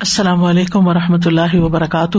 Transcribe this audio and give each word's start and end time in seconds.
السلام 0.00 0.44
علیکم 0.44 0.86
و 0.88 0.94
رحمۃ 0.94 1.26
اللہ 1.26 1.54
وبرکاتہ۔ 1.54 2.18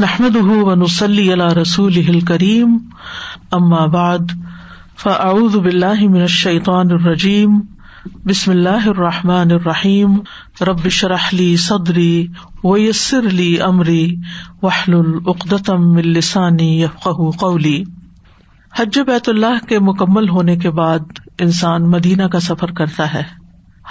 نحمد 0.00 0.36
ونسلی 0.36 1.32
علی 1.32 1.60
رسول 1.62 2.20
کریم 2.20 2.78
اما 3.52 3.86
بعد 3.86 4.18
فاعوذ 5.02 5.56
باللہ 5.56 6.08
من 6.08 6.20
الشیطان 6.20 6.86
الرجیم۔ 6.90 7.60
بسم 8.24 8.50
اللہ 8.50 8.88
الرحمٰن 8.88 9.50
الرحیم۔ 9.50 10.18
ربش 10.60 11.04
رحلی 11.04 11.56
صدری 11.56 12.26
ویسر 12.64 13.26
علی 13.26 13.58
عمری 13.58 14.16
وحل 14.62 14.94
العقدم 14.94 15.96
السانی 15.96 16.82
یفق 16.82 17.20
قولی۔ 17.40 17.84
حج 18.76 18.98
بیت 18.98 19.28
اللہ 19.28 19.66
کے 19.68 19.78
مکمل 19.78 20.28
ہونے 20.28 20.56
کے 20.56 20.70
بعد 20.70 20.98
انسان 21.40 21.90
مدینہ 21.90 22.22
کا 22.22 22.40
سفر 22.40 22.70
کرتا 22.70 23.12
ہے، 23.14 23.22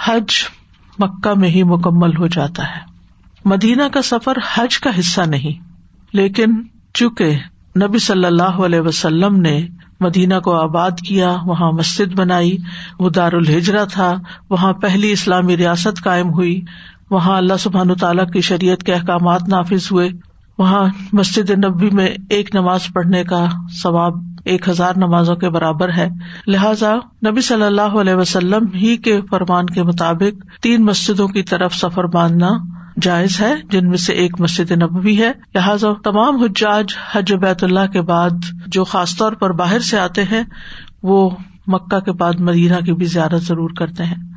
حج 0.06 0.34
مکہ 0.98 1.34
میں 1.34 1.48
ہی 1.48 1.62
مکمل 1.62 2.16
ہو 2.16 2.26
جاتا 2.26 2.62
ہے۔ 2.62 2.80
مدینہ 3.44 3.82
کا 3.92 4.02
سفر 4.02 4.38
حج 4.54 4.78
کا 4.78 4.90
حصہ 4.98 5.20
نہیں، 5.20 5.62
لیکن 6.12 6.62
چونکہ 6.94 7.38
نبی 7.82 7.98
صلی 7.98 8.24
اللہ 8.24 8.60
علیہ 8.64 8.80
وسلم 8.80 9.40
نے 9.40 9.66
مدینہ 10.00 10.38
کو 10.44 10.54
آباد 10.54 11.00
کیا، 11.06 11.36
وہاں 11.44 11.72
مسجد 11.72 12.14
بنائی، 12.14 12.56
وہ 12.98 13.10
دار 13.10 13.32
الحجرا 13.32 13.84
تھا، 13.84 14.14
وہاں 14.50 14.72
پہلی 14.72 15.12
اسلامی 15.12 15.56
ریاست 15.56 16.02
قائم 16.04 16.30
ہوئی، 16.30 16.60
وہاں 17.10 17.36
اللہ 17.36 17.56
سبحان 17.58 17.94
تعالیٰ 17.94 18.26
کی 18.30 18.40
شریعت 18.40 18.82
کے 18.82 18.94
احکامات 18.94 19.48
نافذ 19.48 19.90
ہوئے، 19.92 20.08
وہاں 20.58 20.86
مسجد 21.12 21.50
نبی 21.64 21.90
میں 21.90 22.06
ایک 22.30 22.54
نماز 22.54 22.86
پڑھنے 22.94 23.24
کا 23.24 23.46
ثواب 23.82 24.14
ایک 24.48 24.68
ہزار 24.68 24.92
نمازوں 24.96 25.36
کے 25.36 25.48
برابر 25.48 25.92
ہے۔ 25.92 26.08
لہذا 26.46 26.94
نبی 27.30 27.40
صلی 27.40 27.62
اللہ 27.62 27.82
علیہ 27.82 28.14
وسلم 28.14 28.66
ہی 28.74 28.96
کے 28.96 29.20
فرمان 29.30 29.66
کے 29.66 29.82
مطابق 29.82 30.62
تین 30.62 30.84
مسجدوں 30.84 31.28
کی 31.28 31.42
طرف 31.42 31.74
سفر 31.74 32.04
باندھنا 32.04 32.50
جائز 33.02 33.40
ہے، 33.40 33.54
جن 33.70 33.88
میں 33.88 33.96
سے 33.96 34.12
ایک 34.12 34.40
مسجد 34.40 34.70
نبوی 34.70 35.18
ہے۔ 35.18 35.32
لہٰذا 35.54 35.88
تمام 36.04 36.42
حجاج 36.42 36.86
حج 37.12 37.32
بیت 37.32 37.64
اللہ 37.64 37.86
کے 37.92 38.02
بعد 38.02 38.30
جو 38.66 38.84
خاص 38.84 39.16
طور 39.16 39.32
پر 39.32 39.52
باہر 39.52 39.78
سے 39.78 39.98
آتے 39.98 40.22
ہیں، 40.22 40.42
وہ 41.02 41.30
مکہ 41.66 42.00
کے 42.00 42.12
بعد 42.12 42.32
مدینہ 42.40 42.76
کی 42.76 42.92
بھی 42.92 43.06
زیارت 43.06 43.42
ضرور 43.42 43.70
کرتے 43.78 44.04
ہیں۔ 44.04 44.28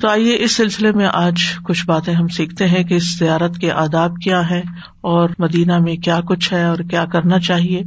تو 0.00 0.08
آئیے 0.08 0.36
اس 0.38 0.56
سلسلے 0.56 0.92
میں 0.92 1.08
آج 1.12 1.34
کچھ 1.62 1.86
باتیں 1.86 2.14
ہم 2.14 2.28
سیکھتے 2.28 2.66
ہیں 2.66 2.84
کہ 2.84 2.94
اس 2.94 3.18
زیارت 3.18 3.56
کے 3.56 3.72
آداب 3.72 4.16
کیا 4.24 4.50
ہے 4.50 4.62
اور 5.00 5.30
مدینہ 5.38 5.78
میں 5.78 5.96
کیا 5.96 6.20
کچھ 6.20 6.52
ہے 6.52 6.64
اور 6.64 6.76
کیا 6.76 7.04
کرنا 7.04 7.38
چاہیے۔ 7.38 7.82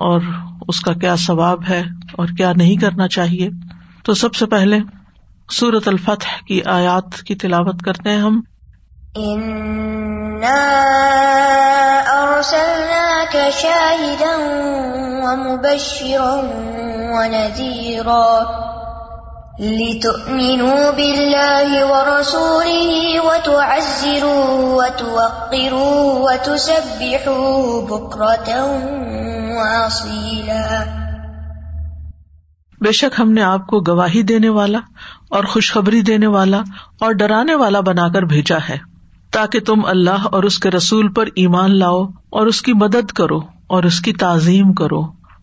اور 0.00 0.20
اس 0.68 0.80
کا 0.80 0.92
کیا 0.92 1.16
ثواب 1.16 1.58
ہے 1.68 1.80
اور 2.18 2.26
کیا 2.36 2.52
نہیں 2.56 2.80
کرنا 2.80 3.08
چاہیے۔ 3.08 3.48
تو 4.04 4.14
سب 4.14 4.34
سے 4.34 4.46
پہلے 4.46 4.78
سورت 5.52 5.88
الفتح 5.88 6.44
کی 6.48 6.60
آیات 6.66 7.22
کی 7.22 7.34
تلاوت 7.34 7.82
کرتے 7.82 8.10
ہیں 8.10 8.22
ہم۔ 8.22 8.40
لِتُؤْمِنُوا 19.60 20.90
بِاللَّهِ 20.90 21.80
وَرَسُولِهِ 21.82 23.18
وَتُعَزِّرُوا 23.24 24.84
وَتُوَقِّرُوا 24.84 26.32
وَتُسَبِّحُوا 26.32 27.80
بُكْرَةً 27.86 28.68
وَأَصِيلًا 29.58 30.84
بے 32.80 32.92
شک 32.92 33.20
ہم 33.20 33.32
نے 33.32 33.42
آپ 33.42 33.66
کو 33.66 33.80
گواہی 33.80 34.22
دینے 34.22 34.48
والا 34.48 34.78
اور 35.30 35.44
خوشخبری 35.44 36.00
دینے 36.00 36.26
والا 36.26 36.62
اور 37.00 37.12
ڈرانے 37.12 37.54
والا 37.54 37.80
بنا 37.80 38.08
کر 38.08 38.22
بھیجا 38.22 38.58
ہے 38.68 38.78
تاکہ 39.32 39.60
تم 39.60 39.84
اللہ 39.84 40.26
اور 40.32 40.42
اس 40.42 40.58
کے 40.58 40.70
رسول 40.70 41.12
پر 41.12 41.26
ایمان 41.34 41.78
لاؤ 41.78 42.04
اور 42.06 42.46
اس 42.46 42.62
کی 42.62 42.72
مدد 42.72 43.12
کرو 43.12 43.38
اور 43.66 43.82
اس 43.82 44.00
کی 44.00 44.12
تعظیم 44.12 44.72
کرو 44.72 45.00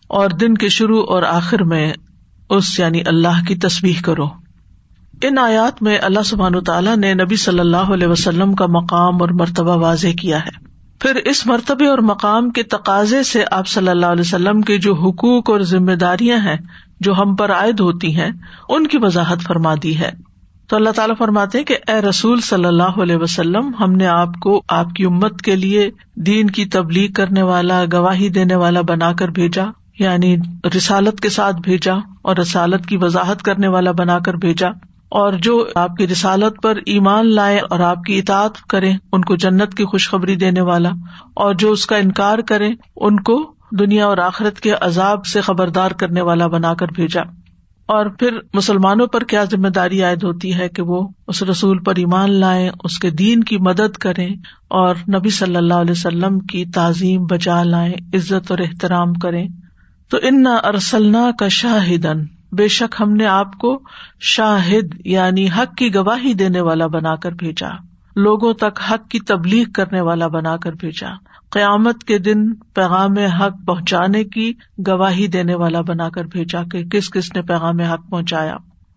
اور 0.08 0.30
دن 0.30 0.54
کے 0.54 0.68
شروع 0.68 1.04
اور 1.08 1.22
آخر 1.22 1.64
میں 1.64 1.92
اس 2.50 2.78
یعنی 2.78 3.02
اللہ 3.06 3.44
کی 3.48 3.54
تصویر 3.54 4.02
کرو۔ 4.04 4.26
ان 5.22 5.38
آیات 5.38 5.82
میں 5.82 5.98
اللہ 6.02 6.22
سبحان 6.22 6.64
تعالیٰ 6.64 6.96
نے 6.96 7.14
نبی 7.14 7.36
صلی 7.36 7.60
اللہ 7.60 7.76
علیہ 7.76 8.06
وسلم 8.06 8.54
کا 8.54 8.66
مقام 8.66 9.20
اور 9.20 9.28
مرتبہ 9.28 9.76
واضح 9.76 10.08
کیا 10.20 10.38
ہے۔ 10.38 10.75
پھر 11.00 11.14
اس 11.14 11.46
مرتبے 11.46 11.86
اور 11.86 11.98
مقام 11.98 12.50
کے 12.50 12.62
تقاضے 12.62 13.22
سے 13.22 13.44
آپ 13.50 13.68
صلی 13.68 13.88
اللہ 13.88 14.06
علیہ 14.06 14.20
وسلم 14.20 14.60
کے 14.60 14.78
جو 14.78 14.94
حقوق 14.94 15.50
اور 15.50 15.60
ذمہ 15.60 15.92
داریاں 15.92 16.38
ہیں، 16.38 16.56
جو 17.00 17.12
ہم 17.12 17.36
پر 17.36 17.52
عائد 17.52 17.80
ہوتی 17.80 18.16
ہیں، 18.16 18.30
ان 18.68 18.86
کی 18.86 18.98
وضاحت 19.00 19.42
فرما 19.42 19.74
دی 19.82 19.98
ہے۔ 19.98 20.10
تو 20.68 20.76
اللہ 20.76 20.90
تعالیٰ 20.90 21.16
فرماتے 21.18 21.64
کہ 21.64 21.76
اے 21.88 22.00
رسول 22.00 22.40
صلی 22.40 22.64
اللہ 22.64 23.02
علیہ 23.02 23.16
وسلم، 23.16 23.70
ہم 23.80 23.92
نے 23.92 24.06
آپ 24.06 24.34
کو 24.42 24.62
آپ 24.68 24.90
کی 24.90 25.04
امت 25.04 25.42
کے 25.42 25.56
لیے 25.56 25.90
دین 26.16 26.50
کی 26.50 26.64
تبلیغ 26.64 27.12
کرنے 27.12 27.42
والا، 27.42 27.84
گواہی 27.92 28.28
دینے 28.28 28.54
والا 28.54 28.80
بنا 28.80 29.12
کر 29.12 29.28
بھیجا 29.28 29.64
یعنی 29.98 30.36
رسالت 30.76 31.20
کے 31.20 31.28
ساتھ 31.28 31.56
بھیجا 31.56 31.94
اور 32.22 32.36
رسالت 32.36 32.86
کی 32.86 32.96
وضاحت 32.96 33.42
کرنے 33.42 33.68
والا 33.68 33.92
بنا 33.92 34.18
کر 34.18 34.34
بھیجا۔ 34.34 34.68
اور 35.08 35.32
جو 35.32 35.66
آپ 35.74 35.96
کی 35.96 36.08
رسالت 36.08 36.62
پر 36.62 36.78
ایمان 36.86 37.34
لائے 37.34 37.60
اور 37.70 37.80
آپ 37.80 38.02
کی 38.02 38.18
اطاعت 38.18 38.60
کرے، 38.68 38.92
ان 39.12 39.20
کو 39.20 39.36
جنت 39.36 39.74
کی 39.74 39.84
خوشخبری 39.84 40.36
دینے 40.36 40.60
والا۔ 40.60 40.90
اور 41.34 41.54
جو 41.54 41.70
اس 41.70 41.86
کا 41.86 41.96
انکار 41.96 42.38
کرے، 42.38 42.70
ان 42.96 43.20
کو 43.20 43.54
دنیا 43.78 44.06
اور 44.06 44.18
آخرت 44.18 44.60
کے 44.60 44.72
عذاب 44.80 45.26
سے 45.26 45.40
خبردار 45.40 45.90
کرنے 45.90 46.20
والا 46.20 46.46
بنا 46.46 46.74
کر 46.74 46.86
بھیجا۔ 46.94 47.20
اور 47.86 48.06
پھر 48.06 48.38
مسلمانوں 48.54 49.06
پر 49.06 49.24
کیا 49.24 49.44
ذمہ 49.44 49.68
داری 49.68 50.02
عائد 50.02 50.24
ہوتی 50.24 50.54
ہے 50.54 50.68
کہ 50.68 50.82
وہ 50.82 51.08
اس 51.28 51.42
رسول 51.42 51.78
پر 51.78 51.96
ایمان 51.96 52.32
لائیں، 52.32 52.70
اس 52.84 52.98
کے 52.98 53.10
دین 53.10 53.44
کی 53.44 53.58
مدد 53.58 53.96
کریں 53.96 54.28
اور 54.68 54.94
نبی 55.08 55.30
صلی 55.30 55.56
اللہ 55.56 55.74
علیہ 55.74 55.90
وسلم 55.90 56.40
کی 56.40 56.64
تعظیم 56.64 57.24
بجا 57.24 57.62
لائیں، 57.62 57.94
عزت 58.14 58.50
اور 58.50 58.58
احترام 58.58 59.12
کریں۔ 59.12 59.48
تو 60.10 60.18
ان 60.22 60.46
ارسلنا 60.46 61.30
کا 61.38 61.48
شاہدن 61.48 62.35
بے 62.56 62.68
شک 62.68 62.94
ہم 63.00 63.12
نے 63.12 63.26
آپ 63.26 63.58
کو 63.58 63.82
شاہد 64.20 65.06
یعنی 65.06 65.46
حق 65.46 65.74
کی 65.74 65.94
گواہی 65.94 66.34
دینے 66.34 66.60
والا 66.60 66.86
بنا 66.86 67.14
کر 67.14 67.32
بھیجا۔ 67.32 67.68
لوگوں 68.16 68.54
تک 68.54 68.80
حق 68.90 69.08
کی 69.08 69.20
تبلیغ 69.20 69.70
کرنے 69.74 70.00
والا 70.00 70.26
بنا 70.26 70.56
کر 70.56 70.72
بھیجا۔ 70.72 71.08
قیامت 71.50 72.04
کے 72.04 72.18
دن 72.18 72.54
پیغام 72.54 73.18
حق 73.18 73.66
پہنچانے 73.66 74.24
کی 74.24 74.52
گواہی 74.86 75.26
دینے 75.26 75.54
والا 75.54 75.80
بنا 75.80 76.08
کر 76.08 76.24
بھیجا 76.24 76.62
کہ 76.72 76.84
کس 76.84 77.10
کس 77.10 77.32
نے 77.34 77.42
پیغام 77.42 77.80
حق 77.80 78.10
پہنچایا۔ 78.10 78.56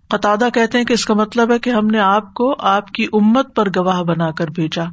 قطع 0.09 0.35
کہتے 0.53 0.77
ہیں 0.77 0.85
کہ 0.85 0.93
اس 0.93 1.05
کا 1.05 1.13
مطلب 1.13 1.51
ہے 1.51 1.59
کہ 1.59 1.69
ہم 1.69 1.87
نے 1.87 1.99
آپ 1.99 2.33
کو 2.33 2.55
آپ 2.59 2.91
کی 2.91 3.05
امت 3.13 3.55
پر 3.55 3.67
گواہ 3.69 4.01
بنا 4.01 4.31
کر 4.31 4.47
بھیجا 4.47 4.83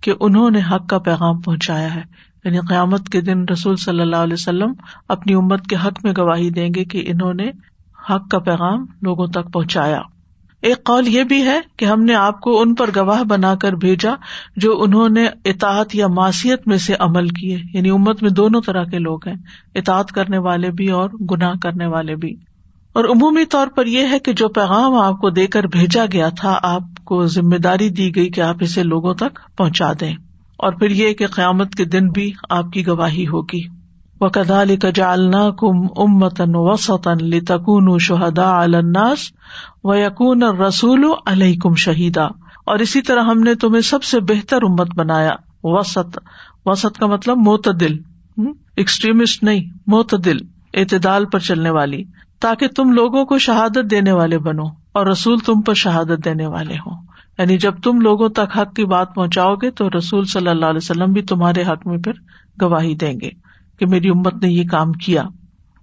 کہ 0.00 0.12
انہوں 0.20 0.50
نے 0.50 0.60
حق 0.70 0.88
کا 0.88 0.98
پیغام 0.98 1.40
پہنچایا 1.40 1.94
ہے۔ 1.94 2.02
یعنی 2.44 2.58
قیامت 2.58 3.08
کے 3.08 3.20
دن 3.20 3.44
رسول 3.52 3.76
صلی 3.76 4.00
اللہ 4.00 4.16
علیہ 4.16 4.32
وسلم 4.32 4.72
اپنی 5.08 5.34
امت 5.34 5.66
کے 5.66 5.76
حق 5.76 6.04
میں 6.04 6.12
گواہی 6.18 6.50
دیں 6.50 6.68
گے 6.76 6.84
کہ 6.84 7.04
انہوں 7.06 7.34
نے 7.34 7.50
حق 8.10 8.30
کا 8.30 8.38
پیغام 8.38 8.86
لوگوں 9.02 9.26
تک 9.26 9.52
پہنچایا۔ 9.52 10.00
ایک 10.62 10.84
قول 10.84 11.08
یہ 11.08 11.24
بھی 11.24 11.42
ہے 11.42 11.60
کہ 11.76 11.84
ہم 11.84 12.04
نے 12.04 12.14
آپ 12.14 12.40
کو 12.40 12.60
ان 12.60 12.74
پر 12.74 12.90
گواہ 12.96 13.22
بنا 13.22 13.54
کر 13.54 13.72
بھیجا 13.72 14.10
جو 14.56 14.82
انہوں 14.82 15.08
نے 15.08 15.26
اطاعت 15.44 15.94
یا 15.94 16.06
معاشیت 16.06 16.68
میں 16.68 16.76
سے 16.76 16.94
عمل 16.98 17.28
کیے۔ 17.28 17.58
یعنی 17.74 17.90
امت 17.90 18.22
میں 18.22 18.30
دونوں 18.30 18.60
طرح 18.60 18.84
کے 18.84 18.98
لوگ 18.98 19.28
ہیں، 19.28 19.34
اطاعت 19.74 20.08
کرنے 20.08 20.38
والے 20.38 20.70
بھی 20.70 20.88
اور 20.88 21.10
گناہ 21.10 21.52
کرنے 21.62 21.86
والے 21.86 22.16
بھی۔ 22.16 22.34
اور 22.92 23.04
عمومی 23.04 23.44
طور 23.44 23.66
پر 23.66 23.86
یہ 23.86 24.06
ہے 24.10 24.18
کہ 24.18 24.32
جو 24.32 24.48
پیغام 24.48 24.94
آپ 24.94 25.20
کو 25.20 25.30
دے 25.30 25.46
کر 25.46 25.66
بھیجا 25.66 26.04
گیا 26.12 26.28
تھا، 26.28 26.58
آپ 26.62 27.04
کو 27.04 27.26
ذمہ 27.26 27.56
داری 27.56 27.88
دی 27.88 28.16
گئی 28.16 28.30
کہ 28.30 28.40
آپ 28.40 28.56
اسے 28.60 28.82
لوگوں 28.82 29.14
تک 29.14 29.56
پہنچا 29.56 29.92
دیں۔ 30.00 30.14
اور 30.56 30.72
پھر 30.72 30.90
یہ 30.90 31.12
کہ 31.12 31.26
قیامت 31.26 31.74
کے 31.74 31.84
دن 31.84 32.08
بھی 32.08 32.32
آپ 32.50 32.72
کی 32.72 32.86
گواہی 32.86 33.28
ہوگی۔ 33.28 33.77
و 34.20 34.28
کدا 34.28 34.64
کجالنا 34.64 35.50
کم 35.50 35.82
امتن 35.96 36.50
وسطن 36.54 37.24
لتکون 37.24 37.98
شہدا 37.98 38.62
الناس 38.62 39.18
و 39.84 39.94
یقون 39.94 40.42
رسول 40.42 41.04
علیہ 41.26 41.56
کم 41.58 41.74
شہیدا۔ 41.74 42.24
اور 42.66 42.78
اسی 42.78 43.02
طرح 43.02 43.22
ہم 43.22 43.40
نے 43.40 43.54
تمہیں 43.54 43.80
سب 43.80 44.02
سے 44.02 44.20
بہتر 44.20 44.62
امت 44.62 44.94
بنایا۔ 44.94 45.30
وسط۔ 45.64 46.18
وسط 46.66 46.98
کا 46.98 47.06
مطلب 47.06 47.38
معتدل۔ 47.38 47.96
ایکسٹریمسٹ 48.76 49.42
نہیں، 49.42 49.64
معتدل، 49.86 50.36
اعتدال 50.74 51.24
پر 51.24 51.38
چلنے 51.38 51.70
والی۔ 51.70 52.04
تاکہ 52.40 52.68
تم 52.68 52.92
لوگوں 52.92 53.24
کو 53.24 53.38
شہادت 53.38 53.90
دینے 53.90 54.12
والے 54.12 54.38
بنو 54.38 54.64
اور 54.92 55.06
رسول 55.06 55.38
تم 55.38 55.60
پر 55.60 55.74
شہادت 55.74 56.24
دینے 56.24 56.46
والے 56.46 56.74
ہوں۔ 56.74 57.02
یعنی 57.38 57.58
جب 57.58 57.74
تم 57.82 58.00
لوگوں 58.00 58.28
تک 58.28 58.58
حق 58.58 58.74
کی 58.74 58.84
بات 58.84 59.14
پہنچاؤ 59.14 59.54
گے 59.54 59.70
تو 59.70 59.88
رسول 59.98 60.24
صلی 60.24 60.48
اللہ 60.48 60.66
علیہ 60.66 60.80
وسلم 60.82 61.12
بھی 61.12 61.22
تمہارے 61.22 61.62
حق 61.62 61.86
میں 61.86 61.98
پھر 61.98 62.12
گواہی 62.62 62.94
دیں 62.94 63.14
گے۔ 63.22 63.47
کہ 63.78 63.86
میری 63.86 64.08
امت 64.08 64.34
نے 64.34 64.48
یہ 64.48 64.64
کام 64.64 64.92
کیا۔ 64.92 65.22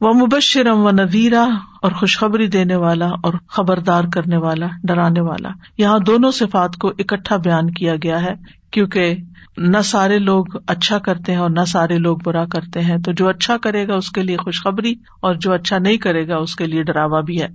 وہ 0.02 0.14
مبشرم 0.14 0.86
و 0.86 0.92
نذیرہ 0.92 1.46
اور 1.82 1.92
خوشخبری 1.92 2.48
دینے 2.48 2.76
والا 2.76 3.08
اور 3.24 3.34
خبردار 3.48 4.04
کرنے 4.14 4.38
والا، 4.38 4.66
ڈرانے 4.84 5.22
والا۔ 5.22 5.50
یہاں 5.78 6.00
دونوں 6.00 6.32
صفات 6.32 6.76
کو 6.76 6.88
اکٹھا 6.88 7.38
بیان 7.38 7.72
کیا 7.72 7.96
گیا 7.96 8.22
ہے، 8.22 8.34
کیونکہ 8.72 9.16
نہ 9.58 9.78
سارے 9.84 10.20
لوگ 10.20 10.46
اچھا 10.68 10.98
کرتے 10.98 11.32
ہیں 11.32 11.40
اور 11.40 11.50
نہ 11.50 11.66
سارے 11.68 11.98
لوگ 11.98 12.18
برا 12.26 12.46
کرتے 12.46 12.82
ہیں۔ 12.82 12.98
تو 12.98 13.12
جو 13.12 13.28
اچھا 13.28 13.58
کرے 13.58 13.88
گا 13.88 13.96
اس 13.96 14.12
کے 14.12 14.24
لیے 14.24 14.38
خوشخبری 14.38 14.96
اور 15.22 15.36
جو 15.36 15.54
اچھا 15.54 15.78
نہیں 15.78 15.98
کرے 15.98 16.28
گا 16.28 16.38
اس 16.38 16.56
کے 16.56 16.66
لیے 16.66 16.84
ڈراوا 16.84 17.22
بھی 17.22 17.42
ہے۔ 17.42 17.48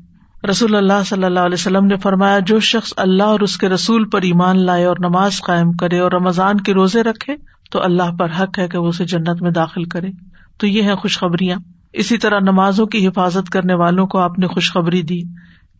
رسول 0.50 0.74
اللہ 0.74 1.02
صلی 1.06 1.24
اللہ 1.24 1.40
علیہ 1.40 1.54
وسلم 1.54 1.86
نے 1.86 1.96
فرمایا، 1.96 2.38
جو 2.38 2.60
شخص 2.60 2.92
اللہ 2.96 3.22
اور 3.22 3.40
اس 3.40 3.56
کے 3.56 3.68
رسول 3.68 4.08
پر 4.08 4.22
ایمان 4.22 4.64
لائے 4.64 4.84
اور 4.84 4.96
نماز 4.98 5.40
قائم 5.42 5.72
کرے 5.72 5.98
اور 5.98 6.12
رمضان 6.12 6.60
کے 6.60 6.74
روزے 6.74 7.02
رکھے، 7.02 7.36
تو 7.70 7.82
اللہ 7.82 8.16
پر 8.18 8.28
حق 8.40 8.58
ہے 8.58 8.68
کہ 8.68 8.78
وہ 8.78 8.88
اسے 8.88 9.04
جنت 9.04 9.42
میں 9.42 9.50
داخل 9.50 9.84
کرے۔ 9.84 10.29
تو 10.60 10.66
یہ 10.66 10.82
ہے 10.82 10.94
خوشخبریاں۔ 10.94 11.58
اسی 11.92 12.18
طرح 12.18 12.40
نمازوں 12.40 12.86
کی 12.86 13.08
حفاظت 13.08 13.50
کرنے 13.50 13.74
والوں 13.74 14.06
کو 14.06 14.18
آپ 14.18 14.38
نے 14.38 14.46
خوشخبری 14.46 15.02
دی 15.02 15.20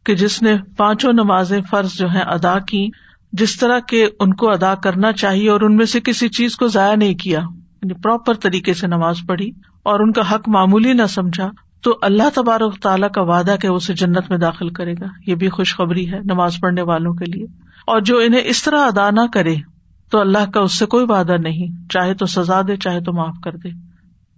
کہ 0.07 0.15
جس 0.15 0.43
نے 0.43 0.55
پانچوں 0.77 1.13
نمازیں 1.13 1.61
فرض 1.71 1.93
جو 1.93 2.11
ہے 2.13 2.21
ادا 2.21 2.59
کی 2.59 2.89
جس 3.33 3.57
طرح 3.57 3.79
کے 3.79 4.07
ان 4.21 4.35
کو 4.35 4.51
ادا 4.51 4.75
کرنا 4.75 5.13
چاہیے 5.13 5.51
اور 5.51 5.61
ان 5.61 5.77
میں 5.77 5.87
سے 5.87 6.01
کسی 6.01 6.29
چیز 6.29 6.57
کو 6.57 6.67
ضائع 6.67 6.95
نہیں 6.95 7.15
کیا 7.15 7.39
یعنی 7.39 7.95
پراپر 7.95 8.35
طریقے 8.35 8.75
سے 8.75 8.87
نماز 8.87 9.17
پڑھی 9.27 9.51
اور 9.83 10.01
ان 10.01 10.13
کا 10.13 10.35
حق 10.35 10.49
معمولی 10.49 10.93
نہ 10.93 11.07
سمجھا، 11.09 11.51
تو 11.83 11.99
اللہ 12.03 12.23
تبارک 12.35 12.79
تعالیٰ 12.83 13.11
کا 13.11 13.23
وعدہ 13.23 13.57
کہ 13.61 13.67
اسے 13.67 13.95
جنت 13.95 14.31
میں 14.31 14.39
داخل 14.39 14.69
کرے 14.69 14.93
گا۔ 14.93 15.07
یہ 15.27 15.35
بھی 15.35 15.49
خوشخبری 15.49 16.13
ہے 16.13 16.19
نماز 16.19 16.57
پڑھنے 16.61 16.83
والوں 16.83 17.15
کے 17.15 17.25
لیے۔ 17.25 17.45
اور 17.87 18.01
جو 18.01 18.19
انہیں 18.19 18.41
اس 18.45 18.63
طرح 18.63 18.81
ادا 18.81 19.11
نہ 19.11 19.21
کرے، 19.35 19.55
تو 20.11 20.21
اللہ 20.21 20.51
کا 20.51 20.61
اس 20.61 20.73
سے 20.73 20.87
کوئی 20.87 21.07
وعدہ 21.09 21.37
نہیں، 21.37 21.89
چاہے 21.89 22.15
تو 22.15 22.27
سزا 22.27 22.63
دے، 22.63 22.77
چاہے 22.77 23.01
تو 23.01 23.13
معاف 23.13 23.37
کر 23.45 23.57
دے۔ 23.57 23.90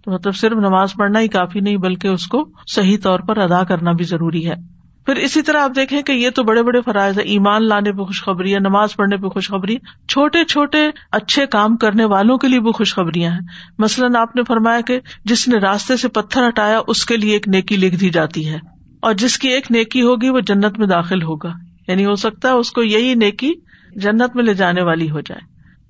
تو 0.05 0.11
مطلب 0.11 0.35
صرف 0.35 0.57
نماز 0.57 0.93
پڑھنا 0.93 1.19
ہی 1.19 1.27
کافی 1.27 1.59
نہیں، 1.59 1.77
بلکہ 1.77 2.07
اس 2.07 2.27
کو 2.27 2.49
صحیح 2.67 2.97
طور 3.03 3.19
پر 3.19 3.37
ادا 3.37 3.63
کرنا 3.63 3.91
بھی 3.91 4.05
ضروری 4.05 4.49
ہے۔ 4.49 4.73
پھر 5.05 5.15
اسی 5.15 5.41
طرح 5.41 5.61
آپ 5.61 5.71
دیکھیں 5.75 6.01
کہ 6.01 6.11
یہ 6.11 6.29
تو 6.29 6.43
بڑے 6.43 6.63
بڑے 6.63 6.81
فرائض 6.81 7.19
ہے 7.19 7.23
ایمان 7.23 7.67
لانے 7.67 7.91
پہ 7.91 8.03
خوشخبری 8.03 8.53
ہے 8.53 8.59
نماز 8.59 8.95
پڑھنے 8.95 9.17
پہ 9.17 9.27
خوشخبری 9.27 9.77
چھوٹے 10.07 10.43
چھوٹے 10.43 10.89
اچھے 11.11 11.45
کام 11.45 11.77
کرنے 11.77 12.05
والوں 12.05 12.37
کے 12.37 12.47
لیے 12.47 12.59
بھی 12.59 12.71
خوشخبریاں 12.71 13.31
ہیں۔ 13.31 13.39
مثلاً 13.79 14.15
آپ 14.15 14.35
نے 14.35 14.41
فرمایا 14.47 14.81
کہ 14.81 14.99
جس 15.25 15.47
نے 15.47 15.57
راستے 15.57 15.97
سے 15.97 16.07
پتھر 16.07 16.47
ہٹایا، 16.47 16.79
اس 16.87 17.05
کے 17.05 17.17
لیے 17.17 17.33
ایک 17.33 17.47
نیکی 17.47 17.75
لکھ 17.75 17.95
دی 17.95 18.09
جاتی 18.09 18.49
ہے۔ 18.49 18.59
اور 19.01 19.13
جس 19.13 19.37
کی 19.39 19.47
ایک 19.47 19.71
نیکی 19.71 20.01
ہوگی، 20.01 20.29
وہ 20.29 20.39
جنت 20.39 20.79
میں 20.79 20.87
داخل 20.87 21.23
ہوگا۔ 21.23 21.53
یعنی 21.87 22.05
ہو 22.05 22.15
سکتا 22.15 22.49
ہے 22.49 22.53
اس 22.53 22.71
کو 22.71 22.83
یہی 22.83 23.13
نیکی 23.13 23.53
جنت 23.95 24.35
میں 24.35 24.43
لے 24.43 24.53
جانے 24.53 24.81
والی 24.81 25.09
ہو 25.09 25.19
جائے۔ 25.19 25.41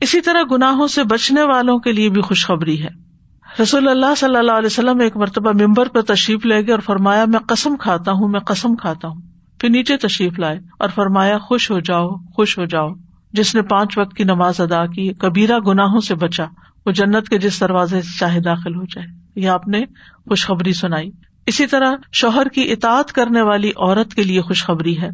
اسی 0.02 0.22
طرح 0.22 0.42
گناہوں 0.52 0.88
سے 0.88 1.04
بچنے 1.04 1.44
والوں 1.44 1.80
کے 1.80 1.92
لیے 1.92 2.10
بھی 2.10 2.22
خوشخبری 2.22 2.84
ہے۔ 2.84 3.13
رسول 3.62 3.88
اللہ 3.88 4.16
صلی 4.18 4.38
اللہ 4.38 4.52
علیہ 4.52 4.66
وسلم 4.66 5.00
ایک 5.00 5.18
مرتبہ 5.18 5.52
ممبر 5.52 5.88
پہ 5.88 6.02
تشریف 6.02 6.46
لے 6.46 6.62
گئے 6.62 6.72
اور 6.72 6.80
فرمایا، 6.80 7.26
میں 7.26 7.40
قسم 7.40 7.78
کھاتا 7.78 8.12
ہوں، 8.12 8.28
میں 8.28 8.40
قسم 8.40 8.76
کھاتا 8.76 9.08
ہوں۔ 9.08 9.22
پھر 9.60 9.70
نیچے 9.70 9.98
تشریف 9.98 10.40
لائے 10.40 10.60
اور 10.80 10.90
فرمایا، 10.90 11.38
خوش 11.38 11.72
ہو 11.72 11.80
جاؤ، 11.80 12.10
خوش 12.10 12.60
ہو 12.60 12.66
جاؤ۔ 12.66 12.90
جس 13.34 13.56
نے 13.56 13.62
پانچ 13.62 13.98
وقت 13.98 14.16
کی 14.16 14.24
نماز 14.24 14.62
ادا 14.62 14.86
کی 14.86 15.14
کبیرا 15.14 15.58
گناہوں 15.68 16.00
سے 16.00 16.16
بچا۔ 16.16 16.46
وہ 16.86 16.92
جنت 16.92 17.30
کے 17.30 17.38
جس 17.38 17.62
دروازے 17.62 18.02
سے 18.02 18.18
چاہے 18.20 18.40
داخل 18.40 18.76
ہو 18.76 18.84
جائے۔ 18.84 19.08
یہ 19.36 19.50
آپ 19.50 19.68
نے 19.68 19.86
خوشخبری 20.30 20.74
سنائی۔ 20.74 21.12
اسی 21.46 21.68
طرح 21.68 21.92
شوہر 22.12 22.48
کی 22.48 22.72
اطاعت 22.72 23.12
کرنے 23.12 23.42
والی 23.42 23.70
عورت 23.70 24.14
کے 24.14 24.24
لیے 24.24 24.42
خوشخبری 24.42 25.02
ہے۔ 25.02 25.10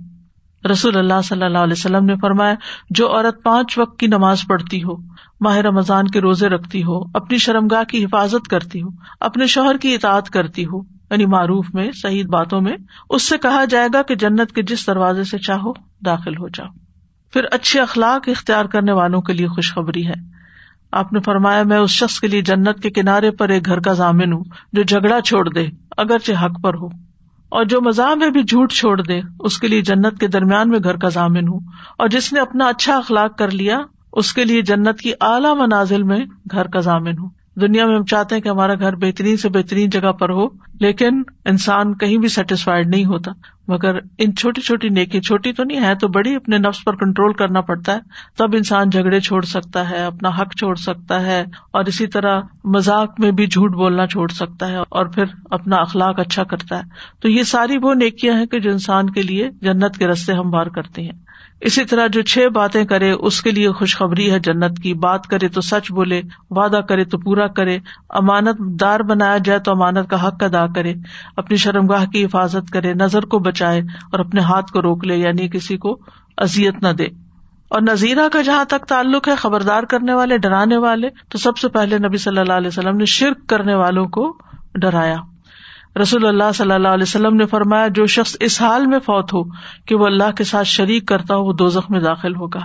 رسول 0.71 0.97
اللہ 0.97 1.21
صلی 1.23 1.43
اللہ 1.43 1.57
علیہ 1.57 1.73
وسلم 1.73 2.05
نے 2.05 2.15
فرمایا، 2.21 2.55
جو 2.89 3.15
عورت 3.15 3.43
پانچ 3.43 3.77
وقت 3.77 3.99
کی 3.99 4.07
نماز 4.07 4.41
پڑھتی 4.47 4.83
ہو، 4.83 4.95
ماہ 5.41 5.57
رمضان 5.57 6.07
کے 6.07 6.21
روزے 6.21 6.47
رکھتی 6.49 6.83
ہو، 6.83 7.01
اپنی 7.13 7.37
شرمگاہ 7.37 7.83
کی 7.83 8.05
حفاظت 8.05 8.47
کرتی 8.47 8.81
ہو، 8.81 8.87
اپنے 9.19 9.45
شوہر 9.45 9.77
کی 9.77 9.95
اطاعت 9.95 10.29
کرتی 10.29 10.65
ہو 10.65 10.81
یعنی 10.81 11.25
معروف 11.25 11.65
میں، 11.73 11.91
صحیح 11.91 12.23
باتوں 12.29 12.61
میں، 12.61 12.77
اس 13.09 13.29
سے 13.29 13.37
کہا 13.37 13.65
جائے 13.65 13.87
گا 13.93 14.01
کہ 14.01 14.15
جنت 14.15 14.51
کے 14.51 14.61
جس 14.61 14.87
دروازے 14.87 15.23
سے 15.23 15.37
چاہو، 15.37 15.73
داخل 16.05 16.37
ہو 16.37 16.47
جاؤ۔ 16.47 16.67
پھر 17.33 17.45
اچھے 17.51 17.79
اخلاق 17.79 18.29
اختیار 18.29 18.65
کرنے 18.65 18.91
والوں 18.91 19.21
کے 19.21 19.33
لیے 19.33 19.47
خوشخبری 19.47 20.07
ہے۔ 20.07 20.39
آپ 20.91 21.13
نے 21.13 21.19
فرمایا، 21.19 21.63
میں 21.63 21.77
اس 21.77 21.89
شخص 21.89 22.19
کے 22.19 22.27
لیے 22.27 22.41
جنت 22.41 22.79
کے 22.83 22.89
کنارے 22.89 23.31
پر 23.31 23.49
ایک 23.49 23.65
گھر 23.65 23.79
کا 23.79 23.93
ضامن 23.93 24.33
ہوں 24.33 24.43
جو 24.73 24.83
جھگڑا 24.83 25.21
چھوڑ 25.21 25.49
دے، 25.49 25.67
اگرچہ 25.97 26.31
حق 26.43 26.61
پر 26.63 26.73
ہو۔ 26.73 27.08
اور 27.49 27.65
جو 27.65 27.81
مزاح 27.81 28.13
میں 28.13 28.29
بھی 28.29 28.43
جھوٹ 28.43 28.73
چھوڑ 28.73 29.01
دے، 29.01 29.21
اس 29.39 29.57
کے 29.57 29.67
لیے 29.67 29.81
جنت 29.81 30.19
کے 30.19 30.27
درمیان 30.27 30.69
میں 30.69 30.79
گھر 30.83 30.97
کا 30.97 31.09
ضامن 31.09 31.47
ہوں۔ 31.47 31.59
اور 31.97 32.07
جس 32.07 32.33
نے 32.33 32.39
اپنا 32.39 32.67
اچھا 32.67 32.97
اخلاق 32.97 33.37
کر 33.37 33.51
لیا، 33.51 33.79
اس 34.13 34.33
کے 34.33 34.45
لیے 34.45 34.61
جنت 34.61 34.99
کی 34.99 35.11
اعلیٰ 35.21 35.55
منازل 35.55 36.03
میں 36.03 36.25
گھر 36.51 36.67
کا 36.67 36.79
ضامن 36.79 37.17
ہوں۔ 37.17 37.29
دنیا 37.61 37.85
میں 37.85 37.95
ہم 37.95 38.05
چاہتے 38.05 38.35
ہیں 38.35 38.41
کہ 38.41 38.49
ہمارا 38.49 38.73
گھر 38.73 38.95
بہترین 38.95 39.37
سے 39.37 39.49
بہترین 39.49 39.89
جگہ 39.89 40.11
پر 40.11 40.29
ہو، 40.29 40.47
لیکن 40.79 41.23
انسان 41.45 41.97
کہیں 41.97 42.17
بھی 42.17 42.27
سیٹسفائڈ 42.27 42.87
نہیں 42.87 43.05
ہوتا۔ 43.05 43.31
مگر 43.69 43.97
ان 44.17 44.35
چھوٹی 44.35 44.61
چھوٹی 44.61 44.89
نیکی، 44.89 45.21
چھوٹی 45.21 45.53
تو 45.53 45.63
نہیں 45.63 45.81
ہے، 45.81 45.95
تو 45.95 46.07
بڑی 46.07 46.35
اپنے 46.35 46.57
نفس 46.57 46.83
پر 46.85 46.95
کنٹرول 46.95 47.33
کرنا 47.33 47.61
پڑتا 47.61 47.93
ہے۔ 47.93 47.99
تب 48.37 48.49
انسان 48.53 48.89
جھگڑے 48.89 49.19
چھوڑ 49.19 49.41
سکتا 49.45 49.89
ہے، 49.89 50.03
اپنا 50.03 50.29
حق 50.29 50.55
چھوڑ 50.57 50.75
سکتا 50.75 51.21
ہے، 51.25 51.43
اور 51.71 51.85
اسی 51.85 52.07
طرح 52.07 52.41
مذاق 52.63 53.19
میں 53.19 53.31
بھی 53.31 53.47
جھوٹ 53.47 53.71
بولنا 53.71 54.07
چھوڑ 54.07 54.27
سکتا 54.27 54.67
ہے، 54.67 54.77
اور 54.77 55.05
پھر 55.05 55.23
اپنا 55.51 55.75
اخلاق 55.75 56.19
اچھا 56.19 56.43
کرتا 56.43 56.77
ہے۔ 56.77 56.83
تو 57.19 57.29
یہ 57.29 57.43
ساری 57.43 57.77
وہ 57.81 57.93
نیکیاں 57.93 58.37
ہیں 58.37 58.45
کہ 58.45 58.59
جو 58.59 58.71
انسان 58.71 59.09
کے 59.09 59.21
لیے 59.21 59.49
جنت 59.61 59.97
کے 59.97 60.07
رستے 60.07 60.33
ہم 60.33 60.51
بار 60.51 60.67
کرتے 60.67 61.01
ہیں۔ 61.01 61.17
اسی 61.61 61.83
طرح 61.85 62.07
جو 62.07 62.21
چھ 62.21 62.47
باتیں 62.53 62.83
کرے، 62.85 63.11
اس 63.11 63.41
کے 63.41 63.51
لیے 63.51 63.71
خوشخبری 63.71 64.31
ہے 64.31 64.39
جنت 64.39 64.79
کی۔ 64.83 64.93
بات 64.93 65.27
کرے 65.27 65.47
تو 65.47 65.61
سچ 65.61 65.91
بولے، 65.91 66.21
وعدہ 66.49 66.79
کرے 66.89 67.03
تو 67.03 67.17
پورا 67.17 67.47
کرے۔ 67.47 67.77
امانت 68.09 68.59
دار 68.79 68.99
بنایا 68.99 69.37
جائے 69.37 69.59
تو 69.59 69.71
امانت 69.71 70.09
کا 70.09 70.27
حق 70.27 70.43
ادا 70.43 70.65
کرے۔ 70.75 70.93
اپنی 71.37 71.57
شرمگاہ 71.57 72.05
کی 72.05 72.25
حفاظت 72.25 72.71
کرے، 72.71 72.93
نظر 72.93 73.25
کو 73.25 73.39
بچائے 73.59 73.81
اور 73.81 74.19
اپنے 74.19 74.41
ہاتھ 74.41 74.71
کو 74.71 74.81
روک 74.81 75.05
لے 75.05 75.17
یعنی 75.17 75.47
کسی 75.47 75.77
کو 75.77 75.99
ازیت 76.37 76.83
نہ 76.83 76.87
دے۔ 76.87 77.05
اور 77.69 77.81
نذیرہ 77.81 78.27
کا 78.33 78.41
جہاں 78.41 78.65
تک 78.65 78.85
تعلق 78.85 79.27
ہے، 79.27 79.35
خبردار 79.35 79.83
کرنے 79.83 80.13
والے، 80.13 80.37
ڈرانے 80.37 80.77
والے، 80.77 81.09
تو 81.29 81.37
سب 81.37 81.57
سے 81.57 81.69
پہلے 81.69 81.97
نبی 81.97 82.17
صلی 82.17 82.39
اللہ 82.39 82.53
علیہ 82.53 82.67
وسلم 82.67 82.97
نے 82.97 83.05
شرک 83.05 83.47
کرنے 83.47 83.75
والوں 83.75 84.05
کو 84.05 84.37
ڈرایا۔ 84.75 85.15
رسول 86.01 86.25
اللہ 86.25 86.51
صلی 86.55 86.71
اللہ 86.71 86.87
علیہ 86.87 87.05
وسلم 87.07 87.35
نے 87.35 87.45
فرمایا، 87.45 87.87
جو 87.87 88.05
شخص 88.05 88.37
اس 88.39 88.61
حال 88.61 88.85
میں 88.85 88.99
فوت 88.99 89.33
ہو 89.33 89.43
کہ 89.85 89.95
وہ 89.95 90.05
اللہ 90.05 90.31
کے 90.37 90.43
ساتھ 90.43 90.67
شریک 90.67 91.07
کرتا 91.07 91.35
ہو، 91.35 91.43
وہ 91.43 91.53
دو 91.53 91.67
میں 91.89 91.99
داخل 91.99 92.35
ہوگا۔ 92.35 92.59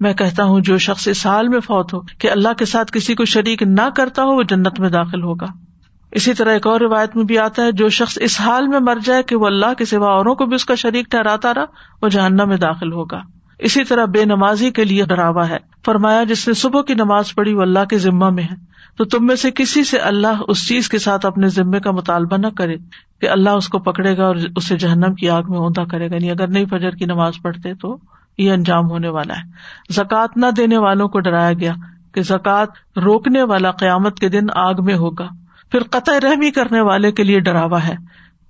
میں 0.00 0.14
کہتا 0.14 0.44
ہوں، 0.44 0.60
جو 0.60 0.78
شخص 0.78 1.08
اس 1.08 1.26
حال 1.26 1.48
میں 1.48 1.60
فوت 1.60 1.94
ہو 1.94 2.00
کہ 2.00 2.30
اللہ 2.30 2.52
کے 2.58 2.64
ساتھ 2.64 2.92
کسی 2.92 3.14
کو 3.14 3.24
شریک 3.24 3.62
نہ 3.62 3.88
کرتا 3.96 4.22
ہو، 4.22 4.28
وہ 4.28 4.42
جنت 4.42 4.80
میں 4.80 4.88
داخل 4.88 5.22
ہوگا۔ 5.22 5.65
اسی 6.10 6.34
طرح 6.34 6.52
ایک 6.52 6.66
اور 6.66 6.80
روایت 6.80 7.16
میں 7.16 7.24
بھی 7.24 7.38
آتا 7.38 7.62
ہے، 7.62 7.72
جو 7.72 7.88
شخص 7.88 8.18
اس 8.20 8.40
حال 8.40 8.68
میں 8.68 8.80
مر 8.80 8.98
جائے 9.04 9.22
کہ 9.22 9.36
وہ 9.36 9.46
اللہ 9.46 9.74
کے 9.74 9.84
سوا 9.84 10.10
اوروں 10.10 10.34
کو 10.34 10.46
بھی 10.46 10.54
اس 10.54 10.64
کا 10.64 10.74
شریک 10.74 11.10
ٹھہراتا 11.10 11.54
رہا، 11.54 11.64
وہ 12.02 12.08
جہنم 12.08 12.48
میں 12.48 12.56
داخل 12.56 12.92
ہوگا۔ 12.92 13.20
اسی 13.58 13.84
طرح 13.84 14.04
بے 14.04 14.24
نمازی 14.24 14.70
کے 14.70 14.84
لیے 14.84 15.04
ڈراوا 15.04 15.48
ہے۔ 15.48 15.56
فرمایا، 15.84 16.24
جس 16.24 16.48
نے 16.48 16.54
صبح 16.54 16.82
کی 16.82 16.94
نماز 16.94 17.34
پڑھی، 17.34 17.54
وہ 17.54 17.62
اللہ 17.62 17.84
کے 17.84 17.98
ذمہ 17.98 18.30
میں 18.30 18.44
ہے۔ 18.44 18.76
تو 18.98 19.04
تم 19.04 19.26
میں 19.26 19.36
سے 19.36 19.50
کسی 19.50 19.84
سے 19.84 19.98
اللہ 19.98 20.42
اس 20.48 20.68
چیز 20.68 20.88
کے 20.88 20.98
ساتھ 20.98 21.26
اپنے 21.26 21.48
ذمے 21.48 21.80
کا 21.80 21.90
مطالبہ 21.90 22.36
نہ 22.36 22.46
کرے 22.46 22.76
کہ 23.20 23.28
اللہ 23.28 23.50
اس 23.50 23.68
کو 23.68 23.78
پکڑے 23.78 24.16
گا 24.16 24.26
اور 24.26 24.36
اسے 24.56 24.76
جہنم 24.76 25.14
کی 25.14 25.30
آگ 25.30 25.42
میں 25.48 25.58
اوندا 25.58 25.84
کرے 25.84 26.10
گا۔ 26.10 26.16
نہیں 26.20 26.30
اگر 26.30 26.48
نہیں 26.48 26.64
فجر 26.64 26.90
کی 26.90 27.04
نماز 27.04 27.32
پڑھتے 27.42 27.74
تو 27.74 27.98
یہ 28.38 28.52
انجام 28.52 28.90
ہونے 28.90 29.08
والا 29.08 29.34
ہے۔ 29.34 29.50
زکوٰۃ 29.92 30.26
نہ 30.36 30.46
دینے 30.56 30.78
والوں 30.78 31.08
کو 31.08 31.20
ڈرایا 31.20 31.52
گیا 31.52 31.72
کہ 32.14 32.22
زکوٰۃ 32.22 32.66
روکنے 32.96 33.42
والا 33.42 33.70
قیامت 33.70 34.18
کے 34.18 34.28
دن 34.28 34.46
آگ 34.54 34.74
میں 34.78 34.94
ہوگا۔ 34.94 35.26
پھر 35.70 35.82
قطع 35.82 36.12
رحمی 36.22 36.50
کرنے 36.50 36.80
والے 36.80 37.12
کے 37.12 37.24
لیے 37.24 37.40
ڈراوا 37.40 37.88
ہے۔ 37.88 37.94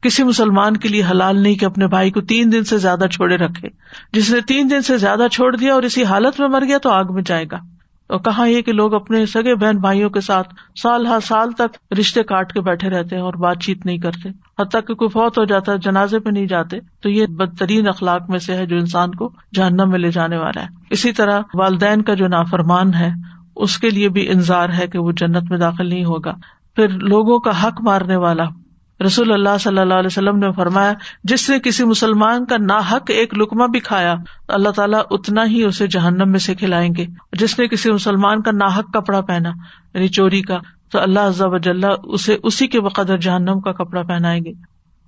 کسی 0.00 0.22
مسلمان 0.22 0.76
کے 0.76 0.88
لیے 0.88 1.02
حلال 1.10 1.42
نہیں 1.42 1.54
کہ 1.54 1.64
اپنے 1.64 1.86
بھائی 1.86 2.10
کو 2.10 2.20
تین 2.20 2.52
دن 2.52 2.64
سے 2.64 2.78
زیادہ 2.78 3.04
چھوڑے 3.12 3.36
رکھے۔ 3.36 3.68
جس 4.12 4.30
نے 4.30 4.40
تین 4.40 4.70
دن 4.70 4.82
سے 4.82 4.96
زیادہ 4.96 5.26
چھوڑ 5.32 5.56
دیا 5.56 5.74
اور 5.74 5.82
اسی 5.82 6.04
حالت 6.04 6.40
میں 6.40 6.48
مر 6.48 6.64
گیا 6.68 6.78
تو 6.78 6.90
آگ 6.90 7.04
میں 7.10 7.22
جائے 7.26 7.44
گا۔ 7.52 7.56
اور 8.08 8.18
کہاں 8.18 8.48
یہ 8.48 8.62
کہ 8.62 8.72
لوگ 8.72 8.94
اپنے 8.94 9.26
سگے 9.26 9.54
بہن 9.54 9.76
بھائیوں 9.76 10.10
کے 10.10 10.20
ساتھ 10.20 10.54
سال 10.82 11.06
ہر 11.06 11.18
سال 11.20 11.52
تک 11.52 11.94
رشتے 11.98 12.22
کاٹ 12.22 12.52
کے 12.52 12.60
بیٹھے 12.60 12.90
رہتے 12.90 13.16
ہیں 13.16 13.22
اور 13.22 13.34
بات 13.34 13.60
چیت 13.60 13.86
نہیں 13.86 13.98
کرتے۔ 13.98 14.28
حتیٰ 14.28 14.80
کہ 14.88 14.94
کوئی 14.94 15.08
فوت 15.08 15.38
ہو 15.38 15.44
جاتا 15.44 15.72
ہے، 15.72 15.78
جنازے 15.78 16.18
پہ 16.18 16.30
نہیں 16.30 16.46
جاتے۔ 16.46 16.76
تو 17.00 17.10
یہ 17.10 17.26
بدترین 17.26 17.88
اخلاق 17.88 18.30
میں 18.30 18.38
سے 18.38 18.54
ہے 18.54 18.66
جو 18.66 18.76
انسان 18.76 19.10
کو 19.10 19.32
جہنم 19.54 19.90
میں 19.90 19.98
لے 19.98 20.10
جانے 20.10 20.36
والا 20.38 20.62
ہے۔ 20.62 20.66
اسی 20.90 21.12
طرح 21.12 21.40
والدین 21.54 22.02
کا 22.02 22.14
جو 22.14 22.28
نافرمان 22.28 22.94
ہے، 22.94 23.10
اس 23.56 23.78
کے 23.78 23.90
لیے 23.90 24.08
بھی 24.08 24.28
انضار 24.28 24.68
ہے 24.78 24.86
کہ 24.86 24.98
وہ 24.98 25.12
جنت 25.12 25.50
میں 25.50 25.58
داخل 25.58 25.86
نہیں 25.86 26.04
ہوگا۔ 26.04 26.32
پھر 26.76 26.88
لوگوں 26.88 27.38
کا 27.38 27.62
حق 27.62 27.80
مارنے 27.80 28.16
والا۔ 28.16 28.44
رسول 29.06 29.32
اللہ 29.32 29.58
صلی 29.60 29.78
اللہ 29.78 29.94
علیہ 29.94 30.06
وسلم 30.06 30.38
نے 30.38 30.52
فرمایا، 30.52 30.92
جس 31.24 31.50
نے 31.50 31.60
کسی 31.60 31.84
مسلمان 31.84 32.44
کا 32.44 32.56
نا 32.56 32.78
حق 32.78 33.04
ایک 33.08 33.34
لکما 33.34 33.66
بھی 33.66 33.80
کھایا، 33.80 34.14
اللہ 34.48 34.68
تعالیٰ 34.68 35.02
اتنا 35.10 35.44
ہی 35.44 35.62
اسے 35.62 35.86
جہنم 35.86 36.30
میں 36.30 36.38
سے 36.38 36.54
کھلائیں 36.54 36.94
گے۔ 36.96 37.06
جس 37.32 37.58
نے 37.58 37.68
کسی 37.68 37.90
مسلمان 37.92 38.42
کا 38.42 38.50
نا 38.50 38.66
حق 38.66 38.92
کپڑا 38.94 39.20
پہنا 39.20 39.48
یعنی 39.94 40.08
چوری 40.08 40.42
کا، 40.42 40.58
تو 40.92 41.00
اللہ 41.00 41.20
وجل 41.38 41.80
اسے 42.04 42.36
اسی 42.42 42.66
کے 42.66 42.80
بقدر 42.80 43.16
جہنم 43.16 43.60
کا 43.60 43.72
کپڑا 43.72 44.02
پہنائیں 44.02 44.44
گے۔ 44.44 44.52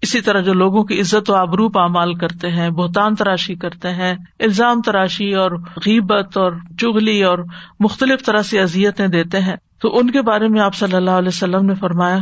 اسی 0.02 0.20
طرح 0.20 0.40
جو 0.40 0.54
لوگوں 0.54 0.84
کی 0.84 1.00
عزت 1.00 1.30
و 1.30 1.34
آبرو 1.34 1.68
پامال 1.68 2.14
کرتے 2.14 2.48
ہیں، 2.48 2.70
بہتان 2.70 3.14
تراشی 3.14 3.54
کرتے 3.54 3.88
ہیں، 3.88 4.14
الزام 4.40 4.80
تراشی 4.80 5.34
اور 5.34 5.50
غیبت 5.86 6.36
اور 6.36 6.52
چگلی 6.78 7.22
اور 7.22 7.38
مختلف 7.80 8.24
طرح 8.24 8.42
سے 8.42 8.60
اذیتیں 8.60 9.08
دیتے 9.08 9.40
ہیں 9.40 9.56
تو 9.80 9.98
ان 9.98 10.10
کے 10.10 10.22
بارے 10.22 10.48
میں 10.48 10.60
آپ 10.60 10.74
صلی 10.74 10.96
اللہ 10.96 11.10
علیہ 11.10 11.28
وسلم 11.28 11.66
نے 11.66 11.74
فرمایا 11.74 12.18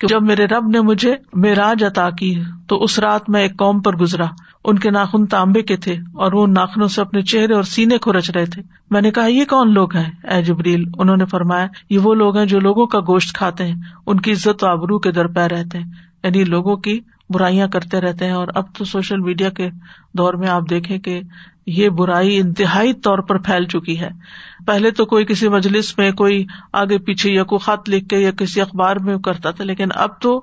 کہ 0.00 0.06
جب 0.06 0.22
میرے 0.22 0.44
رب 0.44 0.68
نے 0.68 0.80
مجھے 0.80 1.14
میراج 1.34 1.84
عطا 1.84 2.10
کی 2.10 2.42
تو 2.68 2.82
اس 2.82 2.98
رات 2.98 3.30
میں 3.30 3.40
ایک 3.40 3.58
قوم 3.58 3.80
پر 3.80 3.96
گزرا۔ 3.96 4.24
ان 4.64 4.78
کے 4.78 4.90
ناخن 4.90 5.26
تانبے 5.26 5.62
کے 5.62 5.76
تھے 5.76 5.92
اور 5.92 6.32
وہ 6.32 6.46
ناخنوں 6.46 6.88
سے 6.88 7.00
اپنے 7.00 7.22
چہرے 7.22 7.54
اور 7.54 7.62
سینے 7.62 7.98
کو 7.98 8.12
رچ 8.12 8.30
رہے 8.30 8.46
تھے۔ 8.46 8.62
میں 8.90 9.00
نے 9.00 9.10
کہا، 9.10 9.26
یہ 9.26 9.44
کون 9.44 9.74
لوگ 9.74 9.96
ہیں؟ 9.96 10.10
اے 10.26 10.42
جبریل، 10.42 10.84
انہوں 10.98 11.16
نے 11.16 11.24
فرمایا، 11.24 11.66
یہ 11.90 11.98
وہ 11.98 12.14
لوگ 12.14 12.36
ہیں 12.36 12.46
جو 12.46 12.60
لوگوں 12.60 12.86
کا 12.86 13.00
گوشت 13.00 13.34
کھاتے 13.34 13.64
ہیں، 13.64 13.74
ان 14.06 14.20
کی 14.20 14.32
عزت 14.32 14.64
و 14.64 14.66
آبرو 14.66 14.98
کے 14.98 15.12
در 15.12 15.26
رہتے 15.28 15.78
ہیں۔ 15.78 15.90
یعنی 16.24 16.44
لوگوں 16.44 16.76
کی 16.76 17.00
برائیاں 17.30 17.68
کرتے 17.68 18.00
رہتے 18.00 18.24
ہیں۔ 18.24 18.32
اور 18.32 18.48
اب 18.54 18.74
تو 18.74 18.84
سوشل 18.84 19.18
میڈیا 19.18 19.50
کے 19.50 19.70
دور 20.14 20.34
میں 20.34 20.48
آپ 20.48 20.62
دیکھیں 20.70 20.98
کہ 20.98 21.20
یہ 21.68 21.88
برائی 21.88 22.40
انتہائی 22.40 22.92
طور 22.92 23.18
پر 23.18 23.38
پھیل 23.38 23.64
چکی 23.64 24.00
ہے۔ 24.00 24.08
پہلے 24.66 24.90
تو 24.90 25.04
کوئی 25.04 25.24
کسی 25.24 25.48
مجلس 25.48 25.98
میں 25.98 26.12
کوئی 26.12 26.46
آگے 26.72 26.98
پیچھے 26.98 27.30
یا 27.30 27.44
کوئی 27.44 27.58
خط 27.58 27.88
لکھ 27.88 28.08
کے 28.08 28.18
یا 28.18 28.30
کسی 28.30 28.60
اخبار 28.60 28.96
میں 28.96 29.18
کرتا 29.18 29.50
تھا، 29.50 29.64
لیکن 29.64 29.88
اب 29.94 30.20
تو 30.20 30.42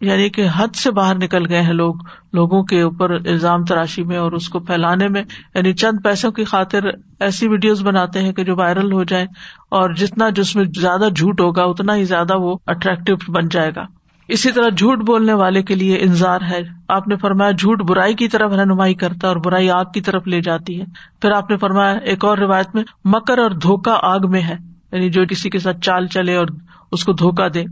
یعنی 0.00 0.28
کہ 0.28 0.46
حد 0.56 0.76
سے 0.76 0.90
باہر 0.90 1.14
نکل 1.14 1.48
گئے 1.48 1.62
ہیں 1.62 1.72
لوگ، 1.72 1.94
لوگوں 2.32 2.62
کے 2.62 2.82
اوپر 2.82 3.10
الزام 3.10 3.64
تراشی 3.64 4.04
میں 4.04 4.18
اور 4.18 4.32
اس 4.32 4.48
کو 4.48 4.58
پھیلانے 4.58 5.08
میں۔ 5.08 5.22
یعنی 5.54 5.72
چند 5.72 5.98
پیسوں 6.04 6.30
کی 6.30 6.44
خاطر 6.44 6.80
ایسی 7.20 7.48
ویڈیوز 7.48 7.82
بناتے 7.82 8.22
ہیں 8.22 8.32
کہ 8.32 8.44
جو 8.44 8.56
وائرل 8.56 8.92
ہو 8.92 9.04
جائے 9.04 9.26
اور 9.68 9.94
جتنا 9.94 10.28
جس 10.28 10.56
میں 10.56 10.64
زیادہ 10.80 11.08
جھوٹ 11.16 11.40
ہوگا، 11.40 11.62
اتنا 11.62 11.96
ہی 11.96 12.04
زیادہ 12.04 12.36
وہ 12.36 12.56
اٹریکٹو 12.66 13.32
بن 13.32 13.48
جائے 13.48 13.70
گا۔ 13.76 13.97
اسی 14.28 14.52
طرح 14.52 14.68
جھوٹ 14.68 14.98
بولنے 14.98 15.32
والے 15.32 15.62
کے 15.62 15.74
لیے 15.74 15.98
انضار 16.00 16.40
ہے۔ 16.50 16.60
آپ 16.88 17.08
نے 17.08 17.16
فرمایا 17.16 17.50
جھوٹ 17.50 17.82
برائی 17.82 18.14
کی 18.14 18.28
طرف 18.28 18.52
رہنمائی 18.52 18.94
کرتا 18.94 19.18
ہے 19.22 19.26
اور 19.26 19.36
برائی 19.36 19.70
آگ 19.70 19.84
کی 19.94 20.00
طرف 20.00 20.26
لے 20.26 20.40
جاتی 20.40 20.80
ہے۔ 20.80 20.84
پھر 21.22 21.30
آپ 21.30 21.50
نے 21.50 21.56
فرمایا 21.56 21.92
ایک 21.92 22.24
اور 22.24 22.38
روایت 22.38 22.74
میں 22.74 22.82
مکر 23.04 23.38
اور 23.38 23.50
دھوکا 23.50 23.98
آگ 24.02 24.20
میں 24.28 24.42
ہے 24.42 24.54
یعنی 24.92 25.10
جو 25.10 25.26
کسی 25.26 25.50
کے 25.50 25.58
ساتھ 25.58 25.80
چال 25.80 26.06
چلے 26.06 26.36
اور 26.36 26.46
اس 26.92 27.04
کو 27.04 27.12
دھوکا 27.12 27.46
دے۔ 27.54 27.64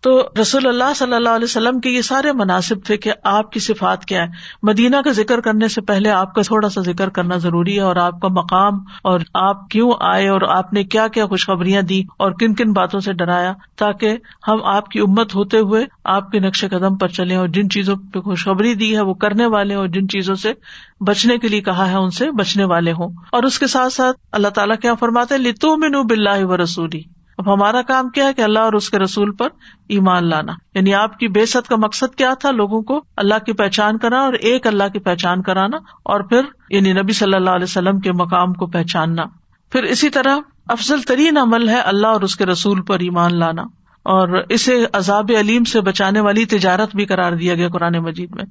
تو 0.00 0.28
رسول 0.40 0.66
اللہ 0.66 0.94
صلی 0.96 1.14
اللہ 1.14 1.28
علیہ 1.28 1.44
وسلم 1.44 1.80
کے 1.80 1.90
یہ 1.90 2.02
سارے 2.02 2.32
مناسب 2.32 2.84
تھے 2.84 2.96
کہ 2.96 3.12
آپ 3.24 3.52
کی 3.52 3.60
صفات 3.60 4.04
کیا 4.04 4.22
ہے 4.22 4.28
مدینہ 4.62 4.96
کا 5.04 5.10
ذکر 5.10 5.40
کرنے 5.40 5.68
سے 5.68 5.80
پہلے 5.80 6.10
آپ 6.10 6.34
کا 6.34 6.42
تھوڑا 6.42 6.68
سا 6.68 6.80
ذکر 6.80 7.08
کرنا 7.08 7.36
ضروری 7.36 7.76
ہے 7.76 7.80
اور 7.80 7.96
آپ 7.96 8.20
کا 8.20 8.28
مقام 8.28 8.74
اور 9.02 9.20
آپ 9.34 9.68
کیوں 9.70 9.92
آئے 10.00 10.28
اور 10.28 10.40
آپ 10.42 10.72
نے 10.72 10.84
کیا 10.84 11.08
کیا 11.08 11.26
خوشخبریاں 11.26 11.82
دی 11.82 12.02
اور 12.18 12.32
کن 12.32 12.54
کن 12.54 12.72
باتوں 12.72 13.00
سے 13.00 13.12
ڈرایا 13.12 13.52
تاکہ 13.76 14.16
ہم 14.48 14.64
آپ 14.64 14.88
کی 14.88 15.00
امت 15.00 15.34
ہوتے 15.34 15.58
ہوئے 15.58 15.84
آپ 16.04 16.30
کے 16.30 16.38
نقش 16.38 16.64
قدم 16.70 16.96
پر 16.96 17.08
چلے 17.08 17.34
اور 17.34 17.48
جن 17.48 17.70
چیزوں 17.70 17.96
پہ 18.14 18.20
خوشخبری 18.20 18.74
دی 18.74 18.96
ہے 18.96 19.00
وہ 19.00 19.14
کرنے 19.14 19.46
والے 19.46 19.74
اور 19.74 19.86
جن 19.86 20.08
چیزوں 20.08 20.34
سے 20.34 20.52
بچنے 21.00 21.38
کے 21.38 21.48
لیے 21.48 21.60
کہا 21.60 21.90
ہے 21.90 21.96
ان 21.96 22.10
سے 22.10 22.30
بچنے 22.30 22.64
والے 22.64 22.92
ہوں۔ 22.92 23.08
اور 23.32 23.42
اس 23.42 23.58
کے 23.58 23.66
ساتھ 23.66 23.92
ساتھ 23.92 24.16
اللہ 24.32 24.48
تعالیٰ 24.48 24.76
کیا 24.76 24.94
فرماتے 24.94 25.38
لتو 25.38 25.76
مینو 25.76 26.02
بلّہ 26.02 26.44
و 26.44 26.62
رسولی 26.62 27.17
اب 27.38 27.54
ہمارا 27.54 27.82
کام 27.82 28.08
کیا 28.08 28.24
ہے 28.24 28.34
کہ 28.34 28.42
اللہ 28.42 28.58
اور 28.58 28.72
اس 28.72 28.90
کے 28.90 28.98
رسول 28.98 29.32
پر 29.32 29.48
ایمان 29.88 30.28
لانا۔ 30.28 30.52
یعنی 30.74 30.94
آپ 30.94 31.18
کی 31.18 31.28
بے 31.28 31.46
ست 31.46 31.68
کا 31.68 31.76
مقصد 31.76 32.14
کیا 32.14 32.34
تھا؟ 32.34 32.50
لوگوں 32.50 32.82
کو 32.82 33.00
اللہ 33.16 33.34
کی 33.46 33.52
پہچان 33.52 33.98
کرانا 33.98 34.24
اور 34.24 34.32
ایک 34.32 34.66
اللہ 34.66 34.84
کی 34.92 34.98
پہچان 34.98 35.42
کرانا 35.42 35.76
اور 36.02 36.20
پھر 36.20 36.40
یعنی 36.70 36.92
نبی 36.92 37.12
صلی 37.12 37.36
اللہ 37.36 37.50
علیہ 37.50 37.64
وسلم 37.64 38.00
کے 38.00 38.12
مقام 38.12 38.52
کو 38.52 38.66
پہچاننا۔ 38.66 39.22
پھر 39.72 39.82
اسی 39.82 40.10
طرح 40.10 40.36
افضل 40.68 41.02
ترین 41.02 41.38
عمل 41.38 41.68
ہے 41.68 41.80
اللہ 41.80 42.06
اور 42.06 42.20
اس 42.20 42.36
کے 42.36 42.46
رسول 42.46 42.82
پر 42.82 42.98
ایمان 42.98 43.38
لانا۔ 43.38 43.62
اور 44.08 44.28
اسے 44.48 44.84
عذاب 44.92 45.30
علیم 45.38 45.64
سے 45.64 45.80
بچانے 45.80 46.20
والی 46.20 46.44
تجارت 46.44 46.96
بھی 46.96 47.04
قرار 47.04 47.32
دیا 47.32 47.54
گیا 47.54 47.68
قرآن 47.68 47.98
مجید 47.98 48.30
میں۔ 48.34 48.44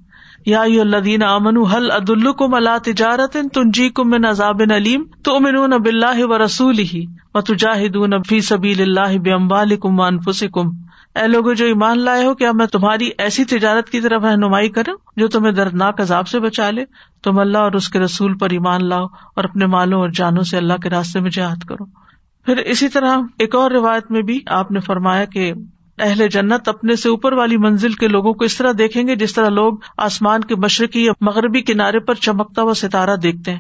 یا 0.46 0.62
الدین 0.62 1.24
امن 1.24 1.58
حل 1.58 1.92
عد 1.92 2.10
الکم 2.10 2.54
اللہ 2.54 2.78
تجارت 2.78 3.38
تنجی 3.54 3.90
کم 3.90 4.26
عذاب 4.26 4.62
علیم؟ 4.76 5.04
تو 5.24 5.36
امن 5.36 5.78
بلّہ 5.84 6.24
و 6.24 6.44
رسول 6.44 6.80
ہی 6.80 7.06
و 7.34 7.42
تجاہدون 7.42 8.24
فی 8.30 8.40
سبی 8.40 8.74
اللہ 8.80 9.18
بمبال 9.18 9.76
کم 9.76 10.20
کم 10.54 10.70
اے 11.16 11.28
لوگ 11.28 11.54
جو 11.54 11.66
ایمان 11.66 12.00
لائے 12.00 12.26
ہو، 12.26 12.34
کیا 12.34 12.52
میں 12.52 12.66
تمہاری 12.66 13.10
ایسی 13.18 13.46
تجارت 13.46 13.90
کی 13.90 14.02
طرف 14.02 14.24
رہنمائی 14.24 14.70
کروں 14.70 14.98
جو 15.18 15.28
تمہیں 15.28 15.52
دردناک 15.52 16.02
عذاب 16.02 16.28
سے 16.28 16.40
بچا 16.40 16.70
لے؟ 16.72 16.86
تم 17.24 17.40
اللہ 17.40 17.58
اور 17.58 17.72
اس 17.72 17.90
کے 17.90 18.00
رسول 18.00 18.38
پر 18.38 18.50
ایمان 18.50 18.90
لاؤ 18.90 19.06
اور 19.36 19.44
اپنے 19.44 19.66
مالوں 19.66 20.00
اور 20.00 20.10
جانوں 20.10 20.44
سے 20.44 20.58
اللہ 20.58 20.74
کے 20.74 20.90
راستے 20.90 21.20
میں 21.20 21.32
جہاد 21.32 21.64
کرو۔ 21.64 22.07
پھر 22.48 22.58
اسی 22.58 22.90
طرح 22.90 23.18
ایک 23.40 23.56
اور 23.56 23.72
روایت 23.72 24.12
میں 24.12 24.22
بھی 24.22 24.40
آپ 24.48 24.72
نے 24.72 24.80
فرمایا 24.80 25.26
کہ 25.26 25.54
اہل 26.00 26.28
جنت 26.28 26.68
اپنے 26.68 26.96
سے 26.96 27.10
اوپر 27.10 27.34
والی 27.34 27.58
منزل 27.58 27.94
کے 27.94 28.08
لوگوں 28.08 28.34
کو 28.34 28.46
اس 28.46 28.58
طرح 28.58 28.72
دیکھیں 28.78 29.08
گے 29.08 29.16
جس 29.16 29.34
طرح 29.34 29.50
لوگ 29.50 29.74
آسمان 29.98 30.42
کے 30.42 30.56
مشرقی 30.56 31.06
یا 31.06 31.12
مغربی 31.22 31.62
کنارے 31.62 32.00
پر 32.00 32.14
چمکتا 32.14 32.62
ہوا 32.62 32.74
ستارہ 32.74 33.16
دیکھتے 33.16 33.54
ہیں۔ 33.54 33.60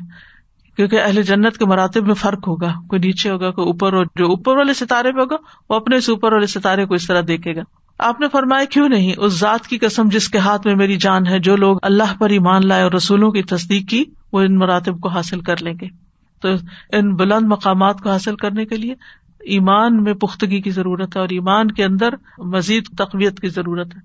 کیونکہ 0.76 1.02
اہل 1.02 1.22
جنت 1.22 1.58
کے 1.58 1.66
مراتب 1.66 2.08
میں 2.08 2.14
فرق 2.14 2.48
ہوگا۔ 2.48 2.74
کوئی 2.88 3.00
نیچے 3.00 3.30
ہوگا، 3.30 3.52
کوئی 3.52 3.68
اوپر، 3.68 3.94
اور 3.94 4.06
جو 4.16 4.26
اوپر 4.26 4.58
والے 4.58 4.74
ستارے 4.74 5.12
پہ 5.12 5.20
ہوگا، 5.20 5.36
وہ 5.70 5.76
اپنے 5.76 6.00
سے 6.00 6.12
اوپر 6.12 6.34
والے 6.34 6.48
ستارے 6.48 6.86
کو 6.86 6.94
اس 6.94 7.08
طرح 7.08 7.22
دیکھے 7.28 7.56
گا۔ 7.56 7.62
آپ 8.00 8.22
نے 8.22 8.28
فرمایا، 8.32 8.66
کیوں 8.66 8.90
نہیں؟ 8.90 9.14
اس 9.18 9.40
ذات 9.40 9.68
کی 9.68 9.78
قسم 9.78 10.04
جس 10.06 10.30
کے 10.30 10.38
ہاتھ 10.38 10.68
میں 10.68 10.76
میری 10.76 10.98
جان 10.98 11.28
ہے، 11.28 11.40
جو 11.40 11.56
لوگ 11.56 11.78
اللہ 11.82 12.20
پر 12.20 12.30
ایمان 12.30 12.68
لائے 12.68 12.84
اور 12.84 12.92
رسولوں 12.92 13.32
کی 13.32 13.44
تصدیق 13.44 13.90
کی، 13.90 14.04
وہ 14.34 14.42
ان 14.42 14.56
مراتب 14.56 15.00
کو 15.00 15.10
حاصل 15.10 15.40
کر 15.40 15.56
لیں 15.62 15.74
گے۔ 15.82 16.07
تو 16.42 16.50
ان 16.94 17.16
بلند 17.16 17.48
مقامات 17.48 18.02
کو 18.02 18.10
حاصل 18.10 18.36
کرنے 18.36 18.66
کے 18.66 18.78
لیے 18.78 18.94
ایمان 19.40 20.04
میں 20.04 20.14
پختگی 20.14 20.62
کی 20.62 20.72
ضرورت 20.72 21.16
ہے 21.16 21.22
اور 21.22 21.30
ایمان 21.30 21.72
کے 21.72 21.84
اندر 21.84 22.10
مزید 22.38 22.84
تقویت 22.98 23.40
کی 23.40 23.50
ضرورت 23.50 23.96
ہے۔ 23.96 24.02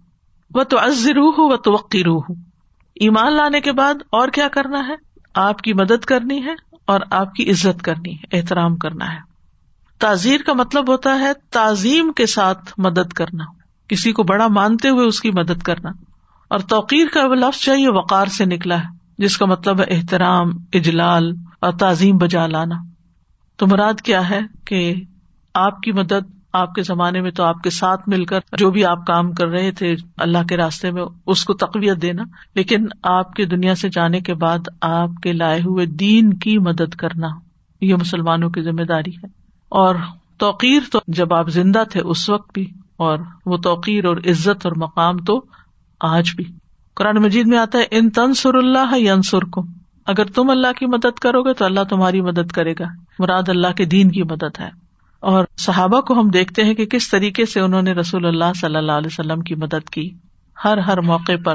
وہ 0.54 0.62
تو 0.62 0.78
از 0.78 1.08
روح 1.08 1.34
ہو 1.38 1.42
وہ 1.42 1.82
روح 2.04 2.22
ایمان 2.94 3.32
لانے 3.32 3.60
کے 3.60 3.72
بعد 3.72 3.94
اور 4.12 4.28
کیا 4.28 4.48
کرنا 4.48 4.88
ہے؟ 4.88 4.94
آپ 5.34 5.62
کی 5.62 5.72
مدد 5.72 6.04
کرنی 6.04 6.44
ہے 6.44 6.54
اور 6.86 7.00
آپ 7.10 7.34
کی 7.34 7.50
عزت 7.50 7.82
کرنی 7.82 8.14
ہے، 8.14 8.36
احترام 8.36 8.76
کرنا 8.76 9.14
ہے۔ 9.14 9.18
تعزیر 9.98 10.40
کا 10.46 10.52
مطلب 10.52 10.90
ہوتا 10.90 11.18
ہے 11.18 11.32
تعظیم 11.50 12.12
کے 12.12 12.26
ساتھ 12.26 12.72
مدد 12.78 13.12
کرنا۔ 13.12 13.44
کسی 13.88 14.12
کو 14.12 14.22
بڑا 14.22 14.46
مانتے 14.48 14.88
ہوئے 14.88 15.06
اس 15.06 15.20
کی 15.20 15.30
مدد 15.30 15.62
کرنا۔ 15.62 15.90
اور 16.48 16.58
توقیر 16.58 17.06
کا 17.12 17.26
وہ 17.26 17.34
لفظ 17.34 17.60
چاہیے 17.60 17.88
وقار 17.88 18.26
سے 18.26 18.44
نکلا 18.44 18.78
ہے، 18.78 18.88
جس 19.18 19.38
کا 19.38 19.46
مطلب 19.46 19.80
ہے 19.80 19.84
احترام، 19.88 20.50
اجلال۔ 20.72 21.34
اور 21.62 21.72
تعظیم 21.72 22.16
بجا 22.16 22.46
لانا۔ 22.46 22.74
تو 23.56 23.66
مراد 23.66 24.00
کیا 24.00 24.30
ہے 24.30 24.40
کہ 24.64 24.94
آپ 25.54 25.80
کی 25.80 25.92
مدد 25.92 26.30
آپ 26.52 26.74
کے 26.74 26.82
زمانے 26.82 27.20
میں 27.20 27.30
تو 27.30 27.44
آپ 27.44 27.62
کے 27.62 27.70
ساتھ 27.70 28.08
مل 28.08 28.24
کر 28.24 28.40
جو 28.58 28.70
بھی 28.70 28.84
آپ 28.84 29.06
کام 29.06 29.32
کر 29.32 29.48
رہے 29.48 29.70
تھے 29.70 29.94
اللہ 30.16 30.42
کے 30.48 30.56
راستے 30.56 30.90
میں 30.90 31.02
اس 31.26 31.44
کو 31.44 31.54
تقویت 31.54 32.02
دینا، 32.02 32.22
لیکن 32.54 32.86
آپ 33.02 33.32
کی 33.32 33.44
دنیا 33.44 33.74
سے 33.74 33.88
جانے 33.88 34.20
کے 34.20 34.34
بعد 34.34 34.58
آپ 34.80 35.10
کے 35.22 35.32
لائے 35.32 35.60
ہوئے 35.60 35.86
دین 35.86 36.34
کی 36.34 36.58
مدد 36.58 36.94
کرنا، 36.94 37.28
یہ 37.80 37.94
مسلمانوں 37.94 38.50
کی 38.50 38.62
ذمہ 38.62 38.82
داری 38.82 39.10
ہے۔ 39.10 39.26
اور 39.68 39.94
توقیر 40.38 40.80
تو 40.92 40.98
جب 41.08 41.34
آپ 41.34 41.48
زندہ 41.48 41.82
تھے 41.90 42.00
اس 42.00 42.28
وقت 42.30 42.52
بھی، 42.54 42.70
اور 42.96 43.18
وہ 43.46 43.56
توقیر 43.56 44.04
اور 44.04 44.16
عزت 44.16 44.66
اور 44.66 44.72
مقام 44.76 45.18
تو 45.18 45.44
آج 46.00 46.30
بھی۔ 46.36 46.44
قرآن 46.94 47.16
مجید 47.16 47.46
میں 47.46 47.58
آتا 47.58 47.78
ہے، 47.78 47.84
ان 47.90 48.10
تنسر 48.10 48.54
اللہ 48.54 48.98
ینسر 48.98 49.44
کم 49.52 49.81
اگر 50.06 50.24
تم 50.24 50.50
اللہ 50.50 50.72
کی 50.78 50.86
مدد 50.86 51.18
کرو 51.18 51.42
گے 51.42 51.52
تو 51.52 51.64
اللہ 51.64 51.80
تمہاری 51.90 52.20
مدد 52.20 52.52
کرے 52.52 52.72
گا۔ 52.72 52.84
مراد 53.18 53.48
اللہ 53.48 53.72
کے 53.76 53.84
دین 53.84 54.10
کی 54.10 54.22
مدد 54.22 54.60
ہے۔ 54.60 54.68
اور 55.20 55.44
صحابہ 55.56 56.00
کو 56.00 56.20
ہم 56.20 56.28
دیکھتے 56.28 56.64
ہیں 56.64 56.74
کہ 56.74 56.86
کس 56.86 57.10
طریقے 57.10 57.46
سے 57.46 57.60
انہوں 57.60 57.82
نے 57.82 57.92
رسول 57.92 58.26
اللہ 58.26 58.52
صلی 58.60 58.76
اللہ 58.76 58.92
علیہ 58.92 59.06
وسلم 59.06 59.40
کی 59.40 59.54
مدد 59.54 59.90
کی۔ 59.90 60.10
ہر 60.64 60.78
ہر 60.78 61.00
موقع 61.00 61.32
پر۔ 61.44 61.54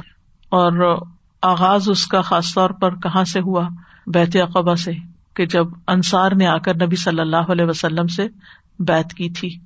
اور 0.49 0.97
آغاز 1.41 1.89
اس 1.89 2.07
کا 2.07 2.21
خاص 2.21 2.53
طور 2.53 2.69
پر 2.69 2.95
کہاں 2.95 3.23
سے 3.23 3.39
ہوا؟ 3.39 3.69
بیت 4.07 4.35
اقبا 4.35 4.75
سے، 4.75 4.91
کہ 5.35 5.45
جب 5.45 5.67
انصار 5.87 6.31
نے 6.31 6.47
آ 6.47 6.57
کر 6.57 6.75
نبی 6.75 6.95
صلی 6.95 7.19
اللہ 7.19 7.51
علیہ 7.51 7.65
وسلم 7.65 8.07
سے 8.07 8.27
بیت 8.79 9.13
کی 9.13 9.29
تھی۔ 9.29 9.59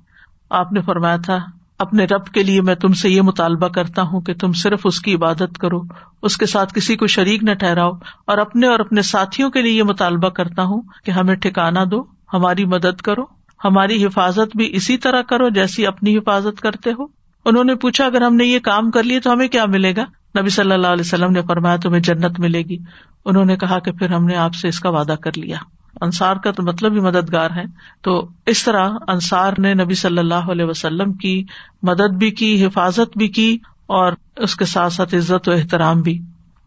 آپ 0.50 0.72
نے 0.72 0.80
فرمایا 0.80 1.16
تھا 1.16 1.38
اپنے 1.82 2.04
رب 2.04 2.26
کے 2.26 2.42
لیے 2.42 2.60
میں 2.60 2.74
تم 2.74 2.92
سے 2.92 3.10
یہ 3.10 3.22
مطالبہ 3.22 3.68
کرتا 3.68 4.02
ہوں 4.02 4.20
کہ 4.20 4.34
تم 4.34 4.52
صرف 4.52 4.80
اس 4.84 5.00
کی 5.00 5.14
عبادت 5.14 5.58
کرو، 5.58 5.80
اس 6.22 6.36
کے 6.36 6.46
ساتھ 6.46 6.74
کسی 6.74 6.96
کو 6.96 7.06
شریک 7.06 7.44
نہ 7.44 7.54
ٹھہراؤ، 7.54 7.92
اور 8.26 8.38
اپنے 8.38 8.66
اور 8.66 8.80
اپنے 8.80 9.02
ساتھیوں 9.02 9.50
کے 9.50 9.62
لیے 9.62 9.72
یہ 9.72 9.82
مطالبہ 9.82 10.28
کرتا 10.28 10.62
ہوں 10.62 10.82
کہ 11.04 11.10
ہمیں 11.10 11.34
ٹھکانا 11.34 11.84
دو، 11.90 12.02
ہماری 12.32 12.64
مدد 12.64 13.00
کرو، 13.00 13.22
ہماری 13.64 14.04
حفاظت 14.04 14.56
بھی 14.56 14.68
اسی 14.72 14.96
طرح 14.96 15.22
کرو 15.22 15.48
جیسی 15.48 15.86
اپنی 15.86 16.16
حفاظت 16.16 16.60
کرتے 16.60 16.90
ہو۔ 16.90 17.06
انہوں 17.44 17.64
نے 17.64 17.74
پوچھا، 17.74 18.06
اگر 18.06 18.22
ہم 18.22 18.36
نے 18.36 18.44
یہ 18.44 18.58
کام 18.58 18.90
کر 18.90 19.02
لیے 19.02 19.20
تو 19.20 19.32
ہمیں 19.32 19.48
کیا 19.48 19.66
ملے 19.66 19.94
گا؟ 19.96 20.04
نبی 20.40 20.48
صلی 20.48 20.72
اللہ 20.72 20.86
علیہ 20.86 21.06
وسلم 21.06 21.32
نے 21.32 21.42
فرمایا، 21.42 21.76
تمہیں 21.76 22.00
جنت 22.00 22.40
ملے 22.40 22.62
گی۔ 22.62 22.76
انہوں 23.24 23.44
نے 23.44 23.56
کہا 23.56 23.78
کہ 23.78 23.92
پھر 23.92 24.12
ہم 24.12 24.26
نے 24.26 24.36
آپ 24.36 24.54
سے 24.54 24.68
اس 24.68 24.80
کا 24.80 24.90
وعدہ 24.90 25.14
کر 25.20 25.30
لیا۔ 25.36 25.56
انصار 26.02 26.36
کا 26.36 26.50
تو 26.50 26.62
مطلب 26.62 26.92
ہی 26.92 27.00
مددگار 27.00 27.50
ہے 27.50 27.64
تو 28.02 28.28
اس 28.46 28.64
طرح 28.64 28.90
انصار 29.08 29.52
نے 29.58 29.74
نبی 29.74 29.94
صلی 29.94 30.18
اللہ 30.18 30.50
علیہ 30.50 30.64
وسلم 30.64 31.12
کی 31.12 31.44
مدد 31.82 32.16
بھی 32.16 32.30
کی، 32.30 32.66
حفاظت 32.66 33.18
بھی 33.18 33.28
کی 33.28 33.58
اور 33.86 34.12
اس 34.36 34.56
کے 34.56 34.64
ساتھ 34.64 34.92
ساتھ 34.92 35.14
عزت 35.14 35.48
و 35.48 35.52
احترام 35.52 36.00
بھی۔ 36.00 36.18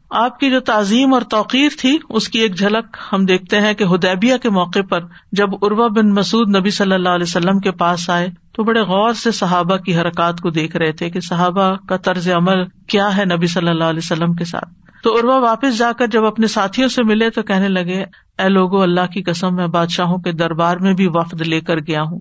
آپ 0.10 0.39
کی 0.39 0.50
جو 0.50 0.60
تعظیم 0.60 1.13
اور 1.13 1.22
توقیر 1.22 1.70
تھی، 1.80 1.98
اس 2.10 2.30
کی 2.30 2.39
ایک 2.39 2.58
جھلک 2.58 2.98
ہم 3.13 3.25
دیکھتے 3.25 3.60
ہیں 3.60 3.74
کہ 3.74 3.84
ہدیبیہ 3.84 4.38
کے 4.38 4.50
موقع 4.50 4.80
پر 4.89 5.00
جب 5.32 5.48
اروا 5.62 5.88
بن 5.88 6.13
مسعد 6.13 6.56
نبی 6.56 6.70
صلی 6.70 6.94
اللہ 6.94 7.10
علیہ 7.10 7.25
وسلم 7.27 7.60
کے 7.60 7.72
پاس 7.72 8.10
آئے 8.10 8.30
تو 8.54 8.63
بڑے 8.63 8.82
غور 8.82 9.13
سے 9.13 9.32
صحابہ 9.32 9.77
کی 9.77 9.98
حرکات 9.98 10.42
کو 10.42 10.50
دیکھ 10.50 10.75
رہے 10.75 10.92
تھے 10.92 11.10
کہ 11.10 11.20
صحابہ 11.20 11.75
کا 11.88 11.98
طرز 11.98 12.30
عمل 12.30 12.63
کیا 12.88 13.18
ہے 13.18 13.25
نبی 13.25 13.48
صلی 13.48 13.70
اللہ 13.70 13.84
علیہ 13.84 14.01
وسلم 14.04 14.34
کے 14.34 14.46
ساتھ۔ 14.46 14.70
تو 15.04 15.18
اروا 15.18 15.38
واپس 15.38 15.77
جا 15.77 15.92
کر 15.92 16.08
جب 16.08 16.25
اپنے 16.25 16.48
ساتھیوں 16.48 16.89
سے 16.89 17.04
ملے 17.04 17.30
تو 17.30 17.42
کہنے 17.44 17.68
لگے 17.70 18.06
اے 18.38 18.50
لوگو، 18.50 18.82
اللہ 18.82 19.06
کی 19.13 19.24
قسم 19.24 19.56
میں 19.56 19.68
بادشاہوں 19.68 20.18
کے 20.18 20.32
دربار 20.32 20.77
میں 20.77 20.94
بھی 20.94 21.08
وفد 21.08 21.42
لے 21.42 21.62
کر 21.62 21.80
گیا 21.80 22.01
ہوں۔ 22.04 22.20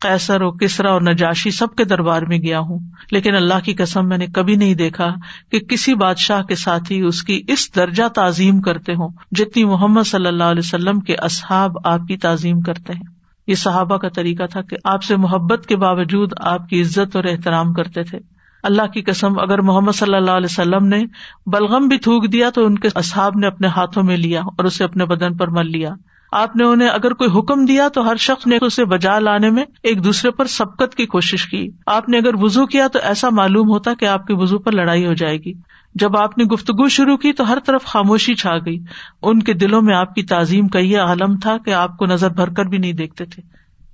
قیصر 0.00 0.42
و 0.42 0.50
کسرا 0.50 0.90
اور 0.90 1.00
نجاشی 1.00 1.50
سب 1.50 1.74
کے 1.76 1.84
دربار 1.84 2.22
میں 2.22 2.38
گیا 2.38 2.58
ہوں۔ 2.58 2.78
لیکن 3.10 3.34
اللہ 3.34 3.60
کی 3.64 3.74
قسم 3.74 4.08
میں 4.08 4.18
نے 4.18 4.26
کبھی 4.26 4.56
نہیں 4.56 4.74
دیکھا 4.74 5.14
کہ 5.50 5.58
کسی 5.58 5.94
بادشاہ 5.94 6.42
کے 6.42 6.54
ساتھ 6.54 6.92
اس 7.06 7.22
کی 7.22 7.42
اس 7.48 7.76
درجہ 7.76 8.08
تعظیم 8.08 8.60
کرتے 8.60 8.92
ہوں 8.92 9.08
جتنی 9.30 9.64
محمد 9.64 10.02
صلی 10.06 10.26
اللہ 10.26 10.44
علیہ 10.44 10.62
وسلم 10.64 11.00
کے 11.00 11.14
اصحاب 11.14 11.70
آپ 11.84 12.00
کی 12.08 12.16
تعظیم 12.16 12.60
کرتے 12.60 12.92
ہیں۔ 12.92 13.14
یہ 13.46 13.54
صحابہ 13.54 13.96
کا 13.96 14.08
طریقہ 14.08 14.44
تھا 14.46 14.62
کہ 14.62 14.76
آپ 14.84 15.02
سے 15.02 15.16
محبت 15.16 15.66
کے 15.66 15.76
باوجود 15.76 16.32
آپ 16.40 16.68
کی 16.68 16.80
عزت 16.80 17.16
اور 17.16 17.24
احترام 17.24 17.72
کرتے 17.72 18.02
تھے۔ 18.02 18.37
اللہ 18.62 18.86
کی 18.86 19.02
قسم، 19.02 19.38
اگر 19.38 19.58
محمد 19.60 19.92
صلی 19.92 20.14
اللہ 20.14 20.30
علیہ 20.30 20.48
وسلم 20.50 20.86
نے 20.86 21.04
بلغم 21.46 21.88
بھی 21.88 21.98
تھوک 21.98 22.32
دیا 22.32 22.50
تو 22.50 22.66
ان 22.66 22.78
کے 22.78 22.88
اصحاب 22.94 23.36
نے 23.36 23.46
اپنے 23.46 23.66
ہاتھوں 23.66 24.02
میں 24.02 24.16
لیا 24.16 24.40
اور 24.40 24.64
اسے 24.64 24.84
اپنے 24.84 25.04
بدن 25.04 25.36
پر 25.36 25.48
مل 25.48 25.70
لیا۔ 25.70 25.94
آپ 26.32 26.56
نے 26.56 26.64
انہیں 26.64 26.88
اگر 26.88 27.12
کوئی 27.12 27.38
حکم 27.38 27.64
دیا 27.64 27.88
تو 27.88 28.10
ہر 28.10 28.16
شخص 28.16 28.46
نے 28.46 28.58
اسے 28.60 28.84
بجا 28.84 29.18
لانے 29.18 29.50
میں 29.50 29.64
ایک 29.82 30.04
دوسرے 30.04 30.30
پر 30.30 30.44
سبقت 30.44 30.94
کی 30.94 31.06
کوشش 31.06 31.46
کی۔ 31.46 31.68
آپ 31.86 32.08
نے 32.08 32.18
اگر 32.18 32.30
وزو 32.34 32.66
کیا 32.66 32.88
تو 32.88 32.98
ایسا 33.02 33.28
معلوم 33.30 33.68
ہوتا 33.68 33.94
کہ 33.94 34.04
آپ 34.04 34.26
کی 34.26 34.34
وزو 34.36 34.58
پر 34.58 34.72
لڑائی 34.72 35.06
ہو 35.06 35.12
جائے 35.12 35.36
گی۔ 35.36 35.52
جب 35.94 36.16
آپ 36.16 36.38
نے 36.38 36.44
گفتگو 36.44 36.88
شروع 36.88 37.16
کی 37.16 37.32
تو 37.32 37.52
ہر 37.52 37.58
طرف 37.66 37.84
خاموشی 37.84 38.34
چھا 38.34 38.58
گئی۔ 38.58 38.78
ان 39.22 39.42
کے 39.42 39.52
دلوں 39.54 39.82
میں 39.82 39.96
آپ 39.96 40.14
کی 40.14 40.22
تعظیم 40.22 40.68
کا 40.68 40.78
یہ 40.78 40.98
عالم 40.98 41.36
تھا 41.36 41.56
کہ 41.64 41.74
آپ 41.74 41.96
کو 41.96 42.06
نظر 42.06 42.30
بھر 42.30 42.48
کر 42.48 42.64
بھی 42.64 42.78
نہیں 42.78 42.92
دیکھتے 42.92 43.24
تھے۔ 43.24 43.42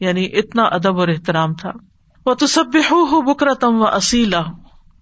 یعنی 0.00 0.25
اتنا 0.25 0.62
ادب 0.62 0.99
اور 0.99 1.09
احترام 1.09 1.54
تھا۔ 1.54 1.71
وہ 2.26 2.35
تو 2.35 2.47
سب 2.47 2.76
ہو 2.90 3.23
بکرتم 3.23 3.81
و 3.81 3.87
اصیلا 3.87 4.40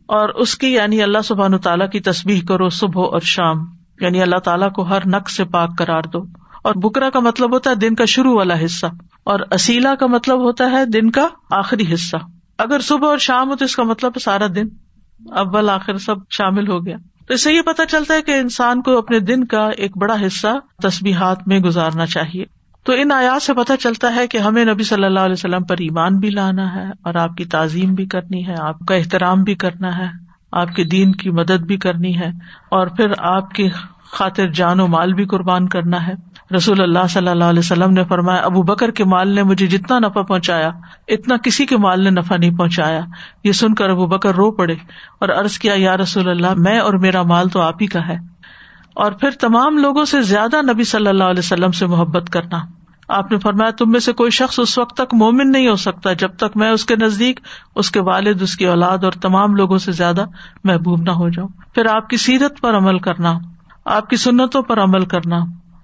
اور 0.07 0.29
اس 0.29 0.59
کی 0.59 0.73
یعنی 0.73 1.03
اللہ 1.03 1.19
سبحان 1.25 1.59
تعالیٰ 1.59 1.91
کی 1.91 2.01
تصویر 2.01 2.45
کرو 2.49 2.69
صبح 2.69 3.03
اور 3.13 3.21
شام. 3.21 3.57
یعنی 4.01 4.23
اللہ 4.23 4.39
تعالیٰ 4.39 4.73
کو 4.73 4.83
ہر 4.83 4.99
نقص 5.07 5.37
سے 5.37 5.45
پاک 5.45 5.79
کرار 5.79 6.03
دو. 6.03 6.23
اور 6.65 6.75
بکرا 6.75 7.11
کا 7.11 7.21
مطلب 7.21 7.55
ہوتا 7.55 7.71
ہے 7.71 7.75
دن 7.75 7.95
کا 7.95 8.05
شروع 8.05 8.37
والا 8.37 8.65
حصہ. 8.65 8.87
اور 9.25 9.41
اصیلا 9.51 9.95
کا 9.95 10.07
مطلب 10.07 10.39
ہوتا 10.41 10.71
ہے 10.71 10.85
دن 10.85 11.11
کا 11.11 11.29
آخری 11.51 11.95
حصہ. 11.95 12.17
اگر 12.59 12.81
صبح 12.81 13.09
اور 13.09 13.19
شام 13.19 13.51
ہو 13.51 13.57
تو 13.57 13.65
اس 13.65 13.77
کا 13.77 13.83
مطلب 13.83 14.13
سارا 14.23 14.47
دن. 14.47 14.67
اول، 15.31 15.71
آخر، 15.71 15.99
سب 15.99 16.15
شامل 16.31 16.69
ہو 16.69 16.87
گیا. 16.87 16.97
تو 17.29 17.35
اس 17.35 17.43
سے 17.43 17.53
یہ 17.53 17.63
پتا 17.63 17.87
چلتا 17.87 18.15
ہے 18.15 18.23
کہ 18.23 18.31
انسان 18.31 18.83
کو 18.83 18.99
اپنے 18.99 19.21
دن 19.21 19.45
کا 19.45 19.69
ایک 19.69 19.97
بڑا 19.97 20.17
حصہ 20.27 20.83
تصبیحات 20.83 21.49
میں 21.49 21.59
گزارنا 21.59 22.07
چاہیے. 22.07 22.62
تو 22.85 22.93
ان 22.93 23.13
آیات 23.13 23.43
سے 23.43 23.55
پتہ 23.55 23.73
چلتا 23.81 24.15
ہے 24.15 24.27
کہ 24.27 24.39
ہمیں 24.39 24.65
نبی 24.65 24.83
صلی 24.83 25.05
اللہ 25.05 25.21
علیہ 25.21 25.33
وسلم 25.33 25.65
پر 25.65 25.77
ایمان 25.79 26.19
بھی 26.19 26.31
لانا 26.31 26.75
ہے 26.75 26.87
اور 27.03 27.15
آپ 27.15 27.37
کی 27.37 27.45
تعظیم 27.45 27.95
بھی 27.95 28.07
کرنی 28.07 28.47
ہے، 28.47 28.55
آپ 28.59 28.79
کا 28.89 28.95
احترام 28.95 29.43
بھی 29.43 29.55
کرنا 29.55 29.99
ہے، 29.99 30.09
آپ 30.53 30.75
کے 30.75 30.85
دین 30.85 31.13
کی 31.13 31.31
مدد 31.31 31.67
بھی 31.67 31.77
کرنی 31.77 32.19
ہے 32.19 32.31
اور 32.71 32.87
پھر 32.87 33.13
آپ 33.19 33.51
کی 33.51 33.69
خاطر 34.13 34.47
جان 34.47 34.81
و 34.81 34.87
مال 34.87 35.13
بھی 35.13 35.25
قربان 35.25 35.69
کرنا 35.69 36.07
ہے۔ 36.07 36.13
رسول 36.57 36.83
اللہ 36.83 37.07
صلی 37.11 37.29
اللہ 37.29 37.45
علیہ 37.45 37.59
وسلم 37.59 37.91
نے 37.91 38.05
فرمایا، 38.05 38.41
ابو 38.41 38.63
بکر 38.63 38.91
کے 38.91 39.05
مال 39.05 39.29
نے 39.29 39.43
مجھے 39.43 39.67
جتنا 39.67 39.99
نفع 39.99 40.23
پہنچایا، 40.23 40.71
اتنا 41.09 41.37
کسی 41.37 41.67
کے 41.67 41.77
مال 41.77 42.05
نے 42.05 42.11
نفع 42.11 42.37
نہیں 42.37 42.57
پہنچایا۔ 42.57 43.01
یہ 43.45 43.53
سن 43.53 43.75
کر 43.75 43.91
ابو 43.91 44.07
بکر 44.07 44.35
رو 44.35 44.51
پڑے 44.51 44.75
اور 45.21 45.29
ارض 45.29 45.59
کیا، 45.59 45.75
یا 45.77 45.97
رسول 45.97 46.29
اللہ، 46.29 46.55
میں 46.57 46.79
اور 46.79 46.95
میرا 46.95 47.23
مال 47.23 47.49
تو 47.49 47.61
آپ 47.61 47.83
ہی 47.83 47.87
کا 47.87 48.09
ہے۔ 48.09 48.32
اور 48.95 49.13
پھر 49.13 49.31
تمام 49.31 49.79
لوگوں 49.79 50.05
سے 50.05 50.21
زیادہ 50.21 50.63
نبی 50.73 50.85
صلی 50.85 51.07
اللہ 51.07 51.25
علیہ 51.25 51.39
وسلم 51.39 51.71
سے 51.71 51.87
محبت 51.87 52.31
کرنا۔ 52.31 52.59
آپ 53.09 53.33
نے 53.33 53.39
فرمایا، 53.39 53.71
تم 53.71 53.91
میں 53.91 54.01
سے 54.01 54.13
کوئی 54.13 54.31
شخص 54.31 54.59
اس 54.59 54.79
وقت 54.79 54.97
تک 54.97 55.15
مومن 55.15 55.51
نہیں 55.53 55.69
ہو 55.69 55.77
سکتا 55.77 56.13
جب 56.13 56.37
تک 56.37 56.57
میں 56.57 56.71
اس 56.71 56.85
کے 56.85 56.97
نزدیک، 56.97 57.41
اس 57.77 57.91
کے 57.91 58.01
والد، 58.01 58.43
اس 58.43 58.57
کی 58.57 58.67
اولاد 58.67 59.05
اور 59.05 59.13
تمام 59.13 59.57
لوگوں 59.57 59.79
سے 59.79 59.93
زیادہ 59.93 60.25
محبوب 60.65 61.03
نہ 61.03 61.11
ہو 61.11 61.29
جاؤں۔ 61.29 61.49
پھر 61.75 61.87
آپ 61.87 62.09
کی 62.09 62.17
سیرت 62.17 62.61
پر 62.61 62.77
عمل 62.77 62.99
کرنا، 62.99 63.39
آپ 63.85 64.11
کی 64.11 64.17
سنتوں 64.17 64.63
پر 64.63 64.83
عمل 64.83 65.05
کرنا، 65.05 65.39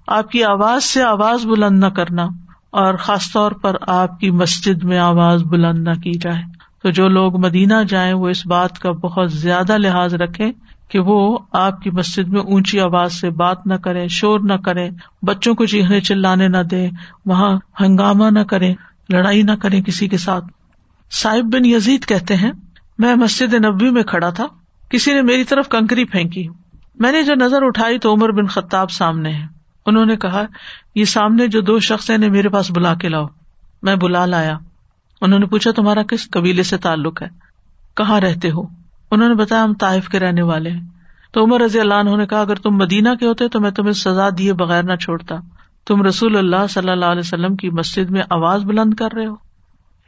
آپ 0.07 0.31
کی 0.31 0.43
آواز 0.43 0.83
سے 0.83 1.03
آواز 1.03 1.45
بلند 1.45 1.79
نہ 1.79 1.89
کرنا، 1.89 2.27
اور 2.69 2.93
خاص 2.95 3.31
طور 3.33 3.51
پر 3.51 3.75
آپ 3.87 4.19
کی 4.19 4.31
مسجد 4.31 4.83
میں 4.83 4.99
آواز 4.99 5.43
بلند 5.43 5.87
نہ 5.87 5.93
کی 5.93 6.11
جائے۔ 6.11 6.41
تو 6.83 6.89
جو 6.89 7.07
لوگ 7.07 7.39
مدینہ 7.39 7.83
جائیں، 7.87 8.13
وہ 8.13 8.29
اس 8.29 8.45
بات 8.45 8.79
کا 8.79 8.91
بہت 8.91 9.31
زیادہ 9.31 9.77
لحاظ 9.77 10.13
رکھے 10.13 10.51
کہ 10.89 10.99
وہ 10.99 11.39
آپ 11.51 11.81
کی 11.81 11.89
مسجد 11.89 12.27
میں 12.27 12.41
اونچی 12.41 12.79
آواز 12.79 13.13
سے 13.13 13.29
بات 13.29 13.67
نہ 13.67 13.73
کرے 13.73 14.07
شور 14.07 14.39
نہ 14.39 14.53
کرے 14.53 14.89
بچوں 15.21 15.55
کو 15.55 15.65
چیخنے 15.65 16.01
چلانے 16.01 16.47
نہ 16.47 16.57
دے 16.57 16.89
وہاں 17.25 17.59
ہنگامہ 17.79 18.29
نہ 18.29 18.39
کرے 18.39 18.73
لڑائی 19.09 19.41
نہ 19.41 19.51
کرے 19.51 19.81
کسی 19.81 20.07
کے 20.07 20.17
ساتھ۔ 20.17 20.45
صاحب 21.11 21.53
بن 21.53 21.65
یزید 21.65 22.05
کہتے 22.05 22.35
ہیں، 22.35 22.51
میں 22.97 23.15
مسجد 23.15 23.53
نبی 23.53 23.89
میں 23.89 24.03
کھڑا 24.03 24.29
تھا، 24.29 24.45
کسی 24.89 25.13
نے 25.13 25.21
میری 25.21 25.43
طرف 25.43 25.69
کنکری 25.69 26.05
پھینکی۔ 26.05 26.47
میں 26.99 27.11
نے 27.11 27.23
جو 27.23 27.33
نظر 27.35 27.57
اٹھائی 27.61 27.99
تو 27.99 28.13
عمر 28.13 28.31
بن 28.31 28.47
خطاب 28.47 28.91
سامنے 28.91 29.33
ہے۔ 29.33 29.45
انہوں 29.85 30.05
نے 30.05 30.15
کہا، 30.15 30.43
یہ 30.95 31.05
سامنے 31.05 31.47
جو 31.47 31.61
دو 31.61 31.79
شخص 31.79 32.09
نے 32.09 32.29
میرے 32.29 32.49
پاس 32.49 32.71
بلا 32.71 32.93
کے 32.93 33.09
لاؤ۔ 33.09 33.25
میں 33.83 33.95
بلا 33.95 34.25
لایا۔ 34.25 34.57
انہوں 35.21 35.39
نے 35.39 35.45
پوچھا، 35.45 35.71
تمہارا 35.71 36.03
کس 36.03 36.29
قبیلے 36.29 36.63
سے 36.63 36.77
تعلق 36.77 37.21
ہے؟ 37.21 37.27
کہاں 37.97 38.19
رہتے 38.19 38.51
ہو؟ 38.51 38.78
انہوں 39.11 39.29
نے 39.29 39.35
بتایا 39.35 39.63
ہم 39.63 39.73
طائف 39.73 40.07
کے 40.07 40.19
رہنے 40.19 40.41
والے 40.41 40.69
ہیں۔ 40.69 40.87
تو 41.31 41.43
عمر 41.43 41.61
رضی 41.61 41.79
اللہ 41.79 41.93
عنہ 41.93 42.15
نے 42.15 42.25
کہا، 42.25 42.41
اگر 42.41 42.55
تم 42.55 42.77
مدینہ 42.77 43.09
کے 43.19 43.27
ہوتے 43.27 43.47
تو 43.47 43.59
میں 43.59 43.71
تمہیں 43.71 43.91
سزا 43.91 44.29
دیے 44.37 44.53
بغیر 44.53 44.83
نہ 44.83 44.95
چھوڑتا۔ 44.95 45.35
تم 45.87 46.03
رسول 46.03 46.37
اللہ 46.37 46.67
صلی 46.69 46.89
اللہ 46.89 47.05
علیہ 47.05 47.19
وسلم 47.19 47.55
کی 47.55 47.69
مسجد 47.69 48.11
میں 48.11 48.21
آواز 48.29 48.63
بلند 48.63 48.93
کر 48.93 49.13
رہے 49.13 49.25
ہو۔ 49.25 49.35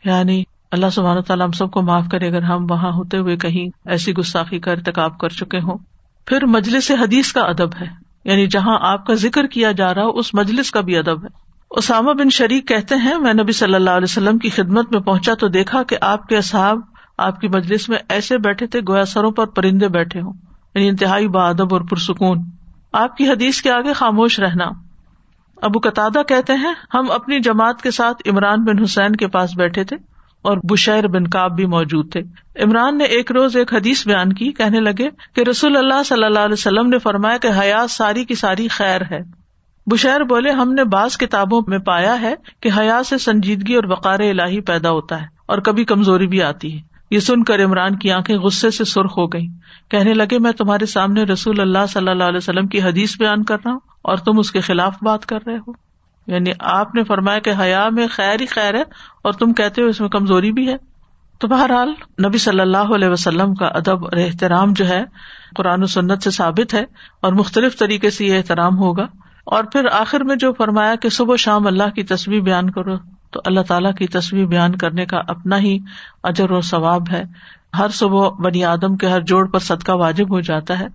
یعنی 0.05 0.43
اللہ 0.71 0.85
سبحانہ 0.91 1.19
تعالیٰ 1.19 1.45
ہم 1.45 1.51
سب 1.51 1.71
کو 1.71 1.81
معاف 1.81 2.05
کرے 2.11 2.27
اگر 2.27 2.41
ہم 2.41 2.67
وہاں 2.69 2.91
ہوتے 2.91 3.17
ہوئے 3.17 3.37
کہیں 3.37 3.89
ایسی 3.89 4.13
گستاخی 4.13 4.59
کا 4.59 4.71
ارتقاب 4.71 5.17
کر 5.17 5.29
چکے 5.29 5.59
ہوں۔ 5.59 5.77
پھر 6.25 6.45
مجلس 6.45 6.91
حدیث 6.91 7.33
کا 7.33 7.41
ادب 7.41 7.69
ہے۔ 7.81 7.87
یعنی 8.25 8.47
جہاں 8.47 8.77
آپ 8.81 9.05
کا 9.05 9.13
ذکر 9.13 9.47
کیا 9.47 9.71
جا 9.71 9.93
رہا 9.93 10.03
ہو، 10.03 10.09
اس 10.09 10.33
مجلس 10.33 10.71
کا 10.71 10.81
بھی 10.81 10.97
ادب 10.97 11.23
ہے۔ 11.23 11.29
اسامہ 11.69 12.11
بن 12.11 12.29
شریک 12.29 12.67
کہتے 12.67 12.95
ہیں، 12.95 13.17
میں 13.17 13.33
نبی 13.33 13.51
صلی 13.51 13.75
اللہ 13.75 13.89
علیہ 13.89 14.07
وسلم 14.09 14.37
کی 14.37 14.49
خدمت 14.49 14.91
میں 14.91 15.01
پہنچا 15.01 15.33
تو 15.33 15.47
دیکھا 15.47 15.83
کہ 15.83 15.97
آپ 16.01 16.27
کے 16.27 16.37
اصحاب 16.37 16.79
آپ 17.21 17.41
کی 17.41 17.47
مجلس 17.47 17.89
میں 17.89 17.97
ایسے 18.09 18.37
بیٹھے 18.37 18.67
تھے 18.67 18.79
گویا 18.87 19.05
سروں 19.05 19.31
پر 19.31 19.45
پرندے 19.45 19.87
بیٹھے 19.87 20.21
ہوں 20.21 20.33
یعنی 20.75 20.89
انتہائی 20.89 21.27
بادب 21.27 21.73
اور 21.73 21.81
پرسکون۔ 21.81 22.37
آپ 22.93 23.17
کی 23.17 23.29
حدیث 23.29 23.61
کے 23.61 23.71
آگے 23.71 23.93
خاموش 23.93 24.39
رہنا۔ 24.39 24.65
ابو 25.61 25.79
قطع 25.79 26.21
کہتے 26.27 26.53
ہیں، 26.53 26.73
ہم 26.93 27.11
اپنی 27.11 27.39
جماعت 27.39 27.81
کے 27.81 27.91
ساتھ 27.91 28.29
عمران 28.29 28.63
بن 28.63 28.83
حسین 28.83 29.15
کے 29.15 29.27
پاس 29.27 29.57
بیٹھے 29.57 29.83
تھے 29.83 29.97
اور 30.41 30.57
بشیر 30.69 31.07
بن 31.07 31.27
کاب 31.27 31.55
بھی 31.55 31.65
موجود 31.65 32.11
تھے۔ 32.11 32.21
عمران 32.63 32.97
نے 32.97 33.03
ایک 33.03 33.31
روز 33.31 33.57
ایک 33.57 33.73
حدیث 33.73 34.07
بیان 34.07 34.33
کی، 34.33 34.51
کہنے 34.51 34.79
لگے 34.79 35.09
کہ 35.35 35.49
رسول 35.49 35.77
اللہ 35.77 36.03
صلی 36.05 36.23
اللہ 36.23 36.39
علیہ 36.39 36.53
وسلم 36.53 36.89
نے 36.89 36.99
فرمایا 36.99 37.37
کہ 37.37 37.49
حیات 37.59 37.91
ساری 37.91 38.25
کی 38.25 38.35
ساری 38.35 38.67
خیر 38.67 39.01
ہے۔ 39.11 39.19
بشیر 39.91 40.23
بولے، 40.23 40.51
ہم 40.51 40.73
نے 40.73 40.83
بعض 40.83 41.17
کتابوں 41.17 41.61
میں 41.67 41.79
پایا 41.79 42.21
ہے 42.21 42.35
کہ 42.59 42.69
حیا 42.77 43.03
سے 43.03 43.17
سنجیدگی 43.17 43.75
اور 43.75 43.83
وقار 43.83 44.19
الہی 44.19 44.61
پیدا 44.61 44.89
ہوتا 44.89 45.21
ہے 45.21 45.27
اور 45.45 45.57
کبھی 45.57 45.85
کمزوری 45.85 46.27
بھی 46.27 46.43
آتی 46.43 46.77
ہے۔ 46.77 46.90
یہ 47.11 47.19
سن 47.19 47.43
کر 47.43 47.63
عمران 47.63 47.95
کی 47.95 48.11
آنکھیں 48.11 48.37
غصے 48.37 48.71
سے 48.71 48.83
سرخ 48.83 49.17
ہو 49.17 49.27
گئی 49.27 49.47
کہنے 49.89 50.13
لگے، 50.13 50.39
میں 50.39 50.51
تمہارے 50.51 50.85
سامنے 50.85 51.23
رسول 51.23 51.59
اللہ 51.59 51.85
صلی 51.89 52.07
اللہ 52.07 52.23
علیہ 52.23 52.37
وسلم 52.37 52.67
کی 52.67 52.81
حدیث 52.81 53.17
بیان 53.17 53.43
کر 53.43 53.57
رہا 53.65 53.71
ہوں 53.71 53.79
اور 54.01 54.17
تم 54.17 54.39
اس 54.39 54.51
کے 54.51 54.61
خلاف 54.61 54.95
بات 55.01 55.25
کر 55.25 55.39
رہے 55.47 55.57
ہو۔ 55.57 55.71
یعنی 56.27 56.51
آپ 56.59 56.95
نے 56.95 57.03
فرمایا 57.03 57.39
کہ 57.39 57.51
حیا 57.59 57.89
میں 57.89 58.07
خیر 58.11 58.41
ہی 58.41 58.45
خیر 58.45 58.73
ہے 58.73 58.81
اور 59.23 59.33
تم 59.33 59.53
کہتے 59.53 59.81
ہو 59.81 59.87
اس 59.87 60.01
میں 60.01 60.09
کمزوری 60.09 60.51
بھی 60.51 60.67
ہے۔ 60.67 60.75
تو 61.39 61.47
بہرحال 61.47 61.93
نبی 62.25 62.37
صلی 62.37 62.59
اللہ 62.59 62.95
علیہ 62.95 63.09
وسلم 63.09 63.55
کا 63.55 63.65
ادب 63.65 64.03
اور 64.03 64.17
احترام 64.17 64.73
جو 64.73 64.87
ہے، 64.87 65.03
قرآن 65.55 65.83
و 65.83 65.85
سنت 65.85 66.23
سے 66.23 66.31
ثابت 66.31 66.73
ہے 66.73 66.83
اور 67.21 67.33
مختلف 67.33 67.79
طریقے 67.79 68.09
سے 68.09 68.25
یہ 68.25 68.37
احترام 68.37 68.77
ہوگا۔ 68.77 69.03
اور 69.45 69.63
پھر 69.63 69.85
آخر 69.91 70.23
میں 70.23 70.35
جو 70.35 70.53
فرمایا 70.53 70.95
کہ 70.95 71.09
صبح 71.09 71.35
شام 71.35 71.67
اللہ 71.67 71.89
کی 71.95 72.03
تصویر 72.03 72.41
بیان 72.41 72.69
کرو۔ 72.69 72.95
تو 73.31 73.41
اللہ 73.45 73.61
تعالیٰ 73.61 73.93
کی 73.93 74.07
تصویر 74.07 74.45
بیان 74.45 74.75
کرنے 74.75 75.05
کا 75.05 75.17
اپنا 75.27 75.59
ہی 75.59 75.79
اجر 76.23 76.51
و 76.51 76.61
ثواب 76.61 77.09
ہے۔ 77.11 77.23
ہر 77.77 77.89
صبح 77.89 78.29
بنی 78.29 78.65
آدم 78.65 78.97
کے 78.97 79.07
ہر 79.07 79.21
جوڑ 79.21 79.47
پر 79.47 79.59
صدقہ 79.59 79.91
واجب 79.91 80.33
ہو 80.33 80.39
جاتا 80.39 80.79
ہے۔ 80.79 80.87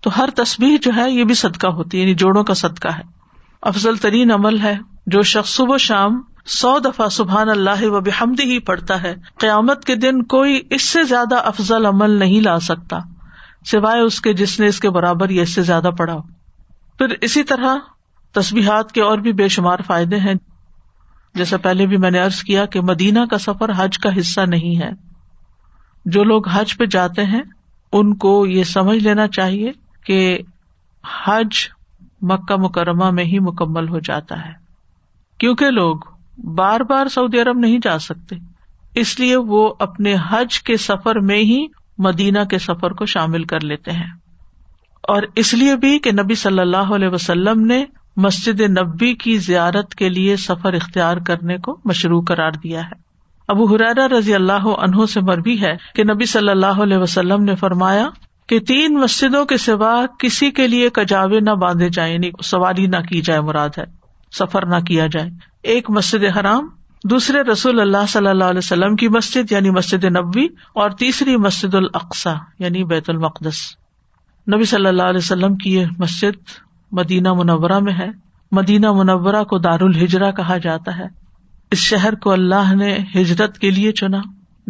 تو 0.00 0.10
ہر 0.16 0.28
تصویر 0.36 0.78
جو 0.82 0.90
ہے 0.96 1.10
یہ 1.10 1.24
بھی 1.24 1.34
صدقہ 1.34 1.66
ہوتی 1.66 1.98
ہے 1.98 2.02
یعنی 2.02 2.14
جوڑوں 2.14 2.44
کا 2.44 2.54
صدقہ 2.54 2.88
ہے۔ 2.88 3.02
افضل 3.62 3.96
ترین 3.96 4.32
عمل 4.32 4.60
ہے 4.60 4.78
جو 5.06 5.22
شخص 5.22 5.50
صبح 5.50 5.76
شام 5.76 6.22
سو 6.46 6.78
دفعہ 6.78 7.08
سبحان 7.08 7.48
اللہ 7.48 7.84
و 7.84 8.00
بحمد 8.00 8.40
ہی 8.40 8.58
پڑتا 8.58 9.02
ہے۔ 9.02 9.14
قیامت 9.38 9.84
کے 9.84 9.94
دن 9.94 10.22
کوئی 10.22 10.60
اس 10.70 10.82
سے 10.82 11.02
زیادہ 11.02 11.34
افضل 11.34 11.86
عمل 11.86 12.10
نہیں 12.10 12.40
لا 12.40 12.60
سکتا۔ 12.60 12.98
سوائے 13.66 14.00
اس 14.00 14.20
کے 14.20 14.32
جس 14.32 14.60
نے 14.60 14.66
اس 14.66 14.80
کے 14.80 14.90
برابر 14.90 15.30
یا 15.30 15.42
اس 15.42 15.54
سے 15.54 15.62
زیادہ 15.62 15.90
پڑھا۔ 15.98 16.16
پھر 16.98 17.06
اسی 17.20 17.42
طرح 17.42 17.76
تصبیحات 18.32 18.92
کے 18.92 19.02
اور 19.02 19.18
بھی 19.18 19.32
بے 19.32 19.48
شمار 19.48 19.78
فائدے 19.86 20.16
ہیں۔ 20.16 20.34
جیسا 21.34 21.56
پہلے 21.56 21.86
بھی 21.86 21.96
میں 21.96 22.10
نے 22.10 22.22
ارض 22.22 22.42
کیا 22.42 22.66
کہ 22.66 22.80
مدینہ 22.80 23.18
کا 23.30 23.38
سفر 23.38 23.70
حج 23.76 23.98
کا 23.98 24.10
حصہ 24.20 24.40
نہیں 24.40 24.82
ہے۔ 24.82 24.90
جو 26.06 26.24
لوگ 26.24 26.48
حج 26.48 26.76
پہ 26.76 26.84
جاتے 26.84 27.24
ہیں، 27.24 27.42
ان 27.92 28.14
کو 28.14 28.46
یہ 28.46 28.64
سمجھ 28.64 28.98
لینا 28.98 29.26
چاہیے 29.26 29.72
کہ 30.06 30.38
حج 31.24 31.68
مکہ 32.22 32.56
مکرمہ 32.56 33.10
میں 33.10 33.24
ہی 33.24 33.38
مکمل 33.38 33.88
ہو 33.88 33.98
جاتا 33.98 34.46
ہے۔ 34.46 34.52
کیونکہ 35.38 35.70
لوگ 35.70 35.96
بار 36.38 36.80
بار 36.80 37.06
سعودی 37.06 37.40
عرب 37.40 37.58
نہیں 37.58 37.78
جا 37.82 37.98
سکتے۔ 37.98 38.36
اس 38.94 39.20
لیے 39.20 39.36
وہ 39.36 39.74
اپنے 39.78 40.16
حج 40.30 40.62
کے 40.62 40.76
سفر 40.76 41.18
میں 41.18 41.38
ہی 41.38 41.66
مدینہ 41.98 42.44
کے 42.44 42.58
سفر 42.58 42.90
کو 42.90 43.06
شامل 43.06 43.44
کر 43.44 43.60
لیتے 43.60 43.90
ہیں۔ 43.90 44.10
اور 45.02 45.22
اس 45.36 45.54
لیے 45.54 45.76
بھی 45.76 45.98
کہ 45.98 46.12
نبی 46.12 46.34
صلی 46.34 46.58
اللہ 46.58 46.94
علیہ 46.94 47.08
وسلم 47.08 47.66
نے 47.66 47.84
مسجد 48.16 48.60
نبی 48.60 49.14
کی 49.14 49.36
زیارت 49.38 49.94
کے 49.94 50.08
لیے 50.08 50.36
سفر 50.36 50.72
اختیار 50.72 51.16
کرنے 51.16 51.56
کو 51.58 51.78
مشروع 51.84 52.20
قرار 52.22 52.52
دیا 52.52 52.80
ہے۔ 52.80 53.00
ابو 53.48 53.64
حرارا 53.64 54.06
رضی 54.08 54.34
اللہ 54.34 54.66
عنہ 54.78 55.06
سے 55.06 55.20
مربی 55.20 55.60
ہے 55.62 55.72
کہ 55.94 56.04
نبی 56.04 56.24
صلی 56.24 56.48
اللہ 56.48 56.82
علیہ 56.82 56.96
وسلم 56.96 57.44
نے 57.44 57.54
فرمایا 57.54 58.08
کہ 58.48 58.58
تین 58.60 58.94
مسجدوں 58.94 59.44
کے 59.44 59.56
سوا 59.56 59.94
کسی 60.18 60.50
کے 60.50 60.66
لیے 60.66 60.88
کجاوے 60.90 61.40
نہ 61.40 61.50
باندھے 61.50 61.88
جائیں 61.88 62.12
یعنی 62.12 62.30
سواری 62.44 62.86
نہ 62.86 62.96
کی 62.96 63.20
جائے، 63.20 63.40
مراد 63.40 63.78
ہے، 63.78 63.84
سفر 64.32 64.66
نہ 64.66 64.80
کیا 64.80 65.06
جائے۔ 65.06 65.28
ایک 65.62 65.90
مسجد 65.90 66.24
حرام، 66.38 66.68
دوسرے 67.04 67.42
رسول 67.42 67.80
اللہ 67.80 68.06
صلی 68.08 68.28
اللہ 68.28 68.44
علیہ 68.44 68.58
وسلم 68.58 68.96
کی 68.96 69.08
مسجد 69.08 69.52
یعنی 69.52 69.70
مسجد 69.70 70.04
نبوی، 70.04 70.46
اور 70.74 70.90
تیسری 70.90 71.36
مسجد 71.36 71.74
الاقسا 71.74 72.34
یعنی 72.58 72.84
بیت 72.84 73.10
المقدس۔ 73.10 73.60
نبی 74.46 74.64
صلی 74.64 74.86
اللہ 74.86 75.02
علیہ 75.02 75.18
وسلم 75.18 75.56
کی 75.56 75.74
یہ 75.74 75.86
مسجد 75.98 76.50
مدینہ 76.92 77.32
منورہ 77.32 77.78
میں 77.78 77.92
ہے۔ 77.92 78.08
مدینہ 78.52 78.92
منورہ 78.92 79.44
کو 79.44 79.58
دار 79.58 79.80
الحجرا 79.80 80.30
کہا 80.30 80.56
جاتا 80.56 80.98
ہے۔ 80.98 81.04
اس 81.70 81.78
شہر 81.78 82.14
کو 82.14 82.32
اللہ 82.32 82.74
نے 82.74 82.98
ہجرت 83.14 83.58
کے 83.58 83.70
لیے 83.70 83.92
چنا، 83.92 84.18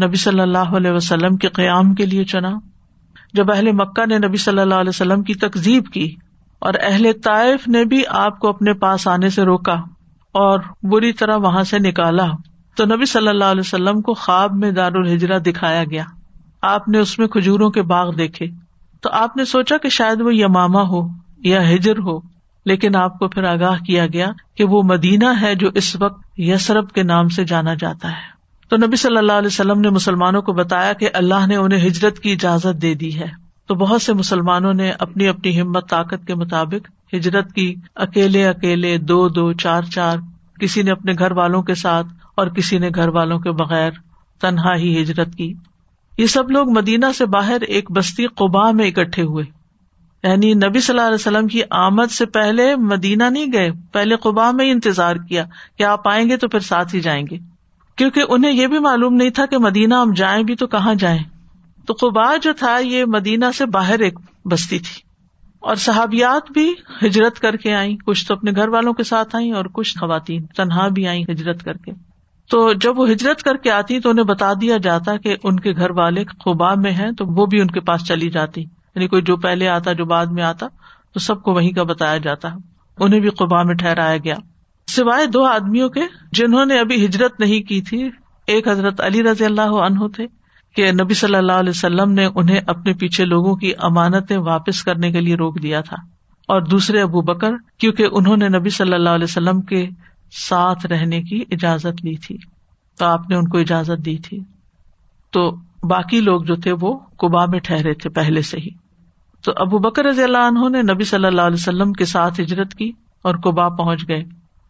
نبی 0.07 0.17
صلی 0.17 0.41
اللہ 0.41 0.59
علیہ 0.59 0.91
وسلم 0.91 1.37
کے 1.37 1.49
قیام 1.49 1.95
کے 1.95 2.07
لیے 2.07 2.25
چنا۔ 2.25 2.51
جب 3.33 3.53
اہل 3.53 3.73
مکہ 3.73 4.07
نے 4.07 4.19
نبی 4.19 4.37
صلی 4.37 4.61
اللہ 4.61 4.75
علیہ 4.75 4.89
وسلم 4.89 5.23
کی 5.23 5.35
تقزیب 5.35 5.87
کی 5.87 6.15
اور 6.59 6.75
اہل 6.83 7.07
طائف 7.25 7.69
نے 7.69 7.85
بھی 7.85 8.03
آپ 8.09 8.39
کو 8.39 8.49
اپنے 8.49 8.73
پاس 8.73 9.09
آنے 9.09 9.29
سے 9.29 9.43
روکا 9.43 9.75
اور 10.33 10.61
بری 10.83 11.13
طرح 11.13 11.37
وہاں 11.37 11.63
سے 11.63 11.79
نکالا، 11.79 12.27
تو 12.77 12.85
نبی 12.85 13.05
صلی 13.05 13.29
اللہ 13.29 13.45
علیہ 13.45 13.61
وسلم 13.61 14.01
کو 14.01 14.15
خواب 14.15 14.55
میں 14.55 14.71
دار 14.71 14.93
الحجرا 14.93 15.39
دکھایا 15.39 15.85
گیا۔ 15.85 16.05
آپ 16.63 16.89
نے 16.89 16.99
اس 16.99 17.19
میں 17.19 17.27
کھجوروں 17.27 17.71
کے 17.71 17.83
باغ 17.83 18.15
دیکھے۔ 18.15 18.47
تو 19.01 19.11
آپ 19.13 19.37
نے 19.37 19.45
سوچا 19.45 19.77
کہ 19.77 19.89
شاید 19.89 20.21
وہ 20.21 20.35
یماما 20.35 20.83
ہو۔ 20.83 21.22
یا 21.45 21.75
ہجر 21.75 21.99
ہو، 21.99 22.19
لیکن 22.65 22.97
آپ 22.97 23.19
کو 23.19 23.29
پھر 23.29 23.45
آگاہ 23.45 23.79
کیا 23.79 24.07
گیا 24.07 24.27
کہ 24.55 24.65
وہ 24.65 24.83
مدینہ 24.83 25.29
ہے 25.41 25.55
جو 25.55 25.69
اس 25.75 25.97
وقت 25.97 26.23
یسرب 26.37 26.91
کے 26.91 27.03
نام 27.03 27.29
سے 27.29 27.45
جانا 27.45 27.75
جاتا 27.75 28.09
ہے۔ 28.09 28.33
تو 28.69 28.77
نبی 28.77 28.97
صلی 28.97 29.17
اللہ 29.17 29.33
علیہ 29.33 29.47
وسلم 29.47 29.81
نے 29.81 29.91
مسلمانوں 29.91 30.43
کو 30.43 30.53
بتایا 30.53 30.93
کہ 30.93 31.09
اللہ 31.15 31.47
نے 31.47 31.57
انہیں 31.57 31.87
ہجرت 31.87 32.19
کی 32.19 32.33
اجازت 32.33 32.83
دے 32.83 32.95
دی 32.95 33.19
ہے۔ 33.19 33.29
تو 33.67 33.75
بہت 33.75 34.03
سے 34.03 34.13
مسلمانوں 34.13 34.73
نے 34.73 34.91
اپنی 34.91 35.29
اپنی 35.29 35.61
ہمت، 35.61 35.89
طاقت 35.89 36.27
کے 36.27 36.35
مطابق 36.35 37.15
ہجرت 37.15 37.53
کی۔ 37.53 37.75
اکیلے 37.95 38.49
اکیلے، 38.49 38.99
دو 38.99 39.29
دو، 39.29 39.53
چار 39.53 39.83
چار، 39.83 40.17
کسی 40.61 40.83
نے 40.83 40.91
اپنے 40.91 41.13
گھر 41.19 41.33
والوں 41.33 41.63
کے 41.63 41.75
ساتھ 41.75 42.07
اور 42.37 42.47
کسی 42.47 42.79
نے 42.79 42.89
گھر 42.95 43.09
والوں 43.09 43.39
کے 43.39 43.51
بغیر 43.51 43.91
تنہا 44.41 44.77
ہی 44.77 45.03
ہجرت 45.03 45.35
کی۔ 45.35 45.55
یہ 46.19 46.27
سب 46.27 46.51
لوگ 46.51 46.71
مدینہ 46.71 47.07
سے 47.19 47.27
باہر 47.27 47.61
ایک 47.61 47.91
بستی 47.91 48.27
قبا 48.27 48.71
میں 48.71 48.87
اکٹھے 48.87 49.23
ہوئے۔ 49.23 49.62
یعنی 50.23 50.55
نبی 50.55 50.81
صلی 50.81 50.99
اللہ 50.99 51.07
علیہ 51.07 51.15
وسلم 51.15 51.47
کی 51.47 51.61
آمد 51.71 52.11
سے 52.11 52.27
پہلے 52.27 52.77
مدینہ 52.77 53.25
نہیں 53.25 53.47
گئے، 53.53 53.71
پہلے 53.93 54.17
قبا 54.17 54.51
میں 54.51 54.65
ہی 54.65 54.71
انتظار 54.71 55.17
کیا 55.17 55.45
کہ 55.79 55.83
آپ 55.83 56.09
آئیں 56.09 56.29
گے 56.29 56.37
تو 56.37 56.49
پھر 56.49 56.61
ساتھ 56.61 56.95
ہی 56.95 57.01
جائیں 57.01 57.27
گے۔ 57.31 57.39
کیونکہ 57.97 58.23
انہیں 58.29 58.53
یہ 58.53 58.67
بھی 58.67 58.79
معلوم 58.79 59.15
نہیں 59.15 59.31
تھا 59.31 59.47
کہ 59.47 59.59
مدینہ 59.59 59.95
ہم 59.95 60.13
جائیں 60.13 60.45
بھی 60.45 60.57
تو 60.57 60.67
کہاں 60.67 60.95
جائیں۔ 60.95 61.19
تو 61.87 61.95
قبا 62.01 62.37
جو 62.37 62.53
تھا 62.53 62.79
یہ 62.79 63.05
مدینہ 63.05 63.45
سے 63.59 63.67
باہر 63.67 64.01
ایک 64.01 64.19
بستی 64.45 64.79
تھی۔ 64.79 65.03
اور 65.61 65.75
صحابیات 65.75 66.53
بھی 66.53 66.75
ہجرت 67.07 67.39
کر 67.39 67.57
کے 67.57 67.75
آئیں۔ 67.75 67.97
کچھ 67.97 68.29
تو 68.29 68.35
اپنے 68.35 68.51
گھر 68.57 68.69
والوں 68.69 68.93
کے 68.93 69.03
ساتھ 69.03 69.37
آئیں 69.37 69.53
اور 69.53 69.65
کچھ 69.65 69.99
خواتین، 69.99 70.47
تنہا 70.47 70.89
بھی 70.89 71.09
آئیں 71.09 71.25
ہجرت 71.33 71.63
کر 71.63 71.77
کے۔ 71.77 71.93
تو 72.51 72.73
جب 72.73 72.99
وہ 72.99 73.11
ہجرت 73.11 73.43
کر 73.43 73.57
کے 73.57 73.71
آتی 73.71 74.01
تو 74.01 74.11
انہیں 74.11 74.25
بتا 74.25 74.53
دیا 74.61 74.77
جاتا 74.77 75.17
کہ 75.17 75.37
ان 75.45 75.61
کے 75.61 75.73
گھر 75.73 75.91
والے 75.91 76.25
خوبا 76.25 76.75
میں 76.75 76.93
ہیں 76.93 77.13
تو 77.13 77.27
وہ 77.27 77.47
بھی 77.47 77.61
ان 77.61 77.67
کے 77.67 77.81
پاس 77.81 78.05
چلی 78.05 78.31
جاتی۔ 78.31 78.65
یعنی 78.95 79.09
کوئی 79.09 79.23
جو 79.23 79.37
پہلے 79.37 79.69
آتا، 79.69 79.93
جو 79.93 80.05
بعد 80.05 80.27
میں 80.27 80.43
آتا، 80.43 80.67
تو 81.13 81.21
سب 81.21 81.43
کو 81.43 81.53
وہیں 81.53 81.73
کا 81.73 81.83
بتایا 81.83 82.19
جاتا 82.19 82.49
انہیں 82.99 83.21
بھی 83.21 83.29
قبا 83.29 83.63
میں 83.63 83.75
ٹھہرایا 83.75 84.17
گیا۔ 84.17 84.35
سوائے 84.87 85.27
دو 85.27 85.45
آدمیوں 85.45 85.89
کے 85.89 86.01
جنہوں 86.33 86.67
نے 86.67 86.79
ابھی 86.79 87.05
ہجرت 87.05 87.41
نہیں 87.41 87.69
کی 87.69 87.81
تھی، 87.81 88.11
ایک 88.47 88.69
حضرت 88.69 89.01
علی 89.01 89.23
رضی 89.23 89.45
اللہ 89.45 89.61
عنہ 89.61 90.09
تھے 90.15 90.27
کہ 90.77 90.93
نبی 90.93 91.15
صلی 91.15 91.37
اللہ 91.37 91.53
علیہ 91.53 91.71
وسلم 91.71 92.13
نے 92.13 92.29
انہیں 92.35 92.61
اپنے 92.67 92.93
پیچھے 92.93 93.25
لوگوں 93.25 93.57
کی 93.57 93.73
امانتیں 93.79 94.39
واپس 94.39 94.83
کرنے 94.83 95.13
کے 95.13 95.21
لیے 95.21 95.35
روک 95.35 95.63
دیا 95.63 95.81
تھا۔ 95.81 95.97
اور 96.49 96.61
دوسرے 96.63 97.01
ابو 97.03 97.23
بکر، 97.23 97.51
کیونکہ 97.79 98.07
انہوں 98.13 98.37
نے 98.37 98.49
نبی 98.49 98.71
صلی 98.71 98.95
اللہ 98.95 99.11
علیہ 99.11 99.27
وسلم 99.29 99.61
کے 99.61 99.89
ساتھ 100.33 100.87
رہنے 100.87 101.23
کی 101.23 101.45
اجازت 101.51 102.05
لی 102.05 102.17
تھی، 102.17 102.37
تو 102.99 103.05
آپ 103.05 103.29
نے 103.29 103.37
ان 103.37 103.49
کو 103.49 103.59
اجازت 103.59 104.05
دی 104.05 104.17
تھی۔ 104.17 104.41
تو 105.31 105.57
باقی 105.83 106.21
لوگ 106.21 106.43
جو 106.43 106.55
تھے 106.55 106.73
وہ 106.81 106.99
کبا 106.99 107.47
میں 107.47 107.59
ٹھہرے 107.59 107.95
تھے 107.95 108.11
پہلے 108.11 108.43
سے 108.43 108.59
ہی۔ 108.59 108.82
تو 109.43 109.53
ابو 109.57 109.79
بکر 109.79 110.05
رضی 110.05 110.23
اللہ 110.23 110.39
عنہ 110.39 110.69
نے 110.69 110.83
نبی 110.83 111.05
صلی 111.05 111.27
اللہ 111.27 111.41
علیہ 111.41 111.61
وسلم 111.61 111.93
کے 111.93 112.05
ساتھ 112.05 112.41
ہجرت 112.41 112.75
کی 112.75 112.93
اور 113.23 113.35
کبا 113.35 113.69
پہنچ 113.69 114.09
گئے۔ 114.09 114.25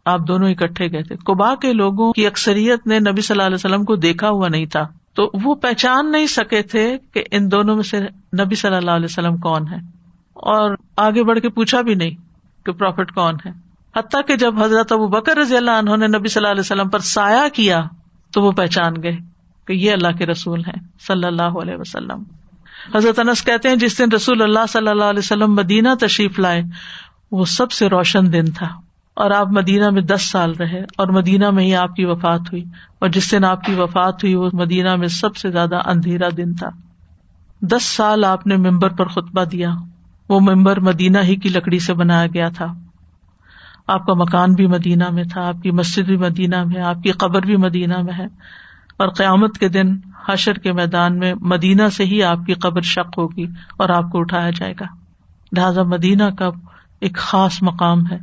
آپ 0.04 0.20
دونوں 0.28 0.50
اکٹھے 0.50 0.92
گئے 0.92 1.02
تھے۔ 1.02 1.16
کبا 1.16 1.54
کے 1.54 1.72
لوگوں 1.72 2.12
کی 2.12 2.26
اکثریت 2.26 2.86
نے 2.86 2.98
نبی 2.98 3.20
صلی 3.20 3.34
اللہ 3.34 3.46
علیہ 3.46 3.54
وسلم 3.54 3.84
کو 3.84 3.96
دیکھا 3.96 4.28
ہوا 4.28 4.48
نہیں 4.48 4.66
تھا۔ 4.66 4.86
تو 5.14 5.30
وہ 5.42 5.54
پہچان 5.54 6.12
نہیں 6.12 6.26
سکے 6.26 6.62
تھے 6.62 6.98
کہ 7.14 7.24
ان 7.30 7.50
دونوں 7.50 7.74
میں 7.74 7.82
سے 7.82 8.00
نبی 8.44 8.54
صلی 8.54 8.76
اللہ 8.76 8.90
علیہ 8.90 9.04
وسلم 9.04 9.36
کون 9.36 9.68
ہے 9.68 9.76
اور 10.34 10.76
آگے 10.96 11.24
بڑھ 11.24 11.38
کے 11.38 11.48
پوچھا 11.48 11.80
بھی 11.80 11.94
نہیں 11.94 12.10
کہ 12.66 12.72
پروفٹ 12.72 13.12
کون 13.14 13.34
ہے۔ 13.46 13.50
حتیٰ 13.96 14.20
کہ 14.26 14.36
جب 14.36 14.62
حضرت 14.62 14.92
ابو 14.92 15.06
بکر 15.06 15.36
رضی 15.36 15.56
اللہ 15.56 15.70
عنہ 15.70 15.96
نے 15.96 16.06
نبی 16.06 16.28
صلی 16.28 16.40
اللہ 16.40 16.50
علیہ 16.50 16.60
وسلم 16.60 16.88
پر 16.88 16.98
سایہ 16.98 17.48
کیا 17.54 17.80
تو 18.32 18.42
وہ 18.42 18.52
پہچان 18.52 19.02
گئے 19.02 19.16
کہ 19.66 19.72
یہ 19.72 19.92
اللہ 19.92 20.16
کے 20.18 20.26
رسول 20.26 20.60
ہیں 20.60 20.80
صلی 21.06 21.26
اللہ 21.26 21.42
علیہ 21.42 21.76
وسلم۔ 21.76 22.22
حضرت 22.94 23.18
انس 23.18 23.44
کہتے 23.44 23.68
ہیں، 23.68 23.76
جس 23.76 23.98
دن 23.98 24.12
رسول 24.12 24.42
اللہ 24.42 24.66
صلی 24.68 24.88
اللہ 24.88 25.04
علیہ 25.04 25.18
وسلم 25.18 25.54
مدینہ 25.54 25.88
تشریف 26.00 26.38
لائے، 26.38 26.62
وہ 27.32 27.44
سب 27.44 27.72
سے 27.72 27.88
روشن 27.88 28.32
دن 28.32 28.44
تھا۔ 28.44 28.68
اور 29.14 29.30
آپ 29.30 29.46
مدینہ 29.50 29.90
میں 29.90 30.02
دس 30.02 30.22
سال 30.22 30.52
رہے 30.52 30.82
اور 30.98 31.08
مدینہ 31.08 31.50
میں 31.50 31.64
ہی 31.64 31.74
آپ 31.74 31.96
کی 31.96 32.04
وفات 32.04 32.40
ہوئی۔ 32.40 32.64
اور 32.98 33.08
جس 33.08 33.32
دن 33.32 33.44
آپ 33.44 33.64
کی 33.64 33.74
وفات 33.74 34.14
ہوئی، 34.14 34.34
وہ 34.34 34.50
مدینہ 34.52 34.96
میں 34.96 35.08
سب 35.08 35.36
سے 35.36 35.50
زیادہ 35.50 35.88
اندھیرا 35.88 36.28
دن 36.36 36.54
تھا۔ 36.54 36.68
دس 37.60 37.82
سال 37.82 38.24
آپ 38.24 38.46
نے 38.46 38.56
ممبر 38.56 38.88
پر 38.88 39.06
خطبہ 39.06 39.44
دیا۔ 39.44 39.70
وہ 40.28 40.40
ممبر 40.40 40.80
مدینہ 40.80 41.18
ہی 41.18 41.36
کی 41.36 41.48
لکڑی 41.48 41.78
سے 41.78 41.94
بنایا 41.94 42.26
گیا 42.26 42.48
تھا۔ 42.48 42.66
آپ 43.86 44.06
کا 44.06 44.14
مکان 44.14 44.54
بھی 44.54 44.66
مدینہ 44.66 45.04
میں 45.10 45.24
تھا، 45.24 45.48
آپ 45.48 45.62
کی 45.62 45.70
مسجد 45.70 46.02
بھی 46.02 46.16
مدینہ 46.16 46.64
میں 46.64 46.82
آپ 46.82 47.02
کی 47.02 47.10
قبر 47.10 47.42
بھی 47.42 47.56
مدینہ 47.56 48.02
میں 48.02 48.14
ہے۔ 48.18 48.26
اور 48.98 49.08
قیامت 49.08 49.58
کے 49.58 49.68
دن 49.68 49.96
حشر 50.28 50.52
کے 50.52 50.72
میدان 50.72 51.18
میں 51.18 51.34
مدینہ 51.40 51.88
سے 51.88 52.04
ہی 52.04 52.22
آپ 52.22 52.38
کی 52.46 52.54
قبر 52.54 52.80
شک 52.80 53.18
ہوگی 53.18 53.46
اور 53.78 53.88
آپ 53.88 54.10
کو 54.10 54.18
اٹھایا 54.18 54.50
جائے 54.50 54.74
گا۔ 54.80 54.86
لہٰذا 55.52 55.82
مدینہ 55.82 56.24
کا 56.38 56.50
ایک 57.00 57.16
خاص 57.16 57.62
مقام 57.62 57.98
ہے۔ 58.10 58.18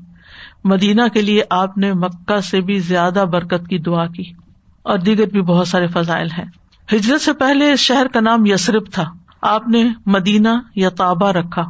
مدینہ 0.63 1.01
کے 1.13 1.21
لیے 1.21 1.43
آپ 1.49 1.77
نے 1.77 1.93
مکہ 1.93 2.39
سے 2.39 2.61
بھی 2.61 2.79
زیادہ 2.79 3.25
برکت 3.33 3.67
کی 3.67 3.77
دعا 3.77 4.07
کی 4.07 4.33
اور 4.83 4.97
دیگر 4.97 5.25
بھی 5.25 5.41
بہت 5.41 5.67
سارے 5.67 5.87
فضائل 5.87 6.27
ہیں۔ 6.37 6.45
ہجرت 6.95 7.21
سے 7.21 7.33
پہلے 7.33 7.71
اس 7.71 7.79
شہر 7.79 8.07
کا 8.13 8.19
نام 8.19 8.45
یسرف 8.45 8.83
تھا۔ 8.93 9.05
آپ 9.41 9.67
نے 9.67 9.83
مدینہ 10.05 10.49
یا 10.75 10.89
تابا 10.89 11.33
رکھا 11.33 11.61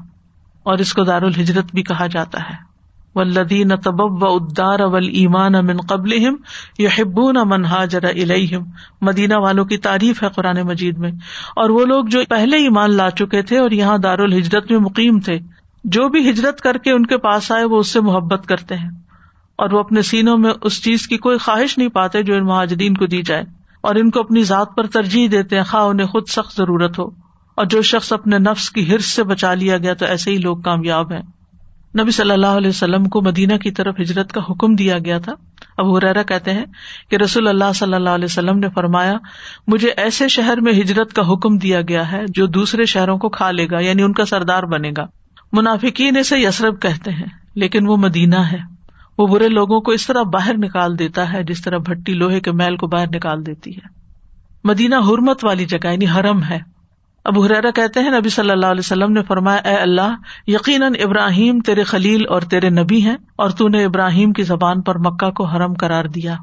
اور 0.63 0.77
اس 0.77 0.93
کو 0.93 1.03
دار 1.03 1.21
الحجرت 1.21 1.65
بھی 1.73 1.83
کہا 1.83 2.07
جاتا 2.07 2.39
ہے۔ 2.39 2.68
ولدین 3.15 3.69
تبب 3.75 4.23
و 4.23 4.27
ادار 4.27 4.79
اول 4.79 5.07
ایمان 5.07 5.55
امن 5.55 5.77
قبل 5.77 6.13
یحبون 6.79 7.35
من 7.45 7.65
ہاجر 7.65 8.03
الہم 8.03 8.63
مدینہ 9.01 9.33
والوں 9.35 9.65
کی 9.65 9.77
تعریف 9.77 10.23
ہے 10.23 10.27
قرآن 10.35 10.61
مجید 10.61 10.97
میں۔ 10.97 11.11
اور 11.55 11.69
وہ 11.69 11.85
لوگ 11.85 12.05
جو 12.05 12.19
پہلے 12.29 12.57
ایمان 12.57 12.95
لا 12.95 13.09
چکے 13.09 13.41
تھے 13.41 13.57
اور 13.57 13.71
یہاں 13.71 13.97
دار 13.97 14.19
الحجرت 14.19 14.71
میں 14.71 14.79
مقیم 14.79 15.19
تھے، 15.19 15.39
جو 15.83 16.09
بھی 16.09 16.29
ہجرت 16.29 16.61
کر 16.61 16.77
کے 16.77 16.91
ان 16.91 17.05
کے 17.05 17.17
پاس 17.17 17.51
آئے، 17.51 17.63
وہ 17.63 17.77
اس 17.77 17.87
سے 17.87 18.01
محبت 18.01 18.47
کرتے 18.47 18.75
ہیں۔ 18.75 18.89
اور 19.57 19.71
وہ 19.71 19.79
اپنے 19.79 20.01
سینوں 20.01 20.37
میں 20.37 20.53
اس 20.61 20.83
چیز 20.83 21.07
کی 21.07 21.17
کوئی 21.17 21.37
خواہش 21.37 21.77
نہیں 21.77 21.87
پاتے 21.87 22.23
جو 22.23 22.35
ان 22.35 22.45
مہاجرین 22.45 22.93
کو 22.93 23.05
دی 23.05 23.21
جائے۔ 23.21 23.43
اور 23.81 23.95
ان 23.95 24.09
کو 24.09 24.19
اپنی 24.19 24.43
ذات 24.43 24.75
پر 24.75 24.85
ترجیح 24.85 25.27
دیتے 25.31 25.55
ہیں، 25.55 25.63
خواہ 25.63 25.83
انہیں 25.83 26.07
خود 26.07 26.27
سخت 26.27 26.57
ضرورت 26.57 26.99
ہو۔ 26.99 27.05
اور 27.55 27.65
جو 27.65 27.81
شخص 27.81 28.13
اپنے 28.13 28.37
نفس 28.37 28.69
کی 28.69 28.91
ہرس 28.91 29.05
سے 29.05 29.23
بچا 29.23 29.53
لیا 29.53 29.77
گیا 29.77 29.93
تو 29.93 30.05
ایسے 30.05 30.31
ہی 30.31 30.37
لوگ 30.37 30.57
کامیاب 30.57 31.11
ہیں۔ 31.11 31.21
نبی 31.97 32.11
صلی 32.11 32.31
اللہ 32.31 32.47
علیہ 32.47 32.69
وسلم 32.69 33.05
کو 33.05 33.21
مدینہ 33.21 33.57
کی 33.57 33.71
طرف 33.71 33.95
ہجرت 34.01 34.31
کا 34.31 34.41
حکم 34.49 34.75
دیا 34.75 34.97
گیا 34.97 35.19
تھا۔ 35.19 35.33
اب 35.77 35.95
حرا 35.95 36.23
کہتے 36.23 36.53
ہیں 36.53 36.65
کہ 37.09 37.15
رسول 37.15 37.47
اللہ 37.47 37.71
صلی 37.75 37.93
اللہ 37.93 38.09
علیہ 38.09 38.25
وسلم 38.25 38.59
نے 38.59 38.67
فرمایا، 38.69 39.17
مجھے 39.67 39.89
ایسے 39.97 40.27
شہر 40.27 40.57
میں 40.61 40.73
ہجرت 40.73 41.13
کا 41.13 41.31
حکم 41.31 41.57
دیا 41.57 41.81
گیا 41.81 42.11
ہے 42.11 42.21
جو 42.29 42.45
دوسرے 42.45 42.85
شہروں 42.85 43.17
کو 43.17 43.29
کھا 43.29 43.51
لے 43.51 43.67
گا 43.71 43.79
یعنی 43.79 44.03
ان 44.03 44.13
کا 44.13 44.25
سردار 44.25 44.63
بنے 44.63 44.91
گا۔ 44.97 45.05
منافقین 45.53 46.17
اسے 46.17 46.39
یسرب 46.39 46.81
کہتے 46.81 47.11
ہیں، 47.11 47.25
لیکن 47.55 47.87
وہ 47.87 47.97
مدینہ 47.97 48.35
ہے۔ 48.35 48.57
وہ 49.17 49.27
برے 49.27 49.47
لوگوں 49.47 49.81
کو 49.81 49.91
اس 49.91 50.07
طرح 50.07 50.23
باہر 50.23 50.53
نکال 50.57 50.99
دیتا 50.99 51.33
ہے، 51.33 51.43
جس 51.43 51.61
طرح 51.61 51.77
بھٹی 51.77 52.13
لوہے 52.13 52.39
کے 52.39 52.51
میل 52.51 52.77
کو 52.77 52.87
باہر 52.87 53.07
نکال 53.15 53.45
دیتی 53.45 53.71
ہے۔ 53.71 53.87
مدینہ 54.63 54.95
حرمت 54.95 55.45
والی 55.45 55.65
جگہ 55.65 55.87
یعنی 55.87 56.05
حرم 56.07 56.43
ہے۔ 56.43 56.78
اب 57.29 57.39
حرا 57.39 57.71
کہتے 57.71 57.99
ہیں، 57.99 58.11
نبی 58.11 58.29
صلی 58.29 58.49
اللہ 58.49 58.65
علیہ 58.65 58.79
وسلم 58.79 59.11
نے 59.11 59.23
فرمایا، 59.23 59.69
اے 59.69 59.75
اللہ، 59.75 60.15
یقیناً 60.47 60.93
ابراہیم 61.03 61.59
تیرے 61.59 61.83
خلیل 61.83 62.23
اور 62.29 62.41
تیرے 62.41 62.69
نبی 62.69 63.01
ہیں 63.01 63.17
اور 63.35 63.49
تو 63.49 63.67
نے 63.67 63.85
ابراہیم 63.85 64.33
کی 64.33 64.43
زبان 64.43 64.81
پر 64.81 64.97
مکہ 64.97 65.31
کو 65.31 65.45
حرم 65.45 65.73
کرار 65.73 66.05
دیا۔ 66.05 66.35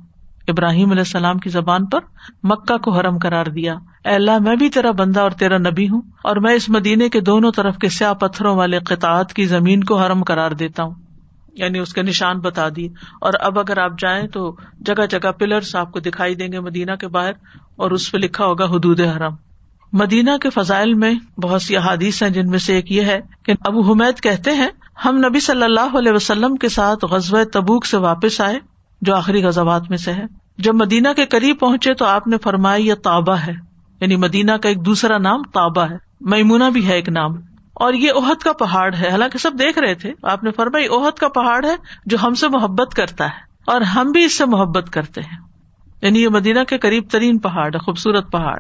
ابراہیم 0.49 0.91
علیہ 0.91 1.01
السلام 1.01 1.39
کی 1.39 1.51
زبان 1.51 1.87
پر 1.87 2.01
مکہ 2.43 2.79
کو 2.79 2.91
حرم 2.91 3.19
کرار 3.19 3.47
دیا۔ 3.47 3.75
اے 4.05 4.15
اللہ، 4.15 4.39
میں 4.41 4.57
بھی 4.57 4.69
تیرا 4.69 4.91
بندہ 4.91 5.21
اور 5.21 5.31
تیرا 5.31 5.59
نبی 5.59 5.89
ہوں 5.89 6.01
اور 6.25 6.37
میں 6.37 6.55
اس 6.55 6.69
مدینے 6.69 7.09
کے 7.09 7.21
دونوں 7.21 7.53
طرف 7.53 7.77
کے 7.77 7.89
سیاہ 7.89 8.15
پتھروں 8.15 8.57
والے 8.57 8.79
قطعات 8.79 9.33
کی 9.33 9.45
زمین 9.45 9.85
کو 9.85 9.99
حرم 9.99 10.23
کرار 10.23 10.51
دیتا 10.51 10.83
ہوں۔ 10.83 10.95
یعنی 11.55 11.79
اس 11.79 11.95
کے 11.95 12.03
نشان 12.03 12.39
بتا 12.39 12.69
دی۔ 12.77 12.87
اور 13.21 13.33
اب 13.41 13.59
اگر 13.59 13.79
آپ 13.79 13.93
جائیں 13.99 14.27
تو 14.27 14.57
جگہ 14.81 15.07
جگہ 15.11 15.33
پلرس 15.33 15.77
آپ 15.77 15.93
کو 15.93 16.01
دکھائی 16.01 16.35
دیں 16.35 16.49
گے 16.53 16.61
مدینہ 16.61 16.93
کے 16.93 17.09
باہر 17.09 17.33
اور 17.77 17.91
اس 17.91 18.13
پہ 18.13 18.19
لکھا 18.19 18.45
ہوگا 18.45 18.65
حدود 18.65 19.01
حرم۔ 19.01 19.35
مدینہ 19.93 20.31
کے 20.41 20.51
فضائل 20.51 20.95
میں 20.95 21.41
بہت 21.41 21.63
سی 21.63 21.77
احادیث 21.77 22.23
ہیں، 22.23 22.31
جن 22.31 22.51
میں 22.51 22.59
سے 22.59 22.75
ایک 22.75 22.93
یہ 22.93 23.03
ہے 23.03 23.21
کہ 23.45 23.53
ابو 23.65 23.81
حمید 23.81 24.21
کہتے 24.21 24.51
ہیں، 24.51 24.69
ہم 25.05 25.17
نبی 25.17 25.41
صلی 25.41 25.63
اللہ 25.63 25.99
علیہ 25.99 26.13
وسلم 26.13 26.57
کے 26.57 26.69
ساتھ 26.69 27.05
غزب 27.05 27.45
تبوک 27.53 27.87
سے 27.87 27.97
واپس 27.97 28.41
آئے، 28.41 28.59
جو 29.01 29.17
آخری 29.17 29.45
غزوات 29.45 29.83
میں 29.89 29.99
سے 29.99 30.13
ہے۔ 30.13 30.25
جب 30.59 30.75
مدینہ 30.75 31.09
کے 31.17 31.27
قریب 31.27 31.59
پہنچے 31.61 31.95
تو 31.95 32.05
آپ 32.05 32.27
نے 32.27 32.37
فرمایا، 32.39 32.77
یہ 32.77 32.95
تابا 32.95 33.41
ہے۔ 33.47 33.53
یعنی 34.01 34.17
مدینہ 34.17 34.53
کا 34.53 34.69
ایک 34.69 34.87
دوسرا 34.87 35.19
نام 35.19 35.43
تابا 35.43 35.91
ہے۔ 35.91 35.97
میمونا 36.21 36.69
بھی 36.69 36.89
ہے 36.89 36.95
ایک 36.95 37.09
نام۔ 37.09 37.33
اور 37.75 37.93
یہ 37.93 38.13
اہد 38.17 38.43
کا 38.43 38.53
پہاڑ 38.53 38.95
ہے۔ 38.95 39.09
حالانکہ 39.09 39.39
سب 39.39 39.51
دیکھ 39.59 39.79
رہے 39.79 39.95
تھے۔ 39.95 40.13
آپ 40.23 40.45
نے 40.45 40.51
فرمائی 40.51 40.87
اہد 40.91 41.19
کا 41.19 41.29
پہاڑ 41.29 41.65
ہے 41.65 41.77
جو 42.07 42.17
ہم 42.23 42.35
سے 42.35 42.49
محبت 42.49 42.95
کرتا 42.95 43.25
ہے 43.25 43.41
اور 43.67 43.81
ہم 43.81 44.11
بھی 44.13 44.25
اس 44.25 44.39
سے 44.39 44.45
محبت 44.45 44.91
کرتے 44.91 45.21
ہیں۔ 45.21 45.39
یعنی 46.03 46.23
یہ 46.23 46.29
مدینہ 46.29 46.61
کے 46.69 46.79
قریب 46.79 47.05
ترین 47.11 47.39
پہاڑ 47.39 47.75
ہے، 47.75 47.79
خوبصورت 47.79 48.33
پہاڑ۔ 48.33 48.59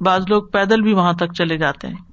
بعض 0.00 0.24
لوگ 0.28 0.42
پیدل 0.42 0.80
بھی 0.80 0.92
وہاں 0.92 1.12
تک 1.12 1.32
چلے 1.34 1.56
جاتے 1.56 1.88
ہیں۔ 1.88 2.08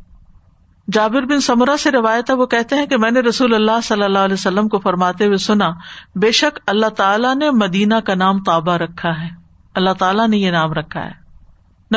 جابر 0.91 1.21
بن 1.21 1.39
سمرا 1.39 1.77
سے 1.77 1.91
روایت 1.91 2.29
ہے، 2.29 2.35
وہ 2.35 2.45
کہتے 2.45 2.75
ہیں 2.75 2.85
کہ 2.85 2.97
میں 2.97 3.11
نے 3.11 3.19
رسول 3.19 3.53
اللہ 3.53 3.81
صلی 3.83 4.03
اللہ 4.03 4.19
علیہ 4.19 4.33
وسلم 4.33 4.67
کو 4.67 4.79
فرماتے 4.79 5.25
ہوئے 5.25 5.37
سنا، 5.37 5.69
بے 6.15 6.31
شک 6.31 6.59
اللہ 6.67 6.85
تعالیٰ 6.85 7.35
نے 7.35 7.51
مدینہ 7.51 7.95
کا 7.95 8.15
نام 8.15 8.43
تابا 8.43 8.77
رکھا 8.77 9.09
ہے۔ 9.09 9.29
اللہ 9.75 9.93
تعالیٰ 9.99 10.27
نے 10.27 10.37
یہ 10.37 10.51
نام 10.51 10.73
رکھا 10.73 11.05
ہے۔ 11.05 11.25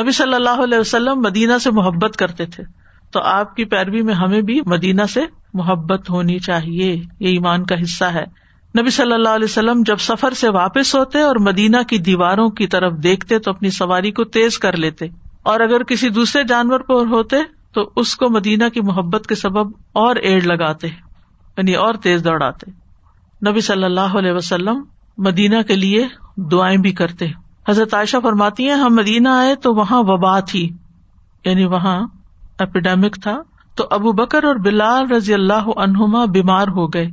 نبی 0.01 0.11
صلی 0.11 0.33
اللہ 0.33 0.63
علیہ 0.63 0.79
وسلم 0.79 1.21
مدینہ 1.21 1.57
سے 1.57 1.71
محبت 1.71 2.15
کرتے 2.17 2.45
تھے۔ 2.45 2.63
تو 3.11 3.19
آپ 3.19 3.55
کی 3.55 3.65
پیروی 3.65 4.01
میں 4.01 4.13
ہمیں 4.13 4.41
بھی 4.41 4.61
مدینہ 4.65 5.01
سے 5.03 5.21
محبت 5.53 6.09
ہونی 6.09 6.39
چاہیے۔ 6.39 6.93
یہ 7.19 7.27
ایمان 7.27 7.65
کا 7.65 7.75
حصہ 7.81 8.05
ہے۔ 8.05 8.23
نبی 8.79 8.89
صلی 8.89 9.13
اللہ 9.13 9.29
علیہ 9.29 9.45
وسلم 9.45 9.83
جب 9.85 9.97
سفر 9.97 10.31
سے 10.31 10.49
واپس 10.49 10.95
ہوتے 10.95 11.21
اور 11.21 11.35
مدینہ 11.35 11.77
کی 11.87 11.97
دیواروں 11.97 12.49
کی 12.49 12.67
طرف 12.67 12.93
دیکھتے 12.93 13.39
تو 13.39 13.51
اپنی 13.51 13.69
سواری 13.69 14.11
کو 14.11 14.23
تیز 14.23 14.57
کر 14.57 14.77
لیتے۔ 14.77 15.07
اور 15.49 15.59
اگر 15.59 15.83
کسی 15.83 16.09
دوسرے 16.09 16.43
جانور 16.43 16.79
پر 16.79 16.93
ہوتے 16.93 17.35
تو 17.73 17.89
اس 17.95 18.15
کو 18.15 18.29
مدینہ 18.29 18.69
کی 18.69 18.81
محبت 18.81 19.27
کے 19.27 19.35
سبب 19.35 19.71
اور 19.93 20.15
ایڈ 20.15 20.45
لگاتے 20.45 20.87
یعنی 21.57 21.73
اور 21.73 21.93
تیز 21.93 22.23
دوڑاتے۔ 22.23 22.71
نبی 23.51 23.61
صلی 23.61 23.83
اللہ 23.83 24.17
علیہ 24.17 24.31
وسلم 24.31 24.83
مدینہ 25.17 25.61
کے 25.61 25.75
لیے 25.75 26.07
دعائیں 26.35 26.77
بھی 26.77 26.91
کرتے۔ 26.91 27.25
حضرت 27.69 27.93
عائشہ 27.93 28.17
فرماتی 28.23 28.67
ہیں، 28.67 28.75
ہم 28.75 28.95
مدینہ 28.95 29.29
آئے 29.29 29.55
تو 29.55 29.73
وہاں 29.73 30.03
وبا 30.03 30.39
تھی 30.39 30.71
یعنی 31.45 31.65
وہاں 31.65 32.07
اپیڈیمک 32.59 33.17
تھا۔ 33.23 33.41
تو 33.75 33.87
ابو 33.91 34.11
بکر 34.11 34.43
اور 34.43 34.55
بلال 34.55 35.11
رضی 35.11 35.33
اللہ 35.33 35.69
عنہما 35.77 36.25
بیمار 36.25 36.67
ہو 36.67 36.87
گئے 36.87 37.05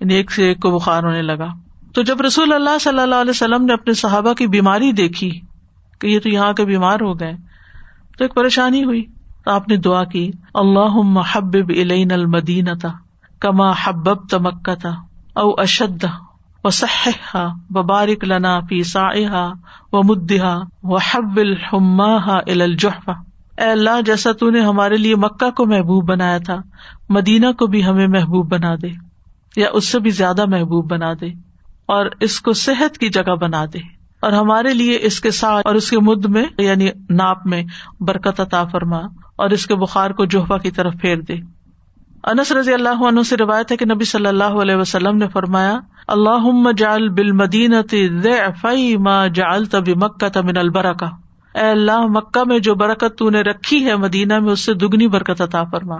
یعنی 0.00 0.14
ایک 0.14 0.32
سے 0.32 0.44
ایک 0.44 0.60
کو 0.60 0.70
بخار 0.70 1.02
ہونے 1.02 1.22
لگا۔ 1.22 1.48
تو 1.94 2.02
جب 2.02 2.20
رسول 2.20 2.52
اللہ 2.52 2.78
صلی 2.80 3.00
اللہ 3.00 3.14
علیہ 3.14 3.30
وسلم 3.30 3.64
نے 3.64 3.72
اپنے 3.72 3.92
صحابہ 3.92 4.32
کی 4.32 4.46
بیماری 4.46 4.92
دیکھی 4.92 5.40
کہ 5.98 6.06
یہ 6.06 6.20
تو 6.20 6.28
یہاں 6.28 6.52
کے 6.52 6.64
بیمار 6.64 7.00
ہو 7.00 7.20
گئے 7.20 7.49
تو 8.20 8.24
ایک 8.24 8.34
پریشانی 8.34 8.84
ہوئی۔ 8.84 9.04
تو 9.44 9.50
آپ 9.50 9.68
نے 9.68 9.76
دعا 9.76 10.04
کی 10.04 10.30
اللہ 10.54 10.96
محبب 11.02 11.70
علین 11.70 12.12
المدین 12.12 12.78
تھا 12.78 12.92
کما 13.40 13.72
حبب 13.84 14.28
تمکہ 14.28 14.74
تھا 14.74 14.90
او 15.34 15.50
اشد 15.60 16.04
و 16.64 16.70
صحا 16.70 17.46
و 17.70 17.82
لنا 18.22 18.60
فی 18.60 18.82
سا 18.82 19.04
و 19.92 20.02
مدحا 20.02 20.56
و 20.82 20.96
حب 20.96 21.36
الحما 21.36 22.16
الجحفا 22.46 23.12
اے 23.58 23.70
اللہ، 23.70 24.00
جیسا 24.06 24.32
تو 24.32 24.50
نے 24.50 24.60
ہمارے 24.60 24.96
لیے 24.96 25.16
مکہ 25.16 25.50
کو 25.50 25.66
محبوب 25.66 26.08
بنایا 26.08 26.38
تھا، 26.38 26.60
مدینہ 27.08 27.52
کو 27.52 27.66
بھی 27.66 27.84
ہمیں 27.84 28.06
محبوب 28.06 28.48
بنا 28.48 28.74
دے، 28.82 28.88
یا 29.56 29.68
اس 29.72 29.88
سے 29.88 30.00
بھی 30.00 30.10
زیادہ 30.10 30.46
محبوب 30.46 30.90
بنا 30.90 31.12
دے 31.20 31.32
اور 31.86 32.06
اس 32.20 32.40
کو 32.40 32.52
صحت 32.52 32.98
کی 32.98 33.08
جگہ 33.08 33.34
بنا 33.34 33.64
دے۔ 33.64 33.99
اور 34.22 34.32
ہمارے 34.32 34.74
لیے 34.74 34.98
اس 35.02 35.20
کے 35.20 35.30
ساتھ 35.30 35.66
اور 35.66 35.74
اس 35.74 35.90
کے 35.90 36.00
مد 36.00 36.24
میں 36.24 36.44
یعنی 36.58 36.88
ناپ 37.10 37.46
میں، 37.46 37.62
برکت 38.00 38.40
عطا 38.40 38.64
فرما 38.64 38.98
اور 39.36 39.50
اس 39.50 39.66
کے 39.66 39.74
بخار 39.74 40.10
کو 40.10 40.24
جوہفا 40.24 40.58
کی 40.58 40.70
طرف 40.70 40.94
پھیر 41.00 41.20
دے۔ 41.20 41.36
انس 42.24 42.52
رضی 42.52 42.72
اللہ 42.72 43.02
عنہ 43.08 43.20
سے 43.20 43.36
روایت 43.36 43.72
ہے 43.72 43.76
کہ 43.76 43.84
نبی 43.84 44.04
صلی 44.04 44.26
اللہ 44.26 44.58
علیہ 44.62 44.76
وسلم 44.76 45.16
نے 45.16 45.28
فرمایا 45.28 45.78
اللہ 46.08 46.72
جال 46.76 47.08
بل 47.08 47.32
مدین 47.32 47.74
جال 49.34 49.64
تبھی 49.64 49.94
مکہ 49.94 50.28
تمن 50.28 50.56
البرکا 50.56 51.06
اے 51.54 51.70
اللہ، 51.70 52.00
مکہ 52.00 52.44
میں 52.46 52.58
جو 52.58 52.74
برکت 52.74 53.18
تو 53.18 53.30
نے 53.30 53.40
رکھی 53.40 53.84
ہے 53.84 53.96
مدینہ 53.96 54.38
میں، 54.38 54.52
اس 54.52 54.60
سے 54.60 54.74
دگنی 54.74 55.08
برکت 55.08 55.40
عطا 55.40 55.64
فرما۔ 55.64 55.96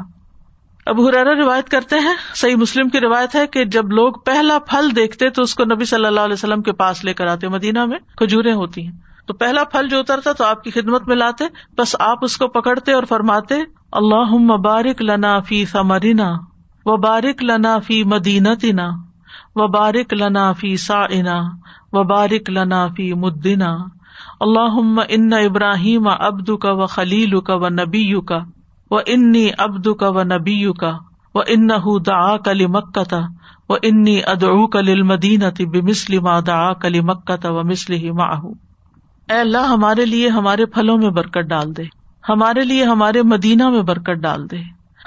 اب 0.87 1.01
حرارا 1.01 1.35
روایت 1.35 1.69
کرتے 1.69 1.99
ہیں، 1.99 2.15
صحیح 2.35 2.57
مسلم 2.57 2.89
کی 2.89 3.01
روایت 3.01 3.35
ہے 3.35 3.47
کہ 3.47 3.65
جب 3.65 3.91
لوگ 3.93 4.13
پہلا 4.13 4.59
پھل 4.59 4.89
دیکھتے 4.97 5.31
تو 5.31 5.43
اس 5.43 5.55
کو 5.55 5.65
نبی 5.65 5.85
صلی 5.85 6.05
اللہ 6.05 6.21
علیہ 6.21 6.33
وسلم 6.33 6.63
کے 6.63 6.73
پاس 6.73 7.05
لے 7.05 7.15
کر 7.15 7.27
آتے، 7.27 7.49
مدینہ 7.49 7.85
میں 7.85 7.99
کھجورے 8.17 8.53
ہوتی 8.53 8.87
ہیں۔ 8.87 8.93
تو 9.27 9.35
پہلا 9.35 9.65
پھل 9.65 9.89
جو 9.89 9.99
اترتا 9.99 10.33
تو 10.33 10.45
آپ 10.45 10.65
کی 10.65 10.71
خدمت 10.71 11.09
میں 11.09 11.17
لاتے، 11.17 11.45
بس 11.79 11.97
آپ 11.99 12.19
اس 12.23 12.37
کو 12.37 12.49
پکڑتے 12.49 12.93
اور 12.93 13.03
فرماتے 13.03 13.55
اللہ 13.93 14.35
مبارک 14.37 15.03
لنا 15.03 15.39
فی 15.41 15.65
سمرینا 15.65 16.33
و 16.87 16.97
بارک 16.97 17.43
لنا 17.45 17.79
فی 17.79 18.05
مدینتنا 18.05 18.91
و 19.57 19.67
بارک 19.69 20.15
لنا 20.15 20.53
فی 20.53 20.77
سا 20.77 21.05
و 21.93 22.03
بارک 22.03 22.51
لنا 22.51 22.87
فی 22.87 23.13
مدینہ 23.15 23.77
اللہ 24.41 24.79
ان 25.09 25.33
ابراہیم 25.33 26.09
ابد 26.09 26.51
کا 26.63 26.73
و 26.73 26.87
خلیل 26.87 27.41
کا 27.41 27.55
و 27.55 27.69
نبی 27.69 28.21
کا 28.27 28.39
و 28.91 28.97
انی 29.07 29.51
ابد 29.59 29.89
کا 30.01 30.09
و 30.09 30.23
نبی 30.23 30.73
کا 30.73 30.99
و 31.35 31.39
ان 31.47 31.69
دا 32.07 32.37
کلی 32.37 32.67
مکتا 32.67 33.21
و 33.69 33.75
انی 33.83 34.25
ادعو 34.25 34.67
کل 34.67 35.03
مدین 35.03 35.41
بسلی 35.69 36.19
ما 36.19 36.41
دا 36.41 36.73
کلی 36.73 37.01
مکتا 37.01 37.53
و 37.53 37.63
مسلی 37.63 38.11
ماہ 38.11 38.41
اے 39.31 39.37
اللہ، 39.37 39.59
ہمارے 39.59 40.05
لیے 40.05 40.29
ہمارے 40.29 40.67
پھلوں 40.67 40.99
میں 40.99 41.11
برکت 41.11 41.39
ڈال 41.39 41.77
دے۔ 41.77 41.83
ہمارے 42.29 42.61
لیے 42.61 42.85
ہمارے 42.85 43.23
مدینہ 43.23 43.69
میں 43.69 43.83
برکت 43.83 44.15
ڈال 44.15 44.51
دے۔ 44.51 44.57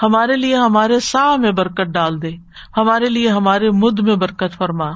ہمارے 0.03 0.35
لیے 0.35 0.55
ہمارے 0.55 0.99
سا 0.99 1.35
میں 1.35 1.51
برکت 1.51 1.81
ڈال 1.81 2.21
دے۔ 2.21 2.31
ہمارے 2.77 3.09
لیے 3.09 3.29
ہمارے 3.29 3.69
مد 3.69 3.99
میں 3.99 4.15
برکت 4.15 4.57
فرما۔ 4.57 4.89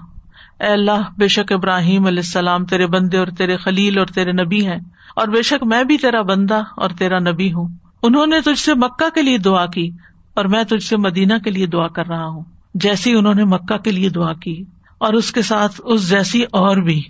اے 0.60 0.68
اللہ، 0.68 1.10
بے 1.18 1.28
شک 1.28 1.52
ابراہیم 1.52 2.06
علیہ 2.06 2.20
السلام 2.20 2.66
تیرے 2.66 2.88
بندے 2.88 3.18
اور 3.18 3.28
تیرے 3.28 3.58
خلیل 3.58 3.98
اور 3.98 4.08
تیرے 4.08 4.32
نبی 4.32 4.68
ہیں۔ 4.68 4.80
اور 5.16 5.28
بے 5.28 5.42
شک 5.42 5.64
میں 5.64 5.84
بھی 5.84 5.98
تیرا 5.98 6.22
بندہ 6.22 6.62
اور 6.76 6.90
تیرا 6.90 7.20
نبی 7.20 7.54
ہوں۔ 7.54 7.68
انہوں 8.08 8.28
نے 8.28 8.42
تجھ 8.42 8.60
سے 8.60 8.74
مکہ 8.74 9.10
کے 9.10 9.22
لیے 9.22 9.38
دعا 9.38 9.66
کی 9.66 9.92
اور 10.34 10.46
میں 10.46 10.64
تجھ 10.64 10.84
سے 10.84 10.98
مدینہ 10.98 11.34
کے 11.44 11.52
لیے 11.52 11.66
دعا 11.66 11.88
کر 11.88 12.08
رہا 12.08 12.26
ہوں، 12.26 12.44
جیسی 12.74 13.14
انہوں 13.14 13.34
نے 13.34 13.44
مکہ 13.44 13.78
کے 13.78 13.92
لیے 13.92 14.10
دعا 14.10 14.34
کی 14.34 14.64
اور 14.98 15.14
اس 15.14 15.32
کے 15.32 15.42
ساتھ 15.42 15.82
اس 15.84 16.10
جیسی 16.10 16.44
اور 16.44 16.78
بھی۔ 16.78 17.02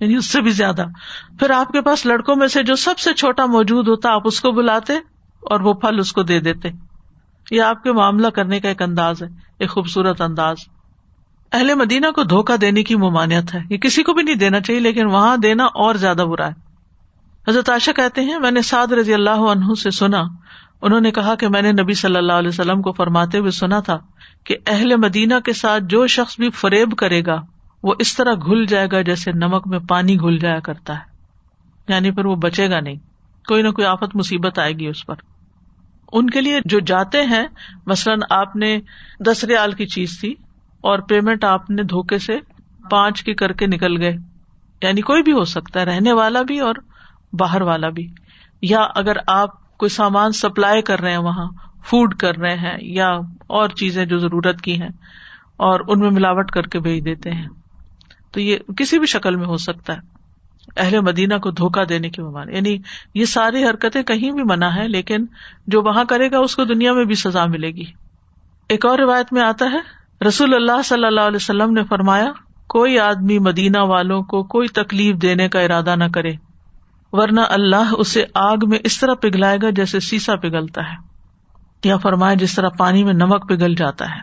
یعنی 0.00 0.16
اس 0.16 0.26
سے 0.26 0.40
بھی 0.40 0.50
زیادہ۔ 0.50 0.84
پھر 1.38 1.50
آپ 1.50 1.68
کے 1.68 1.80
پاس 1.80 2.06
لڑکوں 2.06 2.36
میں 2.36 2.48
سے 2.48 2.62
جو 2.62 2.74
سب 2.74 2.98
سے 2.98 3.14
چھوٹا 3.14 3.46
موجود 3.46 3.88
ہوتا، 3.88 4.12
آپ 4.12 4.22
اس 4.24 4.40
کو 4.40 4.50
بلاتے 4.50 4.92
اور 5.40 5.60
وہ 5.60 5.72
پھل 5.72 5.98
اس 5.98 6.12
کو 6.12 6.22
دے 6.22 6.40
دیتے۔ 6.40 6.68
یہ 7.50 7.62
آپ 7.62 7.82
کے 7.82 7.92
معاملہ 7.92 8.28
کرنے 8.28 8.60
کا 8.60 8.68
ایک 8.68 8.82
انداز 8.82 9.22
ہے، 9.22 9.28
ایک 9.58 9.70
خوبصورت 9.70 10.20
انداز۔ 10.20 10.56
اہل 11.52 11.74
مدینہ 11.74 12.06
کو 12.14 12.22
دھوکا 12.22 12.54
دینے 12.60 12.82
کی 12.82 12.96
ممانعت 12.96 13.54
ہے۔ 13.54 13.60
یہ 13.70 13.76
کسی 13.76 14.02
کو 14.02 14.12
بھی 14.12 14.22
نہیں 14.22 14.34
دینا 14.34 14.60
چاہیے، 14.60 14.80
لیکن 14.80 15.06
وہاں 15.06 15.36
دینا 15.36 15.64
اور 15.64 15.94
زیادہ 15.94 16.22
برا 16.30 16.48
ہے۔ 16.48 16.71
حضرت 17.48 17.70
عاشا 17.70 17.92
کہتے 17.92 18.20
ہیں، 18.20 18.38
میں 18.38 18.50
نے 18.50 18.62
سعد 18.62 18.92
رضی 18.92 19.14
اللہ 19.14 19.30
عنہ 19.30 19.74
سے 19.82 19.90
سنا۔ 19.90 20.22
انہوں 20.82 21.00
نے 21.00 21.10
کہا 21.10 21.34
کہ 21.34 21.48
میں 21.48 21.62
نے 21.62 21.72
نبی 21.72 21.94
صلی 21.94 22.16
اللہ 22.16 22.32
علیہ 22.32 22.48
وسلم 22.48 22.82
کو 22.82 22.92
فرماتے 22.92 23.38
ہوئے 23.38 23.50
سنا 23.50 23.80
تھا 23.80 23.98
کہ 24.44 24.56
اہل 24.66 24.96
مدینہ 24.96 25.34
کے 25.44 25.52
ساتھ 25.52 25.84
جو 25.84 26.06
شخص 26.06 26.40
بھی 26.40 26.50
فریب 26.50 26.96
کرے 26.96 27.22
گا، 27.26 27.42
وہ 27.82 27.94
اس 27.98 28.16
طرح 28.16 28.34
گھل 28.34 28.66
جائے 28.66 28.88
گا 28.92 29.02
جیسے 29.02 29.32
نمک 29.32 29.66
میں 29.66 29.78
پانی 29.78 30.20
گھل 30.20 30.38
جایا 30.38 30.60
کرتا 30.60 30.94
ہے۔ 30.94 31.12
یعنی 31.88 32.10
پھر 32.10 32.24
وہ 32.24 32.36
بچے 32.36 32.70
گا 32.70 32.80
نہیں۔ 32.80 32.96
کوئی 33.48 33.62
نہ 33.62 33.68
کوئی 33.68 33.86
آفت 33.86 34.16
مصیبت 34.16 34.58
آئے 34.58 34.72
گی 34.72 34.86
اس 34.86 35.06
پر۔ 35.06 35.14
ان 36.12 36.30
کے 36.30 36.40
لیے 36.40 36.60
جو 36.64 36.80
جاتے 36.80 37.22
ہیں، 37.22 37.46
مثلاً 37.86 38.18
آپ 38.30 38.56
نے 38.56 38.80
دس 39.26 39.44
ریال 39.44 39.72
کی 39.72 39.86
چیز 39.86 40.20
تھی 40.20 40.34
اور 40.80 40.98
پیمنٹ 40.98 41.44
آپ 41.44 41.70
نے 41.70 41.82
دھوکے 41.82 42.18
سے 42.18 42.38
پانچ 42.90 43.22
کی 43.22 43.34
کر 43.34 43.52
کے 43.52 43.66
نکل 43.66 44.02
گئے۔ 44.02 44.16
یعنی 44.82 45.00
کوئی 45.00 45.22
بھی 45.22 45.32
ہو 45.32 45.44
سکتا 45.44 45.80
ہے، 45.80 45.84
رہنے 45.84 46.12
والا 46.12 46.42
بھی 46.42 46.60
اور 46.60 46.74
باہر 47.32 47.62
والا 47.62 47.88
بھی۔ 47.88 48.06
یا 48.62 48.80
اگر 48.94 49.16
آپ 49.26 49.78
کوئی 49.78 49.90
سامان 49.90 50.32
سپلائی 50.32 50.82
کر 50.82 51.00
رہے 51.00 51.10
ہیں 51.10 51.18
وہاں 51.18 51.46
فوڈ 51.84 52.14
کر 52.14 52.36
رہے 52.36 52.56
ہیں 52.56 52.76
یا 52.80 53.08
اور 53.46 53.68
چیزیں 53.68 54.04
جو 54.06 54.18
ضرورت 54.18 54.60
کی 54.60 54.80
ہیں، 54.80 54.88
اور 55.56 55.80
ان 55.88 56.00
میں 56.00 56.10
ملاوٹ 56.10 56.50
کر 56.50 56.62
کے 56.62 56.78
بھیج 56.78 57.04
دیتے 57.04 57.30
ہیں، 57.30 57.48
تو 58.32 58.40
یہ 58.40 58.58
کسی 58.76 58.98
بھی 58.98 59.06
شکل 59.06 59.36
میں 59.36 59.46
ہو 59.46 59.56
سکتا 59.56 59.92
ہے۔ 59.92 60.10
اہل 60.76 61.00
مدینہ 61.00 61.34
کو 61.34 61.50
دھوکا 61.50 61.82
دینے 61.88 62.10
کی 62.10 62.22
ممان 62.22 62.54
یعنی 62.54 62.76
یہ 63.14 63.24
ساری 63.24 63.64
حرکتیں 63.64 64.02
کہیں 64.02 64.30
بھی 64.30 64.42
منع 64.42 64.66
ہے 64.66 64.86
لیکن 64.88 65.24
جو 65.66 65.82
وہاں 65.82 66.04
کرے 66.04 66.30
گا، 66.30 66.38
اس 66.38 66.56
کو 66.56 66.64
دنیا 66.64 66.92
میں 66.92 67.04
بھی 67.04 67.14
سزا 67.14 67.44
ملے 67.46 67.70
گی۔ 67.70 67.84
ایک 68.68 68.86
اور 68.86 68.98
روایت 68.98 69.32
میں 69.32 69.42
آتا 69.42 69.66
ہے، 69.72 69.80
رسول 70.24 70.54
اللہ 70.54 70.82
صلی 70.84 71.04
اللہ 71.04 71.20
علیہ 71.20 71.36
وسلم 71.36 71.72
نے 71.72 71.84
فرمایا، 71.84 72.32
کوئی 72.66 72.98
آدمی 72.98 73.38
مدینہ 73.38 73.78
والوں 73.78 74.22
کو 74.22 74.42
کوئی 74.42 74.68
تکلیف 74.68 75.16
دینے 75.16 75.48
کا 75.48 75.60
ارادہ 75.60 75.94
نہ 75.96 76.04
کرے۔ 76.14 76.32
ورنہ 77.12 77.40
اللہ 77.40 77.92
اسے 77.98 78.24
آگ 78.34 78.56
میں 78.68 78.78
اس 78.84 79.00
طرح 79.00 79.14
پگھلائے 79.14 79.58
گا 79.62 79.70
جیسے 79.70 80.00
سیسا 80.00 80.36
پگھلتا 80.36 80.80
ہے 80.80 81.12
یا 81.84 81.96
فرمایا 81.96 82.34
جس 82.34 82.54
طرح 82.54 82.68
پانی 82.68 83.04
میں 83.04 83.12
نمک 83.12 83.48
پگھل 83.48 83.74
جاتا 83.74 84.04
ہے۔ 84.04 84.20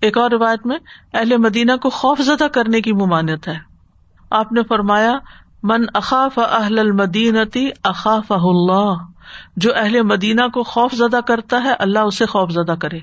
ایک 0.00 0.18
اور 0.18 0.30
روایت 0.30 0.66
میں 0.66 0.76
اہل 1.14 1.36
مدینہ 1.36 1.72
کو 1.76 1.90
خوف 1.90 2.20
زدہ 2.20 2.44
کرنے 2.44 2.80
کی 2.80 2.92
ممانت 2.92 3.48
ہے۔ 3.48 3.58
آپ 4.30 4.52
نے 4.52 4.62
فرمایا، 4.68 5.12
من 5.62 5.84
اخاف 5.94 6.38
اہل 6.38 6.78
المدینتی 6.78 7.68
اخاف 7.84 8.32
اللہ 8.32 8.94
جو 9.56 9.70
اہل 9.76 10.02
مدینہ 10.02 10.48
کو 10.48 10.62
خوف 10.62 10.94
زدہ 10.94 11.20
کرتا 11.26 11.64
ہے، 11.64 11.72
اللہ 11.78 11.98
اسے 11.98 12.26
خوف 12.26 12.50
زدہ 12.50 12.74
کرے۔ 12.80 12.98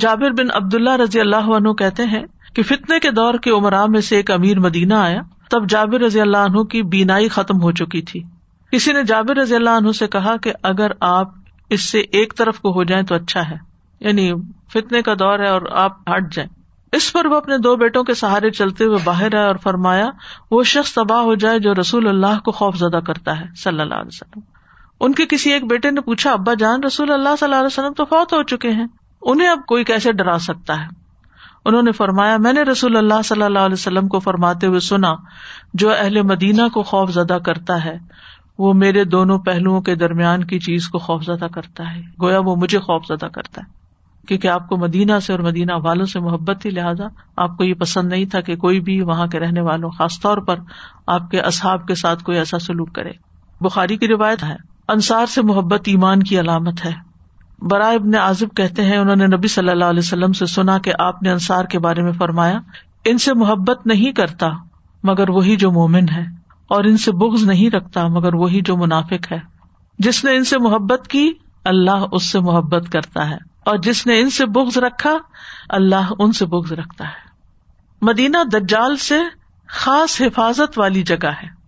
جابر 0.00 0.30
بن 0.30 0.46
عبد 0.54 0.74
اللہ 0.74 0.90
رضی 0.90 1.20
اللہ 1.20 1.56
عنہ 1.56 1.72
کہتے 1.72 2.04
ہیں 2.04 2.22
کہ 2.54 2.62
فتنے 2.62 2.98
کے 2.98 3.10
دور 3.10 3.34
کے 3.34 3.50
عمرا 3.50 3.86
میں 3.86 4.00
سے 4.00 4.16
ایک 4.16 4.30
امیر 4.30 4.60
مدینہ 4.60 4.94
آیا، 4.94 5.20
تب 5.50 5.68
جابر 5.68 6.00
رضی 6.00 6.20
اللہ 6.20 6.36
عنہ 6.36 6.62
کی 6.62 6.82
بینائی 6.82 7.28
ختم 7.28 7.62
ہو 7.62 7.72
چکی 7.72 8.02
تھی۔ 8.02 8.22
کسی 8.74 8.92
نے 8.92 9.02
جابر 9.02 9.36
رضی 9.36 9.54
اللہ 9.54 9.70
عنہ 9.70 9.90
سے 9.92 10.06
کہا 10.06 10.36
کہ 10.36 10.52
اگر 10.62 10.90
آپ 11.00 11.28
اس 11.70 11.90
سے 11.90 12.00
ایک 12.00 12.34
طرف 12.36 12.60
کو 12.60 12.72
ہو 12.72 12.84
جائیں 12.84 13.04
تو 13.04 13.14
اچھا 13.14 13.50
ہے 13.50 13.56
یعنی 14.00 14.32
فتنے 14.72 15.02
کا 15.02 15.14
دور 15.14 15.38
ہے 15.38 15.48
اور 15.48 15.62
آپ 15.72 15.92
ہٹ 16.10 16.32
جائیں۔ 16.34 16.48
اس 16.92 17.12
پر 17.12 17.26
وہ 17.26 17.36
اپنے 17.36 17.58
دو 17.58 17.76
بیٹوں 17.76 18.02
کے 18.04 18.14
سہارے 18.14 18.50
چلتے 18.50 18.84
ہوئے 18.84 18.98
باہر 19.04 19.34
آئے 19.34 19.46
اور 19.46 19.56
فرمایا، 19.56 20.10
وہ 20.50 20.62
شخص 20.62 20.94
تباہ 20.94 21.20
ہو 21.20 21.34
جائے 21.34 21.58
جو 21.58 21.74
رسول 21.74 22.08
اللہ 22.08 22.40
کو 22.44 22.50
خوف 22.50 22.76
زدہ 22.76 23.00
کرتا 23.06 23.40
ہے، 23.40 23.46
صلی 23.56 23.80
اللہ 23.80 23.94
علیہ 23.94 24.06
وسلم۔ 24.06 24.40
ان 25.00 25.12
کے 25.12 25.26
کسی 25.26 25.52
ایک 25.52 25.64
بیٹے 25.66 25.90
نے 25.90 26.00
پوچھا، 26.00 26.32
ابا 26.32 26.54
جان، 26.54 26.84
رسول 26.84 27.12
اللہ 27.12 27.36
صلی 27.38 27.46
اللہ 27.46 27.56
علیہ 27.56 27.66
وسلم 27.66 27.92
تو 27.92 28.04
فوت 28.04 28.32
ہو 28.32 28.42
چکے 28.42 28.70
ہیں، 28.70 28.86
انہیں 29.22 29.48
اب 29.48 29.66
کوئی 29.66 29.84
کیسے 29.84 30.12
ڈرا 30.12 30.38
سکتا 30.38 30.80
ہے؟ 30.80 30.86
انہوں 31.64 31.82
نے 31.82 31.92
فرمایا، 31.92 32.36
میں 32.36 32.52
نے 32.52 32.62
رسول 32.62 32.96
اللہ 32.96 33.22
صلی 33.24 33.42
اللہ 33.42 33.58
علیہ 33.58 33.72
وسلم 33.72 34.08
کو 34.08 34.18
فرماتے 34.18 34.66
ہوئے 34.66 34.80
سنا، 34.80 35.14
جو 35.74 35.90
اہل 35.90 36.22
مدینہ 36.22 36.68
کو 36.68 36.82
خوف 36.82 37.10
زدہ 37.10 37.38
کرتا 37.44 37.84
ہے 37.84 37.98
وہ 38.58 38.72
میرے 38.72 39.04
دونوں 39.04 39.38
پہلوؤں 39.38 39.80
کے 39.80 39.94
درمیان 39.94 40.44
کی 40.44 40.58
چیز 40.58 40.88
کو 40.88 40.98
خوف 40.98 41.24
زدہ 41.24 41.44
کرتا 41.44 41.96
ہے۔ 41.96 42.00
گویا 42.22 42.38
وہ 42.38 42.56
مجھے 42.56 42.78
خوف 42.78 43.04
زدہ 43.08 43.26
کرتا 43.26 43.60
ہے۔ 43.60 43.84
کیونکہ 44.28 44.48
آپ 44.48 44.68
کو 44.68 44.76
مدینہ 44.76 45.12
سے 45.22 45.32
اور 45.32 45.40
مدینہ 45.40 45.72
والوں 45.82 46.06
سے 46.06 46.20
محبت 46.20 46.62
تھی، 46.62 46.70
لہٰذا 46.70 47.04
آپ 47.36 47.56
کو 47.56 47.64
یہ 47.64 47.74
پسند 47.74 48.08
نہیں 48.08 48.24
تھا 48.24 48.40
کہ 48.40 48.56
کوئی 48.56 48.80
بھی 48.80 49.02
وہاں 49.02 49.26
کے 49.26 49.38
رہنے 49.38 49.60
والوں، 49.60 49.90
خاص 49.90 50.20
طور 50.20 50.38
پر 50.38 50.56
آپ 51.06 51.30
کے 51.30 51.40
اصحاب 51.40 51.86
کے 51.86 51.94
ساتھ 51.94 52.24
کوئی 52.24 52.38
ایسا 52.38 52.58
سلوک 52.58 52.94
کرے۔ 52.94 53.10
بخاری 53.60 53.96
کی 53.96 54.08
روایت 54.08 54.42
ہے، 54.42 54.56
انصار 54.88 55.26
سے 55.26 55.42
محبت 55.42 55.80
ایمان 55.86 56.22
کی 56.22 56.40
علامت 56.40 56.84
ہے۔ 56.84 56.92
برائے 57.58 57.96
ابن 57.96 58.14
عازب 58.14 58.56
کہتے 58.56 58.84
ہیں، 58.84 58.96
انہوں 58.96 59.16
نے 59.16 59.26
نبی 59.26 59.48
صلی 59.48 59.68
اللہ 59.68 59.84
علیہ 59.84 59.98
وسلم 59.98 60.32
سے 60.32 60.46
سنا 60.46 60.78
کہ 60.78 60.92
آپ 60.98 61.22
نے 61.22 61.30
انصار 61.30 61.64
کے 61.64 61.78
بارے 61.78 62.02
میں 62.02 62.12
فرمایا، 62.12 62.58
ان 63.04 63.18
سے 63.18 63.34
محبت 63.34 63.86
نہیں 63.86 64.12
کرتا 64.12 64.50
مگر 65.02 65.30
وہی 65.30 65.56
جو 65.56 65.72
مومن 65.72 66.08
ہے۔ 66.08 66.43
اور 66.68 66.84
ان 66.84 66.96
سے 66.96 67.12
بغض 67.12 67.44
نہیں 67.44 67.70
رکھتا، 67.70 68.06
مگر 68.06 68.34
وہی 68.34 68.60
جو 68.60 68.76
منافق 68.76 69.32
ہے۔ 69.32 69.38
جس 69.98 70.24
نے 70.24 70.36
ان 70.36 70.44
سے 70.44 70.58
محبت 70.58 71.08
کی، 71.08 71.32
اللہ 71.64 72.04
اس 72.12 72.32
سے 72.32 72.40
محبت 72.40 72.92
کرتا 72.92 73.30
ہے۔ 73.30 73.36
اور 73.66 73.76
جس 73.76 74.06
نے 74.06 74.20
ان 74.20 74.30
سے 74.30 74.46
بغض 74.46 74.78
رکھا، 74.78 75.16
اللہ 75.68 76.12
ان 76.18 76.32
سے 76.32 76.46
بغض 76.46 76.72
رکھتا 76.72 77.04
ہے۔ 77.04 77.24
مدینہ 78.02 78.36
دجال 78.52 78.96
سے 78.96 79.20
خاص 79.68 80.20
حفاظت 80.20 80.78
والی 80.78 81.02
جگہ 81.02 81.30
ہے۔ 81.42 81.64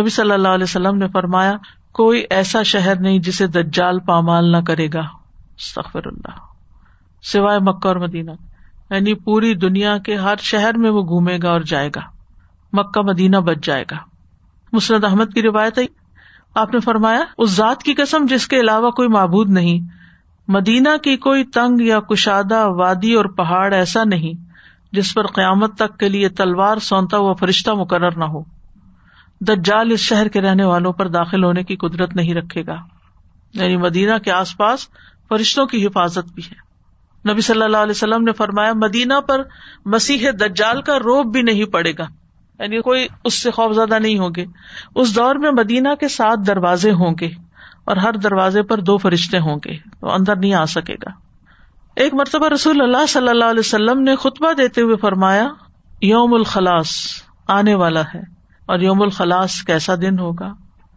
نبی 0.00 0.08
صلی 0.08 0.30
اللہ 0.30 0.48
علیہ 0.48 0.64
وسلم 0.64 0.96
نے 0.96 1.08
فرمایا، 1.08 1.52
کوئی 1.92 2.24
ایسا 2.30 2.62
شہر 2.62 3.00
نہیں 3.00 3.18
جسے 3.18 3.46
دجال 3.46 3.98
پامال 4.00 4.52
نہ 4.52 4.56
کرے 4.56 4.88
گا۔ 4.94 5.02
سفر 5.58 6.06
اللہ۔ 6.06 6.36
سوائے 7.22 7.58
مکہ 7.58 7.88
اور 7.88 7.96
مدینہ۔ 7.96 8.30
یعنی 8.90 9.14
پوری 9.14 9.54
دنیا 9.54 9.98
کے 9.98 10.16
ہر 10.16 10.34
شہر 10.40 10.78
میں 10.78 10.90
وہ 10.90 11.02
گھومے 11.02 11.38
گا 11.42 11.50
اور 11.50 11.60
جائے 11.60 11.88
گا۔ 11.96 12.00
مکہ 12.72 13.00
مدینہ 13.00 13.36
بچ 13.36 13.56
جائے 13.62 13.84
گا۔ 13.90 14.13
مسرت 14.74 15.04
احمد 15.04 15.34
کی 15.34 15.42
روایت 15.42 15.78
ہے۔ 15.78 15.84
آپ 16.54 16.74
نے 16.74 16.80
فرمایا، 16.80 17.20
اس 17.38 17.50
ذات 17.50 17.82
کی 17.82 17.94
قسم 17.94 18.26
جس 18.28 18.48
کے 18.48 18.60
علاوہ 18.60 18.90
کوئی 18.90 19.08
معبود 19.08 19.50
نہیں۔ 19.50 19.80
مدینہ 20.48 20.88
کی 21.02 21.16
کوئی 21.16 21.44
تنگ 21.44 21.80
یا 21.80 22.00
کشادہ 22.00 22.66
وادی 22.68 23.14
اور 23.14 23.24
پہاڑ 23.24 23.74
ایسا 23.74 24.04
نہیں، 24.04 24.32
جس 24.92 25.14
پر 25.14 25.26
قیامت 25.26 25.76
تک 25.76 25.98
کے 25.98 26.08
لیے 26.08 26.28
تلوار 26.28 26.76
سونتا 26.76 27.16
ہوا 27.16 27.32
فرشتہ 27.32 27.70
مقرر 27.70 28.16
نہ 28.16 28.24
ہو۔ 28.24 28.42
دجال 29.40 29.90
اس 29.90 30.00
شہر 30.00 30.28
کے 30.28 30.40
رہنے 30.40 30.64
والوں 30.64 30.92
پر 30.92 31.08
داخل 31.08 31.44
ہونے 31.44 31.62
کی 31.62 31.76
قدرت 31.76 32.16
نہیں 32.16 32.34
رکھے 32.34 32.66
گا۔ 32.66 32.76
یعنی 33.54 33.76
مدینہ 33.76 34.18
کے 34.18 34.30
آس 34.30 34.56
پاس 34.56 34.88
فرشتوں 35.28 35.66
کی 35.66 35.86
حفاظت 35.86 36.32
بھی 36.34 36.42
ہے۔ 36.52 36.64
نبی 37.32 37.40
صلی 37.40 37.62
اللہ 37.62 37.76
علیہ 37.76 37.90
وسلم 37.90 38.22
نے 38.22 38.32
فرمایا، 38.32 38.72
مدینہ 38.74 39.20
پر 39.28 39.42
مسیح 39.86 40.30
دجال 40.40 40.82
کا 40.82 40.98
روب 40.98 41.32
بھی 41.32 41.42
نہیں 41.42 41.64
پڑے 41.64 41.92
گا۔ 41.98 42.04
یعنی 42.60 42.80
کوئی 42.80 43.08
اس 43.24 43.42
سے 43.42 43.50
خوفزدہ 43.50 43.98
نہیں 43.98 44.18
ہوگے 44.18 44.44
اس 44.94 45.16
دور 45.16 45.34
میں 45.34 45.50
مدینہ 45.50 45.88
کے 46.00 46.08
سات 46.08 46.46
دروازے 46.46 46.90
ہوں 46.90 47.14
گے 47.20 47.28
اور 47.84 47.96
ہر 47.96 48.12
دروازے 48.12 48.62
پر 48.62 48.80
دو 48.80 48.98
فرشتے 48.98 49.38
ہوں 49.38 49.56
گے۔ 49.64 49.76
تو 50.00 50.10
اندر 50.10 50.36
نہیں 50.36 50.54
آ 50.54 50.64
سکے 50.64 50.94
گا۔ 50.94 51.10
ایک 51.96 52.14
مرتبہ 52.14 52.48
رسول 52.48 52.80
اللہ 52.80 53.06
صلی 53.06 53.28
اللہ 53.28 53.44
علیہ 53.44 53.60
وسلم 53.60 54.00
نے 54.00 54.16
خطبہ 54.16 54.52
دیتے 54.52 54.82
ہوئے 54.82 54.96
فرمایا، 54.96 55.48
یوم 56.02 56.34
الخلاص 56.34 56.90
آنے 57.48 57.74
والا 57.74 58.00
ہے 58.00 58.20
اور 58.66 58.78
یوم 58.78 59.02
الخلاص 59.02 59.62
کیسا 59.62 59.94
دن 59.94 60.18
ہوگا؟ 60.18 60.54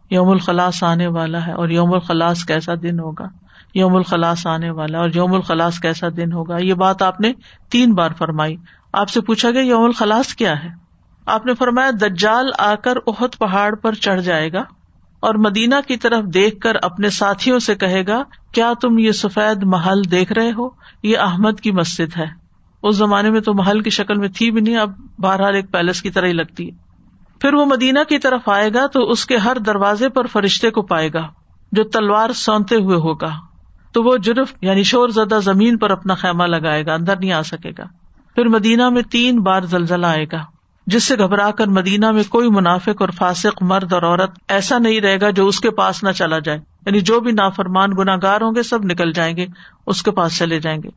یوم 0.09 0.29
الخلاص 0.29 0.83
آنے 0.83 1.07
والا 1.07 1.47
ہے 1.47 1.51
اور 1.51 1.69
یوم 1.69 1.93
الخلاص 1.93 2.45
کیسا 2.45 2.73
دن 2.81 2.99
ہوگا؟ 2.99 3.25
یوم 3.73 3.95
الخلاص 3.95 4.47
آنے 4.47 4.69
والا 4.69 4.97
اور 4.99 5.09
یوم 5.15 5.33
الخلاص 5.33 5.79
کیسا 5.79 6.07
دن 6.17 6.33
ہوگا؟ 6.33 6.57
یہ 6.57 6.73
بات 6.73 7.01
آپ 7.01 7.21
نے 7.21 7.33
تین 7.69 7.93
بار 7.93 8.11
فرمائی۔ 8.17 8.55
آپ 8.93 9.09
سے 9.09 9.21
پوچھا 9.21 9.51
گیا، 9.51 9.61
یوم 9.61 9.83
الخلاص 9.83 10.35
کیا 10.35 10.63
ہے؟ 10.63 10.86
آپ 11.27 11.45
نے 11.45 11.53
فرمایا 11.53 11.89
دجال 12.01 12.49
آ 12.57 12.75
کر 12.75 12.93
اہت 13.07 13.37
پہاڑ 13.37 13.75
پر 13.75 13.93
چڑھ 13.93 14.21
جائے 14.21 14.53
گا 14.53 14.63
اور 15.19 15.35
مدینہ 15.35 15.75
کی 15.87 15.97
طرف 15.97 16.23
دیکھ 16.23 16.59
کر 16.59 16.75
اپنے 16.81 17.09
ساتھیوں 17.09 17.59
سے 17.59 17.75
کہے 17.75 18.07
گا، 18.07 18.23
کیا 18.51 18.73
تم 18.81 18.97
یہ 18.97 19.11
سفید 19.11 19.63
محل 19.63 20.11
دیکھ 20.11 20.33
رہے 20.33 20.51
ہو؟ 20.57 20.69
یہ 21.03 21.17
احمد 21.17 21.59
کی 21.59 21.71
مسجد 21.71 22.17
ہے۔ 22.17 22.25
اس 22.83 22.95
زمانے 22.95 23.31
میں 23.31 23.41
تو 23.41 23.53
محل 23.53 23.79
کی 23.79 23.89
شکل 23.89 24.17
میں 24.17 24.29
تھی 24.29 24.51
بھی 24.51 24.61
نہیں، 24.61 24.77
اب 24.77 24.91
بہرحال 25.19 25.55
ایک 25.55 25.71
پیلس 25.71 26.01
کی 26.01 26.09
طرح 26.09 26.27
ہی 26.27 26.33
لگتی 26.33 26.69
ہے۔ 26.69 26.77
پھر 27.39 27.53
وہ 27.53 27.65
مدینہ 27.65 27.99
کی 28.09 28.17
طرف 28.17 28.49
آئے 28.49 28.73
گا 28.73 28.87
تو 28.87 29.11
اس 29.11 29.25
کے 29.25 29.37
ہر 29.37 29.57
دروازے 29.57 30.09
پر 30.09 30.25
فرشتے 30.25 30.69
کو 30.69 30.81
پائے 30.81 31.13
گا، 31.13 31.27
جو 31.71 31.83
تلوار 31.83 32.29
سونتے 32.29 32.75
ہوئے 32.75 32.97
ہوگا۔ 32.97 33.31
تو 33.91 34.03
وہ 34.03 34.17
جرف 34.17 34.53
یعنی 34.61 34.83
شور 34.83 35.09
زدہ 35.09 35.39
زمین 35.43 35.77
پر 35.77 35.91
اپنا 35.91 36.13
خیمہ 36.13 36.43
لگائے 36.43 36.85
گا، 36.85 36.93
اندر 36.93 37.19
نہیں 37.19 37.31
آ 37.31 37.41
سکے 37.41 37.69
گا۔ 37.77 37.83
پھر 38.35 38.45
مدینہ 38.45 38.89
میں 38.89 39.01
تین 39.01 39.39
بار 39.39 39.61
زلزلہ 39.61 40.07
آئے 40.07 40.25
گا۔ 40.31 40.56
جس 40.87 41.03
سے 41.03 41.17
گھبرا 41.17 41.51
کر 41.51 41.67
مدینہ 41.67 42.11
میں 42.11 42.23
کوئی 42.29 42.49
منافق 42.49 43.01
اور 43.01 43.09
فاسق 43.09 43.63
مرد 43.63 43.93
اور 43.93 44.03
عورت 44.03 44.31
ایسا 44.47 44.77
نہیں 44.77 45.01
رہے 45.01 45.21
گا 45.21 45.29
جو 45.29 45.47
اس 45.47 45.59
کے 45.59 45.69
پاس 45.69 46.03
نہ 46.03 46.11
چلا 46.11 46.39
جائے۔ 46.39 46.59
یعنی 46.85 46.99
جو 46.99 47.19
بھی 47.19 47.31
نافرمان 47.31 47.89
گناگار 47.97 48.41
ہوں 48.41 48.55
گے 48.55 48.63
سب 48.63 48.85
نکل 48.85 49.11
جائیں 49.11 49.37
گے، 49.37 49.45
اس 49.87 50.03
کے 50.03 50.11
پاس 50.11 50.37
چلے 50.37 50.59
جائیں 50.59 50.83
گے۔ 50.83 50.89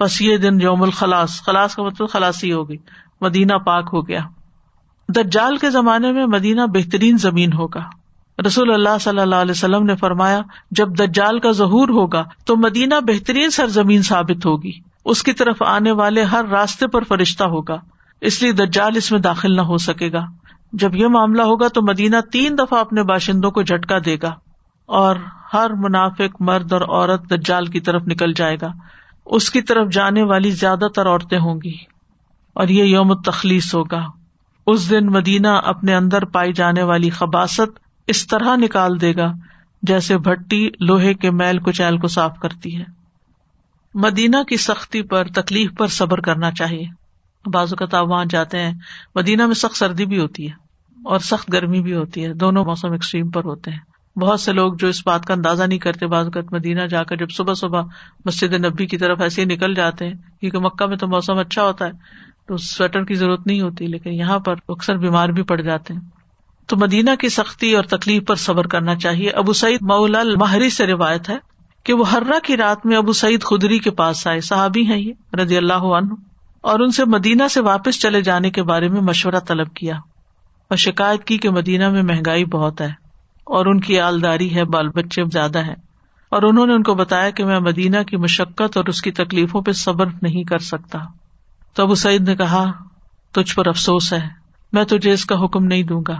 بس 0.00 0.22
یہ 0.22 0.36
دن 0.36 0.60
یوم 0.60 0.82
الخلاص، 0.82 1.42
خلاص 1.42 1.74
کا 1.74 1.82
مطلب 1.82 2.08
خلاصی 2.08 2.52
ہوگی 2.52 2.76
مدینہ 3.20 3.52
پاک 3.52 3.90
ہو 3.92 4.08
گیا۔ 4.08 4.20
دجال 5.08 5.56
کے 5.56 5.70
زمانے 5.70 6.12
میں 6.12 6.26
مدینہ 6.26 6.60
بہترین 6.72 7.18
زمین 7.18 7.52
ہوگا۔ 7.52 7.84
رسول 8.46 8.72
اللہ 8.72 8.98
صلی 9.00 9.20
اللہ 9.20 9.34
علیہ 9.34 9.50
وسلم 9.50 9.84
نے 9.84 9.96
فرمایا، 9.96 10.40
جب 10.70 10.88
دجال 10.88 11.38
کا 11.38 11.50
ظہور 11.50 11.88
ہوگا 11.88 12.24
تو 12.44 12.56
مدینہ 12.56 12.94
بہترین 13.06 13.50
سرزمین 13.50 14.02
ثابت 14.02 14.46
ہوگی۔ 14.46 14.72
اس 15.04 15.22
کی 15.22 15.32
طرف 15.32 15.62
آنے 15.62 15.92
والے 15.92 16.22
ہر 16.22 16.44
راستے 16.44 16.86
پر 16.86 17.04
فرشتہ 17.04 17.44
ہوگا۔ 17.44 17.76
اس 18.20 18.42
لیے 18.42 18.52
دجال 18.52 18.92
اس 18.96 19.12
میں 19.12 19.20
داخل 19.20 19.56
نہ 19.56 19.60
ہو 19.60 19.76
سکے 19.76 20.12
گا۔ 20.12 20.24
جب 20.72 20.96
یہ 20.96 21.06
معاملہ 21.06 21.42
ہوگا 21.42 21.68
تو 21.68 21.82
مدینہ 21.82 22.16
تین 22.32 22.58
دفعہ 22.58 22.80
اپنے 22.80 23.02
باشندوں 23.02 23.50
کو 23.50 23.62
جھٹکا 23.62 23.98
دے 24.04 24.16
گا 24.22 24.34
اور 24.86 25.16
ہر 25.54 25.70
منافق، 25.70 26.36
مرد 26.40 26.72
اور 26.72 26.80
عورت 26.80 27.30
دجال 27.30 27.66
کی 27.66 27.80
طرف 27.80 28.02
نکل 28.06 28.32
جائے 28.32 28.56
گا۔ 28.62 28.68
اس 29.26 29.50
کی 29.50 29.62
طرف 29.62 29.92
جانے 29.92 30.22
والی 30.22 30.50
زیادہ 30.50 30.88
تر 30.94 31.06
عورتیں 31.06 31.38
ہوں 31.38 31.60
گی۔ 31.64 31.96
اور 32.54 32.68
یہ 32.68 32.84
یوم 32.84 33.14
تخلیص 33.14 33.74
ہوگا۔ 33.74 34.06
اس 34.66 34.90
دن 34.90 35.06
مدینہ 35.06 35.48
اپنے 35.48 35.94
اندر 35.94 36.24
پائی 36.24 36.52
جانے 36.52 36.82
والی 36.82 37.10
خباست 37.10 37.78
اس 38.06 38.26
طرح 38.26 38.56
نکال 38.56 39.00
دے 39.00 39.16
گا 39.16 39.32
جیسے 39.82 40.18
بھٹی 40.18 40.70
لوہے 40.80 41.14
کے 41.14 41.30
میل 41.30 41.58
کچیل 41.58 41.98
کو 41.98 42.08
صاف 42.08 42.38
کرتی 42.42 42.78
ہے۔ 42.78 42.84
مدینہ 43.94 44.42
کی 44.42 44.56
سختی 44.56 45.02
پر، 45.02 45.24
تکلیف 45.24 45.70
پر 45.78 45.86
صبر 45.86 46.20
کرنا 46.20 46.50
چاہیے۔ 46.50 47.05
بعض 47.48 47.72
اوقات 47.72 47.94
آپ 47.94 48.06
وہاں 48.06 48.24
جاتے 48.30 48.58
ہیں، 48.58 48.74
مدینہ 49.14 49.46
میں 49.46 49.54
سخت 49.54 49.76
سردی 49.76 50.06
بھی 50.06 50.18
ہوتی 50.18 50.48
ہے 50.48 50.52
اور 51.04 51.18
سخت 51.18 51.52
گرمی 51.52 51.82
بھی 51.82 51.94
ہوتی 51.94 52.24
ہے، 52.24 52.34
دونوں 52.34 52.64
موسم 52.64 52.92
ایکسٹریم 52.92 53.30
پر 53.30 53.44
ہوتے 53.44 53.70
ہیں۔ 53.70 53.78
بہت 54.18 54.40
سے 54.40 54.52
لوگ 54.52 54.74
جو 54.74 54.88
اس 54.88 55.06
بات 55.06 55.26
کا 55.26 55.34
اندازہ 55.34 55.64
نہیں 55.64 55.78
کرتے، 55.78 56.06
بعض 56.06 56.24
اوقات 56.24 56.52
مدینہ 56.52 56.82
جا 56.82 57.04
کر 57.04 57.16
جب 57.16 57.30
صبح 57.30 57.54
صبح 57.54 57.82
مسجد 58.24 58.52
نبی 58.52 58.86
کی 58.86 58.98
طرف 58.98 59.20
ایسے 59.20 59.40
ہی 59.40 59.46
نکل 59.46 59.74
جاتے 59.74 60.06
ہیں، 60.06 60.14
کیونکہ 60.40 60.58
مکہ 60.58 60.86
میں 60.86 60.96
تو 60.96 61.08
موسم 61.08 61.38
اچھا 61.38 61.62
ہوتا 61.62 61.84
ہے، 61.86 61.90
تو 62.48 62.56
سویٹر 62.56 63.04
کی 63.04 63.14
ضرورت 63.14 63.46
نہیں 63.46 63.60
ہوتی، 63.60 63.86
لیکن 63.86 64.12
یہاں 64.12 64.38
پر 64.38 64.54
اکثر 64.68 64.96
بیمار 64.96 65.28
بھی 65.28 65.42
پڑ 65.42 65.60
جاتے 65.60 65.94
ہیں۔ 65.94 66.00
تو 66.66 66.76
مدینہ 66.76 67.10
کی 67.20 67.28
سختی 67.28 67.74
اور 67.74 67.84
تکلیف 67.84 68.26
پر 68.26 68.34
صبر 68.34 68.66
کرنا 68.66 68.94
چاہیے۔ 68.94 69.30
ابو 69.30 69.52
سعید 69.52 69.78
مولا 69.82 70.22
ماہری 70.38 70.70
سے 70.70 70.86
روایت 70.86 71.28
ہے 71.28 71.36
کہ 71.84 71.92
وہ 71.92 72.10
ہررا 72.10 72.38
کی 72.42 72.56
رات 72.56 72.86
میں 72.86 72.96
ابو 72.96 73.12
سعید 73.12 73.42
خدری 73.42 73.78
کے 73.78 73.90
پاس 73.90 74.26
آئے، 74.26 74.40
صحابی 74.40 74.86
ہیں 74.86 75.00
یہ، 75.00 75.12
رضی 75.36 75.56
اللہ 75.56 75.72
عنہ۔ 75.72 76.14
اور 76.66 76.80
ان 76.80 76.90
سے 76.90 77.04
مدینہ 77.04 77.48
سے 77.48 77.60
واپس 77.60 78.00
چلے 78.00 78.22
جانے 78.22 78.50
کے 78.50 78.62
بارے 78.62 78.88
میں 78.88 79.00
مشورہ 79.00 79.40
طلب 79.46 79.74
کیا 79.74 79.96
اور 80.68 80.76
شکایت 80.76 81.24
کی 81.24 81.38
کہ 81.38 81.50
مدینہ 81.50 81.88
میں 81.88 82.02
مہنگائی 82.02 82.44
بہت 82.44 82.80
ہے 82.80 82.86
اور 83.44 83.66
ان 83.66 83.80
کی 83.80 84.00
آلداری 84.00 84.54
ہے، 84.54 84.64
بال 84.64 84.88
بچے 84.88 85.22
زیادہ 85.32 85.58
ہے 85.58 85.74
اور 86.30 86.42
انہوں 86.42 86.66
نے 86.66 86.74
ان 86.74 86.82
کو 86.82 86.94
بتایا 86.94 87.30
کہ 87.30 87.44
میں 87.44 87.60
مدینہ 87.60 88.02
کی 88.02 88.16
مشقت 88.16 88.76
اور 88.76 88.84
اس 88.84 89.02
کی 89.02 89.10
تکلیفوں 89.10 89.62
پہ 89.62 89.72
صبر 89.72 90.06
نہیں 90.22 90.44
کر 90.44 90.58
سکتا۔ 90.58 90.98
تو 91.74 91.82
ابو 91.82 91.94
سعید 91.94 92.28
نے 92.28 92.36
کہا، 92.36 92.70
تجھ 93.32 93.54
پر 93.54 93.66
افسوس 93.66 94.12
ہے، 94.12 94.28
میں 94.72 94.84
تجھے 94.84 95.12
اس 95.12 95.24
کا 95.24 95.44
حکم 95.44 95.64
نہیں 95.64 95.82
دوں 95.82 96.02
گا۔ 96.08 96.16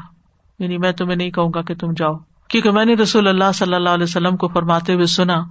یعنی 0.58 0.78
میں 0.78 0.92
تمہیں 0.92 1.16
نہیں 1.16 1.30
کہوں 1.30 1.50
گا 1.54 1.62
کہ 1.62 1.74
تم 1.74 1.92
جاؤ۔ 1.96 2.14
کیونکہ 2.48 2.70
میں 2.70 2.84
نے 2.84 2.94
رسول 2.94 3.28
اللہ 3.28 3.52
صلی 3.54 3.74
اللہ 3.74 3.90
علیہ 3.90 4.04
وسلم 4.04 4.36
کو 4.36 4.48
فرماتے 4.48 4.94
ہوئے 4.94 5.06
سنا، 5.06 5.42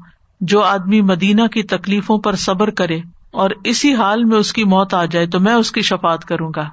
جو 0.41 0.62
آدمی 0.62 1.02
مدینہ 1.02 1.48
کی 1.48 1.64
تکلیفوں 1.64 2.18
پر 2.18 2.36
صبر 2.36 2.70
کرے 2.70 3.00
اور 3.36 3.50
اسی 3.64 3.96
حال 3.96 4.24
میں 4.24 4.38
اس 4.38 4.54
کی 4.54 4.64
موت 4.64 4.94
آ 4.94 5.06
جائے 5.06 5.28
تو 5.28 5.40
میں 5.40 5.54
اس 5.54 5.72
کی 5.72 5.82
شفات 5.82 6.26
کروں 6.26 6.52
گا۔ 6.56 6.70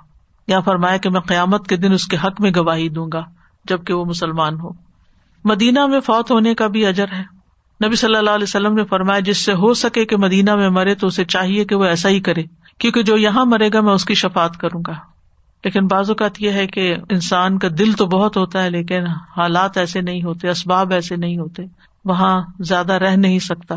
یا 0.47 0.61
فرمایا 0.61 0.97
کہ 0.97 1.11
میں 1.11 1.21
قیامت 1.21 1.67
کے 1.67 1.77
دن 1.77 1.93
اس 1.93 2.07
کے 2.07 2.17
حق 2.25 2.41
میں 2.41 2.51
گواہی 2.57 2.89
دوں 2.89 3.09
گا، 3.13 3.23
جبکہ 3.65 3.95
وہ 3.95 4.05
مسلمان 4.05 4.61
ہو۔ 4.61 4.69
مدینہ 5.45 5.87
میں 5.87 6.01
فوت 6.01 6.31
ہونے 6.31 6.55
کا 6.55 6.67
بھی 6.67 6.87
اجر 6.87 7.05
ہے۔ 7.13 7.23
نبی 7.87 7.97
صلی 7.97 8.17
اللہ 8.17 8.31
علیہ 8.31 8.43
وسلم 8.43 8.75
نے 8.75 8.85
فرمایا، 8.85 9.21
جس 9.21 9.39
سے 9.39 9.53
ہو 9.53 9.75
سکے 9.75 10.05
کہ 10.05 10.17
مدینہ 10.17 10.57
میں 10.57 10.71
مرے 10.71 10.95
تو 10.95 11.07
اسے 11.07 11.25
چاہیے 11.25 11.65
کہ 11.65 11.75
وہ 11.75 11.85
ایسا 11.85 12.09
ہی 12.09 12.21
کرے، 12.21 12.43
کیونکہ 12.79 13.03
جو 13.03 13.17
یہاں 13.17 13.45
مرے 13.45 13.71
گا 13.73 13.81
میں 13.81 13.93
اس 13.93 14.05
کی 14.05 14.15
شفات 14.15 14.57
کروں 14.57 14.83
گا۔ 14.87 14.93
لیکن 15.65 15.87
بعض 15.87 16.11
اوقات 16.11 16.43
یہ 16.43 16.51
ہے 16.51 16.67
کہ 16.67 16.97
انسان 17.11 17.59
کا 17.59 17.69
دل 17.79 17.93
تو 17.93 18.07
بہت 18.07 18.37
ہوتا 18.37 18.63
ہے، 18.63 18.71
لیکن 18.71 19.07
حالات 19.07 19.77
ایسے 19.77 20.01
نہیں 20.01 20.23
ہوتے، 20.23 20.49
اسباب 20.49 20.93
ایسے 20.93 21.17
نہیں 21.17 21.39
ہوتے، 21.39 21.63
وہاں 22.05 22.43
زیادہ 22.61 22.93
رہ 22.93 23.17
نہیں 23.17 23.39
سکتا۔ 23.39 23.75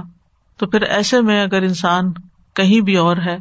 تو 0.57 0.67
پھر 0.67 0.81
ایسے 0.81 1.21
میں 1.21 1.43
اگر 1.43 1.61
انسان 1.61 2.11
کہیں 2.55 2.81
بھی 2.81 2.95
اور 2.95 3.17
ہے 3.17 3.37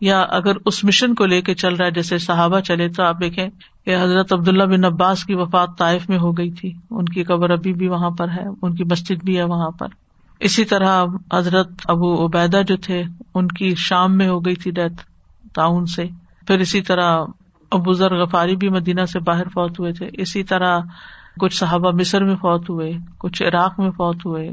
یا 0.00 0.20
اگر 0.20 0.52
اس 0.66 0.84
مشن 0.84 1.14
کو 1.14 1.26
لے 1.26 1.42
کے 1.42 1.54
چل 1.54 1.74
رہا 1.74 1.86
ہے، 1.86 1.90
جیسے 1.90 2.18
صحابہ 2.18 2.60
چلے، 2.60 2.88
تو 2.88 3.02
آپ 3.02 3.20
دیکھیں 3.20 3.48
کہ 3.84 3.96
حضرت 4.02 4.32
عبداللہ 4.32 4.64
بن 4.64 4.84
عباس 4.84 5.24
کی 5.24 5.34
وفات 5.34 5.68
طائف 5.78 6.08
میں 6.08 6.18
ہو 6.18 6.32
گئی 6.32 6.50
تھی۔ 6.50 6.72
ان 6.90 7.04
کی 7.04 7.24
قبر 7.24 7.50
ابھی 7.50 7.72
بھی 7.72 7.88
وہاں 7.88 8.10
پر 8.10 8.28
ہے، 8.28 8.44
ان 8.62 8.74
کی 8.74 8.84
مسجد 8.84 9.24
بھی 9.24 9.38
ہے 9.38 9.42
وہاں 9.42 9.70
پر۔ 9.70 9.86
اسی 10.40 10.64
طرح 10.64 11.04
حضرت 11.32 11.68
ابو 11.84 12.26
عبیدہ 12.26 12.60
جو 12.68 12.76
تھے، 12.76 13.02
ان 13.34 13.48
کی 13.48 13.74
شام 13.76 14.18
میں 14.18 14.28
ہو 14.28 14.44
گئی 14.44 14.54
تھی 14.54 14.70
ڈیتھ 14.70 15.04
تعاون 15.54 15.86
سے۔ 15.86 16.04
پھر 16.46 16.58
اسی 16.58 16.80
طرح 16.80 17.24
ابو 17.70 17.92
ذر 17.92 18.14
غفاری 18.14 18.56
بھی 18.56 18.68
مدینہ 18.68 19.04
سے 19.04 19.20
باہر 19.20 19.48
فوت 19.48 19.80
ہوئے 19.80 19.92
تھے۔ 19.92 20.08
اسی 20.12 20.42
طرح 20.42 20.80
کچھ 21.40 21.56
صحابہ 21.56 21.90
مصر 21.90 22.24
میں 22.24 22.36
فوت 22.36 22.70
ہوئے، 22.70 22.92
کچھ 23.18 23.42
عراق 23.42 23.80
میں 23.80 23.90
فوت 23.90 24.26
ہوئے۔ 24.26 24.50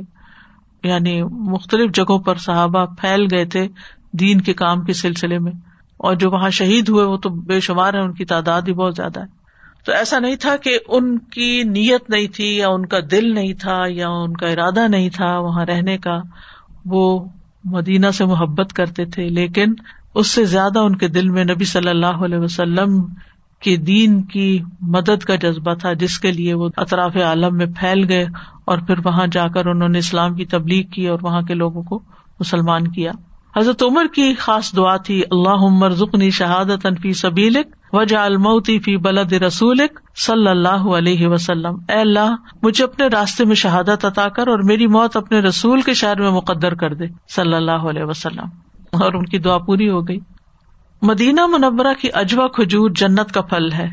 یعنی 0.84 1.24
مختلف 1.24 1.92
جگہوں 1.94 2.20
پر 2.20 2.36
صحابہ 2.36 2.86
پھیل 2.86 3.28
گئے 3.32 3.46
تھے۔ 3.46 3.68
دین 4.14 4.42
کے 4.42 4.54
کام 4.54 4.82
کے 4.82 4.94
سلسلے 4.94 5.40
میں 5.40 5.52
اور 5.98 6.16
جو 6.16 6.32
وہاں 6.32 6.50
شہید 6.50 6.90
ہوئے 6.90 7.06
وہ 7.06 7.18
تو 7.18 7.30
بے 7.30 7.60
شمار 7.60 7.94
ہے 7.94 8.00
ان 8.00 8.14
کی 8.14 8.26
تعداد 8.26 8.62
ہی 8.62 8.74
بہت 8.74 8.96
زیادہ 8.96 9.20
ہے۔ 9.20 9.44
تو 9.86 9.92
ایسا 9.92 10.20
نہیں 10.20 10.36
تھا 10.36 10.58
کہ 10.58 10.80
ان 10.88 11.20
کی 11.20 11.64
نیت 11.64 12.10
نہیں 12.10 12.28
تھی 12.28 12.58
یا 12.58 12.70
ان 12.70 12.86
کا 12.86 12.98
دل 13.12 13.34
نہیں 13.34 13.54
تھا 13.54 13.84
یا 13.88 14.10
ان 14.10 14.34
کا 14.34 14.48
ارادہ 14.48 14.88
نہیں 14.88 15.10
تھا 15.10 15.40
وہاں 15.40 15.66
رہنے 15.66 15.98
کا، 15.98 16.22
وہ 16.86 17.26
مدینہ 17.64 18.08
سے 18.14 18.26
محبت 18.26 18.74
کرتے 18.74 19.06
تھے۔ 19.06 19.30
لیکن 19.30 19.74
اس 20.16 20.28
سے 20.28 20.46
زیادہ 20.46 20.80
ان 20.80 20.96
کے 20.96 21.08
دل 21.08 21.30
میں 21.30 21.44
نبی 21.44 21.66
صلی 21.66 21.90
اللہ 21.90 22.06
علیہ 22.06 22.38
وسلم 22.38 23.02
کے 23.60 23.78
دین 23.78 24.22
کی 24.22 24.60
مدد 24.82 25.24
کا 25.24 25.36
جذبہ 25.36 25.74
تھا، 25.74 25.94
جس 25.94 26.20
کے 26.20 26.32
لیے 26.32 26.54
وہ 26.54 26.70
اطراف 26.78 27.16
عالم 27.16 27.58
میں 27.58 27.66
پھیل 27.66 28.06
گئے 28.10 28.26
اور 28.66 28.78
پھر 28.78 28.96
وہاں 29.06 29.28
جا 29.28 29.48
کر 29.48 29.66
انہوں 29.66 29.90
نے 29.90 30.00
اسلام 30.00 30.36
کی 30.36 30.46
تبلیغ 30.46 30.84
کی 30.84 31.08
اور 31.08 31.20
وہاں 31.22 31.42
کے 31.42 31.54
لوگوں 31.54 31.84
کو 31.84 32.00
مسلمان 32.40 32.88
کیا۔ 32.88 33.12
حضرت 33.58 33.84
عمر 33.84 34.06
کی 34.14 34.34
خاص 34.34 34.76
دعا 34.76 34.98
تھی 34.98 35.24
اللہ 35.32 35.50
عمر 35.50 35.90
ذکنی 35.90 36.32
شہادت 36.32 36.88
فی 37.02 37.14
سبیلک 37.14 37.68
وجہ 37.94 38.18
الموتی 38.18 38.80
فی 38.80 38.98
بلد 38.98 39.34
رسول 39.34 39.80
صلی 40.16 40.48
اللہ 40.48 40.68
علیہ 40.68 41.28
وسلم۔ 41.28 41.76
اے 41.90 42.00
اللہ، 42.00 42.36
مجھے 42.64 42.84
اپنے 42.84 43.08
راستے 43.08 43.46
میں 43.46 43.56
شہادت 43.56 44.06
عطا 44.06 44.30
کر 44.30 44.48
اور 44.48 44.60
میری 44.60 44.88
موت 44.88 45.18
اپنے 45.18 45.40
رسول 45.40 45.82
کے 45.82 45.94
شہر 45.94 46.22
میں 46.22 46.32
مقدر 46.32 46.74
کر 46.74 46.94
دے، 46.94 47.06
صلی 47.30 47.54
اللہ 47.54 47.72
علیہ 47.72 48.04
وسلم۔ 48.04 48.46
اور 48.92 49.14
ان 49.14 49.26
کی 49.26 49.40
دعا 49.40 49.58
پوری 49.58 49.90
ہو 49.90 50.08
گئی۔ 50.08 50.20
مدینہ 51.02 51.42
منورہ 51.46 51.94
کی 52.02 52.10
اجوا 52.14 52.48
کھجور 52.48 52.90
جنت 52.90 53.32
کا 53.32 53.42
پھل 53.42 53.72
ہے، 53.72 53.90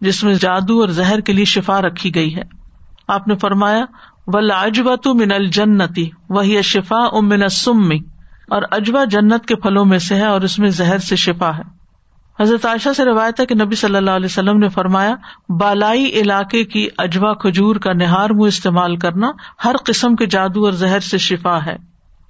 جس 0.00 0.24
میں 0.24 0.34
جادو 0.34 0.80
اور 0.80 0.88
زہر 0.88 1.20
کے 1.20 1.32
لیے 1.32 1.44
شفا 1.44 1.82
رکھی 1.82 2.14
گئی 2.14 2.36
ہے۔ 2.36 2.42
آپ 3.08 3.28
نے 3.28 3.34
فرمایا 3.36 3.84
ول 4.26 4.50
اجوا 4.50 4.94
تو 4.94 5.14
من 5.14 5.32
الجنتی 5.32 6.10
وہی 6.28 6.62
شفا 6.62 7.04
امن 7.12 7.48
سمی 7.48 7.98
اور 8.50 8.62
اجوا 8.70 9.04
جنت 9.04 9.46
کے 9.46 9.56
پھلوں 9.56 9.84
میں 9.84 9.98
سے 9.98 10.14
ہے 10.14 10.26
اور 10.26 10.40
اس 10.40 10.58
میں 10.58 10.68
زہر 10.68 10.98
سے 10.98 11.16
شفا 11.16 11.58
ہے۔ 11.58 11.80
حضرت 12.40 12.66
عائشہ 12.66 12.88
سے 12.96 13.04
روایت 13.04 13.40
ہے 13.40 13.46
کہ 13.46 13.54
نبی 13.54 13.74
صلی 13.74 13.96
اللہ 13.96 14.10
علیہ 14.10 14.26
وسلم 14.26 14.58
نے 14.58 14.68
فرمایا، 14.68 15.14
بالائی 15.48 16.06
علاقے 16.06 16.64
کی 16.64 16.88
اجوا 16.98 17.34
کھجور 17.34 17.76
کا 17.76 17.92
نہار 17.92 18.30
منہ 18.30 18.48
استعمال 18.48 18.96
کرنا 18.96 19.30
ہر 19.64 19.76
قسم 19.84 20.16
کے 20.16 20.26
جادو 20.26 20.64
اور 20.64 20.72
زہر 20.72 21.00
سے 21.00 21.18
شفا 21.18 21.64
ہے۔ 21.66 21.76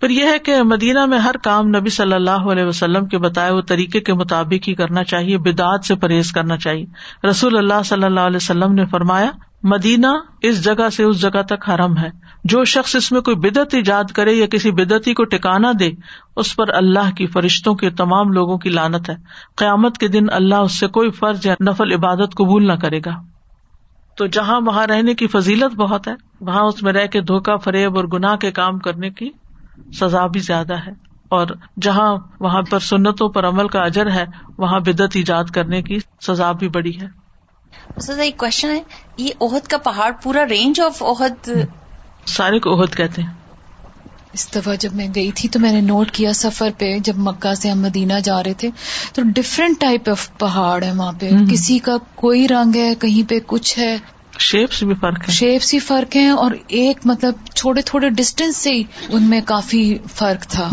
پھر 0.00 0.10
یہ 0.10 0.24
ہے 0.24 0.38
کہ 0.38 0.62
مدینہ 0.62 1.06
میں 1.06 1.18
ہر 1.18 1.36
کام 1.42 1.68
نبی 1.68 1.90
صلی 1.90 2.12
اللہ 2.12 2.30
علیہ 2.30 2.64
وسلم 2.64 3.06
کے 3.06 3.18
بتائے 3.18 3.50
ہوئے 3.50 3.62
طریقے 3.62 4.00
کے 4.00 4.14
مطابق 4.14 4.68
ہی 4.68 4.74
کرنا 4.74 5.04
چاہیے 5.04 5.38
بدعت 5.38 5.84
سے 5.84 5.94
پرہیز 5.94 6.32
کرنا 6.32 6.56
چاہیے۔ 6.56 6.86
رسول 7.26 7.56
اللہ 7.56 7.82
صلی 7.84 8.04
اللہ 8.04 8.20
علیہ 8.20 8.36
وسلم 8.36 8.72
نے 8.72 8.86
فرمایا 8.86 9.30
مدینہ 9.62 10.06
اس 10.42 10.64
جگہ 10.64 10.88
سے 10.88 11.04
اس 11.04 11.20
جگہ 11.20 11.42
تک 11.42 11.70
حرم 11.70 11.98
ہے۔ 11.98 12.10
جو 12.44 12.64
شخص 12.64 12.96
اس 12.96 13.12
میں 13.12 13.20
کوئی 13.20 13.36
بدعت 13.36 13.74
ایجاد 13.74 14.04
کرے 14.04 14.32
یا 14.32 14.46
کسی 14.46 14.70
بدعتی 14.70 15.14
کو 15.14 15.24
ٹکانا 15.24 15.72
دے، 15.80 15.90
اس 16.36 16.56
پر 16.56 16.68
اللہ 16.68 17.10
کی 17.16 17.26
فرشتوں 17.26 17.74
کے 17.74 17.90
تمام 17.90 18.32
لوگوں 18.32 18.58
کی 18.58 18.70
لانت 18.70 19.10
ہے۔ 19.10 19.14
قیامت 19.56 19.98
کے 19.98 20.08
دن 20.08 20.26
اللہ 20.32 20.54
اس 20.54 20.80
سے 20.80 20.86
کوئی 20.86 21.10
فرض 21.10 21.46
یا 21.46 21.54
نفل 21.60 21.92
عبادت 21.92 22.34
قبول 22.36 22.66
نہ 22.66 22.72
کرے 22.72 23.00
گا۔ 23.06 23.22
تو 24.16 24.26
جہاں 24.26 24.60
وہاں 24.60 24.86
رہنے 24.86 25.14
کی 25.14 25.26
فضیلت 25.26 25.74
بہت 25.74 26.08
ہے، 26.08 26.14
وہاں 26.40 26.62
اس 26.62 26.82
میں 26.82 26.92
رہ 26.92 27.06
کے 27.06 27.20
دھوکا 27.20 27.56
فریب 27.56 27.96
اور 27.96 28.04
گناہ 28.04 28.36
کے 28.36 28.50
کام 28.50 28.78
کرنے 28.78 29.10
کی 29.10 29.30
سزا 30.00 30.26
بھی 30.26 30.40
زیادہ 30.40 30.74
ہے۔ 30.74 31.10
اور 31.28 31.46
جہاں 31.82 32.16
وہاں 32.40 32.62
پر 32.62 32.78
سنتوں 32.78 33.28
پر 33.28 33.48
عمل 33.48 33.68
کا 33.68 33.80
اجر 33.80 34.10
ہے، 34.10 34.24
وہاں 34.58 34.80
بدعت 34.80 35.10
ایجاد 35.14 35.44
کرنے 35.44 35.82
کی 35.82 35.98
سزا 36.26 36.52
بھی 36.52 36.68
بڑی 36.68 37.00
ہے۔ 37.00 37.19
ایک 38.18 38.36
کوشچن 38.36 38.70
ہے 38.70 38.80
یہ 39.16 39.30
عہد 39.40 39.66
کا 39.66 39.78
پہاڑ 39.78 40.12
پورا 40.22 40.44
رینج 40.48 40.80
آف 40.80 41.02
عہد 41.02 41.48
سارے 42.26 42.58
کو 42.58 42.80
عہد 42.80 42.94
کہتے 42.94 43.22
ہیں۔ 43.22 43.28
اس 44.32 44.54
دفعہ 44.54 44.74
جب 44.74 44.92
میں 44.92 45.08
گئی 45.14 45.30
تھی 45.32 45.48
تو 45.48 45.58
میں 45.58 45.72
نے 45.72 45.80
نوٹ 45.80 46.10
کیا 46.10 46.32
سفر 46.32 46.70
پہ 46.78 46.98
جب 46.98 47.12
مکہ 47.16 47.54
سے 47.54 47.70
ہم 47.70 47.80
مدینہ 47.80 48.12
جا 48.24 48.42
رہے 48.42 48.54
تھے 48.54 48.70
تو 49.14 49.22
ڈفرینٹ 49.34 49.80
ٹائپ 49.80 50.10
آف 50.10 50.38
پہاڑ 50.38 50.82
ہے 50.84 50.92
وہاں 50.92 51.12
پہ۔ 51.20 51.30
کسی 51.50 51.78
کا 51.78 51.96
کوئی 52.14 52.48
رنگ 52.48 52.76
ہے 52.76 52.94
کہیں 52.94 53.30
پہ 53.30 53.34
کچھ 53.46 53.78
ہے۔ 53.78 53.96
شیپس 54.38 54.82
بھی 54.82 54.94
فرق 54.94 55.28
ہے 55.28 55.32
شیپس 55.32 55.74
ہی 55.74 55.78
فرق 55.78 56.16
ہے 56.16 56.28
اور 56.28 56.50
ایک 56.68 56.98
مطلب 57.04 57.32
چھوٹے 57.54 57.82
چھوٹے 57.82 58.08
ڈسٹینس 58.08 58.56
سے 58.56 58.70
ہی 58.70 58.82
ان 59.08 59.22
میں 59.22 59.40
کافی 59.40 59.98
فرق 60.14 60.46
تھا۔ 60.46 60.68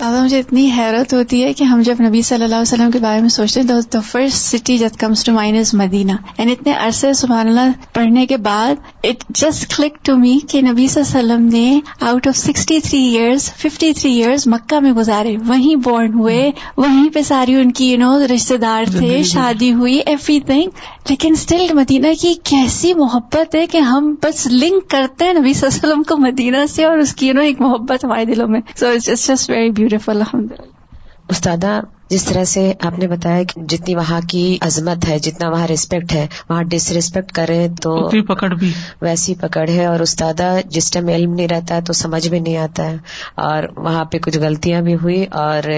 سادہ 0.00 0.22
مجھے 0.24 0.38
اتنی 0.38 0.70
حیرت 0.76 1.12
ہوتی 1.14 1.42
ہے 1.44 1.52
کہ 1.52 1.64
ہم 1.64 1.80
جب 1.82 1.96
نبی 2.00 2.20
صلی 2.22 2.42
اللہ 2.44 2.54
علیہ 2.54 2.72
وسلم 2.72 2.90
کے 2.90 2.98
بارے 2.98 3.20
میں 3.20 3.28
سوچتے 3.28 3.60
ہیں 3.60 4.00
first 4.02 4.36
city 4.36 4.76
that 4.78 4.98
comes 4.98 5.24
to 5.24 5.32
mind 5.32 5.56
is 5.56 5.72
Medina 5.74 6.12
and 6.36 6.50
اتنے 6.50 6.72
عرصے 6.74 7.12
سبحان 7.12 7.48
اللہ 7.48 7.72
پڑھنے 7.94 8.24
کے 8.26 8.36
بعد 8.36 9.04
it 9.04 9.24
just 9.38 9.76
click 9.76 10.04
to 10.04 10.16
me 10.16 10.38
کہ 10.48 10.60
نبی 10.62 10.86
صلی 10.88 11.02
اللہ 11.02 11.18
علیہ 11.18 11.32
وسلم 11.34 11.46
نے 11.48 11.80
out 12.10 12.28
of 12.28 12.36
sixty 12.36 12.78
three 12.80 13.00
years 13.08 13.50
fifty 13.54 13.92
three 13.92 14.12
years 14.12 14.46
Mecca 14.46 14.80
میں 14.80 14.92
گزارے. 14.92 15.36
وہیں 15.46 15.76
بورن 15.84 16.14
ہوئے 16.14 16.50
وہیں 16.76 17.08
پہ 17.14 17.22
ساری 17.22 17.54
ان 17.54 17.72
کی 17.72 17.90
یو 17.90 17.98
نو 17.98 18.16
رشتے 18.34 18.56
دار 18.56 18.84
تھے 18.98 19.22
شادی 19.32 19.72
ہوئی 19.72 19.98
ایوری 19.98 20.38
تھنگ 20.40 20.80
لیکن 21.10 21.32
اسٹل 21.32 21.74
مدینہ 21.74 22.14
کی 22.20 22.32
کیسی 22.44 22.94
محبت 22.94 23.54
ہے 23.54 23.66
کہ 23.66 23.78
ہم 23.90 24.14
بس 24.22 24.46
لنک 24.46 24.88
کرتے 24.90 25.24
ہیں 25.24 25.32
نبی 25.32 25.52
صلی 25.52 25.66
اللہ 25.66 25.76
علیہ 25.76 25.88
وسلم 25.88 26.02
کو 26.08 26.16
مدینہ 26.22 26.64
سے 26.70 26.84
اور 26.84 26.98
اس 26.98 27.14
کی 27.14 27.26
یو 27.26 27.34
نو 27.34 27.42
ایک 27.42 27.60
محبت 27.60 28.04
ہمارے 28.04 28.24
دلوں 28.24 28.48
میں. 28.48 28.60
So 28.76 28.86
it's 28.86 29.26
just 29.26 29.50
very 29.50 29.70
beautiful 29.70 29.88
الحمد 29.90 30.52
للہ 30.52 30.78
استادا 31.28 31.80
جس 32.08 32.24
طرح 32.24 32.44
سے 32.44 32.72
آپ 32.80 32.98
نے 32.98 33.06
بتایا 33.06 33.42
کہ 33.42 33.60
جتنی 33.60 33.94
وہاں 33.94 34.20
کی 34.28 34.58
عظمت 34.60 35.08
ہے 35.08 35.18
جتنا 35.18 35.48
وہاں 35.48 35.66
ریسپیکٹ 35.66 36.12
ہے 36.12 36.26
وہاں 36.48 36.62
ڈس 36.62 36.90
ریسپیکٹ 36.92 37.32
کرے 37.32 37.68
تو 37.82 38.24
پکڑ 38.24 38.48
بھی 38.54 38.72
ویسی 39.02 39.34
پکڑ 39.34 39.68
ہے 39.68 39.86
اور 39.86 40.00
استادا 40.00 40.60
جس 40.64 40.90
ٹائم 40.90 41.08
علم 41.08 41.34
نہیں 41.34 41.48
رہتا 41.48 41.74
ہے 41.74 41.80
تو 41.80 41.92
سمجھ 41.92 42.28
میں 42.28 42.40
نہیں 42.40 42.56
آتا 42.56 42.90
ہے 42.90 42.96
اور 43.34 43.64
وہاں 43.76 44.04
پہ 44.04 44.18
کچھ 44.18 44.38
غلطیاں 44.38 44.80
بھی 44.80 44.94
ہوئی 44.94 45.24
اور 45.24 45.70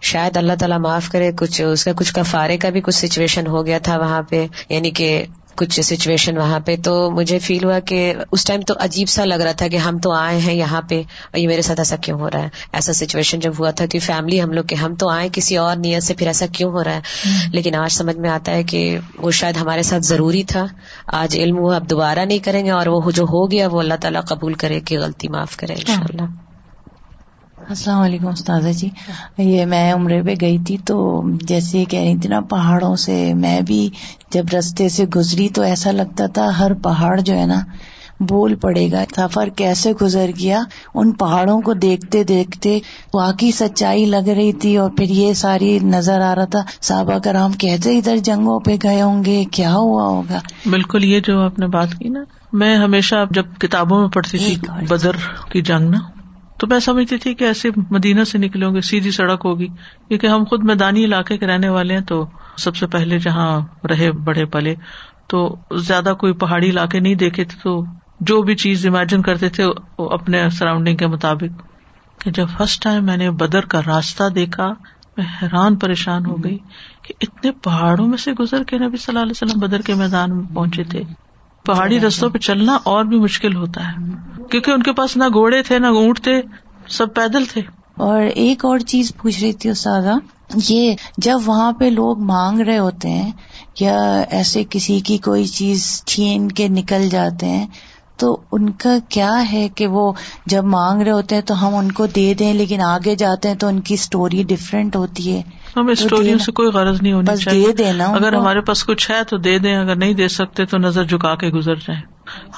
شاید 0.00 0.36
اللہ 0.36 0.52
تعالیٰ 0.58 0.78
معاف 0.78 1.08
کرے 1.08 1.32
کچھ 1.32 1.60
اس 1.62 1.84
کا 1.84 1.92
کچھ 1.96 2.14
کفارے 2.14 2.58
کا 2.58 2.70
بھی 2.70 2.80
کچھ 2.80 2.96
سچویشن 2.96 3.46
ہو 3.46 3.66
گیا 3.66 3.78
تھا 3.78 3.98
وہاں 3.98 4.22
پہ 4.22 4.46
یعنی 4.68 4.90
کہ 4.90 5.26
کچھ 5.56 5.80
سچویشن 5.80 6.38
وہاں 6.38 6.60
پہ 6.60 6.76
تو 6.84 7.10
مجھے 7.10 7.38
فیل 7.38 7.64
ہوا 7.64 7.78
کہ 7.78 8.14
اس 8.32 8.44
ٹائم 8.44 8.60
تو 8.60 8.74
عجیب 8.80 9.08
سا 9.08 9.24
لگ 9.24 9.34
رہا 9.34 9.52
تھا 9.52 9.68
کہ 9.68 9.76
ہم 9.76 9.98
تو 9.98 10.12
آئے 10.12 10.38
ہیں 10.38 10.54
یہاں 10.54 10.82
پہ 10.82 10.98
اور 11.00 11.38
یہ 11.38 11.48
میرے 11.48 11.62
ساتھ 11.62 11.80
ایسا 11.80 11.96
کیوں 11.96 12.20
ہو 12.20 12.30
رہا 12.30 12.42
ہے؟ 12.42 12.48
ایسا 12.72 12.92
سچویشن 12.92 13.40
جب 13.40 13.52
ہوا 13.58 13.70
تھا 13.70 13.86
کہ 13.86 13.98
فیملی 13.98 14.42
ہم 14.42 14.52
لوگ 14.52 14.64
کے 14.64 14.74
ہم 14.74 14.94
تو 14.94 15.08
آئے 15.08 15.28
کسی 15.32 15.56
اور 15.56 15.76
نیت 15.76 16.02
سے 16.02 16.14
پھر 16.14 16.26
ایسا 16.26 16.46
کیوں 16.52 16.72
ہو 16.72 16.84
رہا 16.84 16.94
ہے؟ 16.94 17.00
لیکن 17.52 17.74
آج 17.74 17.92
سمجھ 17.92 18.16
میں 18.16 18.30
آتا 18.30 18.52
ہے 18.52 18.62
کہ 18.62 18.98
وہ 19.18 19.30
شاید 19.30 19.56
ہمارے 19.56 19.82
ساتھ 19.82 20.02
ضروری 20.02 20.42
تھا۔ 20.42 20.66
آج 21.06 21.36
علم 21.36 21.58
وہ 21.58 21.72
اب 21.72 21.90
دوبارہ 21.90 22.18
نہیں 22.18 22.38
کریں 22.38 22.64
گے 22.64 22.70
اور 22.70 22.86
وہ 22.86 23.10
جو 23.10 23.22
ہو 23.22 23.50
گیا 23.50 23.68
وہ 23.68 23.80
اللہ 23.80 23.94
تعالیٰ 24.00 24.22
قبول 24.24 24.54
کرے 24.54 24.80
کہ 24.80 24.98
غلطی 24.98 25.28
معاف 25.28 25.56
کرے 25.56 25.72
ان 25.72 25.86
شاء 25.86 26.04
اللہ 26.08 26.49
السلام 27.68 28.00
علیکم 28.00 28.26
استاذہ 28.26 28.68
جی۔ 28.68 28.88
یہ 29.38 29.64
میں 29.64 29.92
عمرے 29.92 30.22
پہ 30.22 30.34
گئی 30.40 30.58
تھی 30.58 30.76
تو 30.78 31.22
جیسے 31.42 31.84
کہہ 31.84 32.00
رہی 32.00 32.16
تھی 32.18 32.28
نا 32.28 32.40
پہاڑوں 32.40 32.96
سے 32.96 33.34
میں 33.34 33.60
بھی 33.60 33.88
جب 34.30 34.44
رستے 34.58 34.88
سے 34.88 35.04
گزری 35.06 35.48
تو 35.48 35.62
ایسا 35.62 35.90
لگتا 35.90 36.26
تھا 36.26 36.48
ہر 36.58 36.74
پہاڑ 36.74 37.20
جو 37.20 37.34
ہے 37.34 37.46
نا 37.46 37.60
بول 38.20 38.54
پڑے 38.54 38.90
گا۔ 38.92 39.04
سفر 39.16 39.48
کیسے 39.48 39.92
گزر 40.02 40.30
گیا؟ 40.38 40.62
ان 40.94 41.12
پہاڑوں 41.12 41.60
کو 41.60 41.74
دیکھتے 41.74 42.24
دیکھتے 42.24 42.78
واقعی 43.14 43.50
سچائی 43.50 44.04
لگ 44.04 44.28
رہی 44.28 44.52
تھی 44.52 44.76
اور 44.76 44.90
پھر 44.90 45.10
یہ 45.10 45.32
ساری 45.32 45.78
نظر 45.82 46.20
آ 46.20 46.34
رہا 46.34 46.44
تھا۔ 46.44 46.62
صحابہ 46.80 47.18
کرام 47.18 47.52
کہتے 47.52 47.96
ادھر 47.98 48.16
جنگوں 48.16 48.60
پہ 48.60 48.76
گئے 48.82 49.02
ہوں 49.02 49.24
گے 49.24 49.44
کیا 49.44 49.72
ہوا 49.72 50.06
ہوگا؟ 50.06 50.38
بالکل 50.70 51.04
یہ 51.04 51.20
جو 51.20 51.40
آپ 51.40 51.58
نے 51.58 51.66
بات 51.66 51.94
کی 51.98 52.08
نا 52.08 52.20
میں 52.52 52.76
ہمیشہ 52.76 53.24
جب 53.30 53.44
کتابوں 53.58 54.00
میں 54.00 54.08
پڑھتی 54.08 54.38
تھی 54.38 54.56
بدر 54.88 55.16
کی 55.52 55.62
جنگ 55.62 55.90
نا 55.90 55.98
تو 56.60 56.66
میں 56.66 56.78
سمجھتی 56.78 57.18
تھی 57.18 57.34
کہ 57.34 57.44
ایسے 57.44 57.68
مدینہ 57.90 58.24
سے 58.24 58.38
نکلے 58.38 58.66
ہوں 58.66 58.74
گے، 58.74 58.80
سیدھی 58.80 59.10
سڑک 59.10 59.42
ہوگی۔ 59.44 59.66
کیونکہ 60.08 60.26
ہم 60.26 60.44
خود 60.44 60.64
میدانی 60.64 61.04
علاقے 61.04 61.38
کے 61.38 61.46
رہنے 61.46 61.68
والے 61.68 61.94
ہیں 61.94 62.04
تو 62.04 62.26
سب 62.56 62.76
سے 62.76 62.86
پہلے 62.86 63.18
جہاں 63.18 63.60
رہے 63.86 64.12
بڑے 64.12 64.44
پلے، 64.44 64.74
تو 65.26 65.56
زیادہ 65.76 66.14
کوئی 66.18 66.32
پہاڑی 66.32 66.70
علاقے 66.70 67.00
نہیں 67.00 67.14
دیکھے 67.14 67.44
تھے، 67.44 67.58
تو 67.62 67.84
جو 68.20 68.42
بھی 68.42 68.54
چیز 68.54 68.86
امیجن 68.86 69.22
کرتے 69.22 69.48
تھے، 69.48 69.64
وہ 69.98 70.08
اپنے 70.10 70.50
سراؤنڈنگ 70.50 70.96
کے 70.96 71.06
مطابق۔ 71.06 71.62
کہ 72.20 72.30
جب 72.30 72.46
فرسٹ 72.56 72.82
ٹائم 72.82 73.04
میں 73.04 73.16
نے 73.16 73.30
بدر 73.30 73.60
کا 73.60 73.80
راستہ 73.86 74.28
دیکھا، 74.28 74.68
میں 75.16 75.24
حیران 75.42 75.76
پریشان 75.76 76.26
ہو 76.26 76.44
گئی 76.44 76.58
کہ 77.02 77.14
اتنے 77.20 77.50
پہاڑوں 77.50 78.08
میں 78.08 78.18
سے 78.18 78.32
گزر 78.32 78.64
کے 78.64 78.78
نبی 78.78 78.96
صلی 78.96 79.04
اللہ 79.08 79.18
علیہ 79.18 79.30
وسلم 79.30 79.60
بدر 79.60 79.80
کے 79.80 79.94
میدان 79.94 80.36
میں 80.36 80.54
پہنچے 80.54 80.84
تھے۔ 80.84 81.02
پہاڑی 81.66 82.00
رستوں 82.00 82.30
پہ 82.30 82.38
چلنا 82.38 82.78
اور 82.84 83.04
بھی 83.04 83.18
مشکل 83.18 83.56
ہوتا 83.56 83.88
ہے۔ 83.88 83.94
کیونکہ 84.50 84.70
ان 84.70 84.82
کے 84.82 84.92
پاس 84.92 85.16
نہ 85.16 85.24
گھوڑے 85.24 85.62
تھے 85.62 85.78
نہ 85.78 85.86
اونٹ 85.86 86.20
تھے 86.20 86.42
سب 86.88 87.14
پیدل 87.14 87.44
تھے۔ 87.44 87.60
اور 87.96 88.22
ایک 88.22 88.64
اور 88.64 88.78
چیز 88.78 89.12
پوچھ 89.22 89.40
رہی 89.40 89.52
تھی 89.52 89.70
استاذہ 89.70 90.12
یہ 90.54 90.94
جب 91.18 91.38
وہاں 91.44 91.72
پہ 91.72 91.84
لوگ 91.84 92.18
مانگ 92.18 92.60
رہے 92.60 92.78
ہوتے 92.78 93.08
ہیں 93.08 93.32
یا 93.80 94.24
ایسے 94.30 94.64
کسی 94.70 95.00
کی 95.00 95.18
کوئی 95.18 95.46
چیز 95.46 96.04
چھین 96.06 96.52
کے 96.52 96.68
نکل 96.68 97.08
جاتے 97.08 97.46
ہیں 97.46 97.66
تو 98.20 98.40
ان 98.52 98.70
کا 98.70 98.96
کیا 99.08 99.52
ہے 99.52 99.68
کہ 99.68 99.86
وہ 99.86 100.12
جب 100.46 100.64
مانگ 100.64 101.02
رہے 101.02 101.10
ہوتے 101.10 101.34
ہیں 101.34 101.42
تو 101.42 101.68
ہم 101.68 101.74
ان 101.74 101.92
کو 101.92 102.06
دے 102.06 102.34
دیں 102.34 102.54
لیکن 102.54 102.80
آگے 102.80 103.14
جاتے 103.14 103.48
ہیں 103.48 103.56
تو 103.56 103.66
ان 103.66 103.80
کی 103.80 103.94
اسٹوری 103.94 104.42
ڈفرینٹ 104.42 104.96
ہوتی 104.96 105.36
ہے۔ 105.36 105.42
ہمیں 105.76 105.92
اسٹوریوں 105.92 106.38
سے 106.38 106.52
کوئی 106.52 106.68
غرض 106.68 107.02
نہیں 107.02 107.12
ہونی 107.12 107.36
چاہیے۔ 107.36 107.66
دے 107.66 107.72
دینا 107.72 108.04
اگر 108.04 108.32
ہمارے 108.32 108.60
پاس 108.60 108.84
کچھ 108.84 109.10
ہے 109.10 109.24
تو 109.24 109.36
دے 109.36 109.58
دیں 109.58 109.76
اگر 109.76 109.96
نہیں 109.96 110.14
دے 110.14 110.28
سکتے 110.28 110.64
تو 110.64 110.78
نظر 110.78 111.04
جھکا 111.04 111.34
کے 111.34 111.48
گزر 111.48 111.74
جائیں۔ 111.74 112.00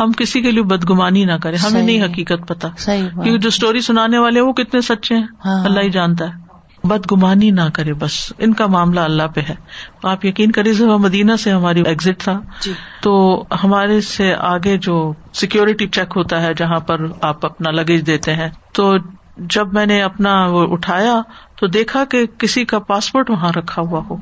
ہم 0.01 0.13
کسی 0.13 0.41
کے 0.43 0.51
لیے 0.51 0.63
بدگمانی 0.63 1.25
نہ 1.25 1.33
کریں 1.33 1.59
ہمیں 1.59 1.83
نہیں 1.83 2.03
حقیقت 2.03 2.49
پتا 2.49 2.69
کیونکہ 2.87 3.39
جو 3.39 3.49
اسٹوری 3.49 3.81
سنانے 3.81 4.19
والے 4.19 4.41
وہ 4.41 4.53
کتنے 4.53 4.81
سچے 4.81 5.15
ہیں 5.15 5.27
ہاں۔ 5.45 5.65
اللہ 5.65 5.81
ہی 5.81 5.91
جانتا 5.91 6.25
ہے۔ 6.25 6.51
بدگمانی 6.85 7.51
نہ 7.51 7.61
کرے 7.74 7.93
بس 7.93 8.33
ان 8.39 8.55
کا 8.55 8.66
معاملہ 8.66 9.01
اللہ 9.01 9.22
پہ 9.35 9.41
ہے۔ 9.41 9.55
آپ 10.03 10.24
یقین 10.24 10.53
کریے 10.53 10.74
جب 10.74 10.87
مدینہ 10.87 11.33
سے 11.37 11.53
ہماری 11.53 11.83
ایگزٹ 11.87 12.20
تھا 12.20 12.41
جی۔ 12.61 12.72
تو 13.03 13.45
ہمارے 13.64 14.01
سے 14.01 14.35
آگے 14.35 14.76
جو 14.76 15.12
سیکورٹی 15.33 15.87
چیک 15.87 16.12
ہوتا 16.16 16.43
ہے 16.43 16.55
جہاں 16.55 16.80
پر 16.80 16.97
آپ 17.20 17.47
اپنا 17.47 17.70
لگیج 17.70 18.07
دیتے 18.07 18.35
ہیں 18.35 18.49
تو 18.72 18.95
جب 19.37 19.74
میں 19.74 19.87
نے 19.87 20.03
اپنا 20.03 20.47
وہ 20.47 20.72
اٹھایا 20.72 21.22
تو 21.57 21.66
دیکھا 21.66 22.05
کہ 22.05 22.26
کسی 22.26 22.64
کا 22.64 22.78
پاسپورٹ 22.78 23.30
وہاں 23.30 23.53
رکھا 23.57 23.83
ہوا 23.83 24.01
ہو۔ 24.11 24.16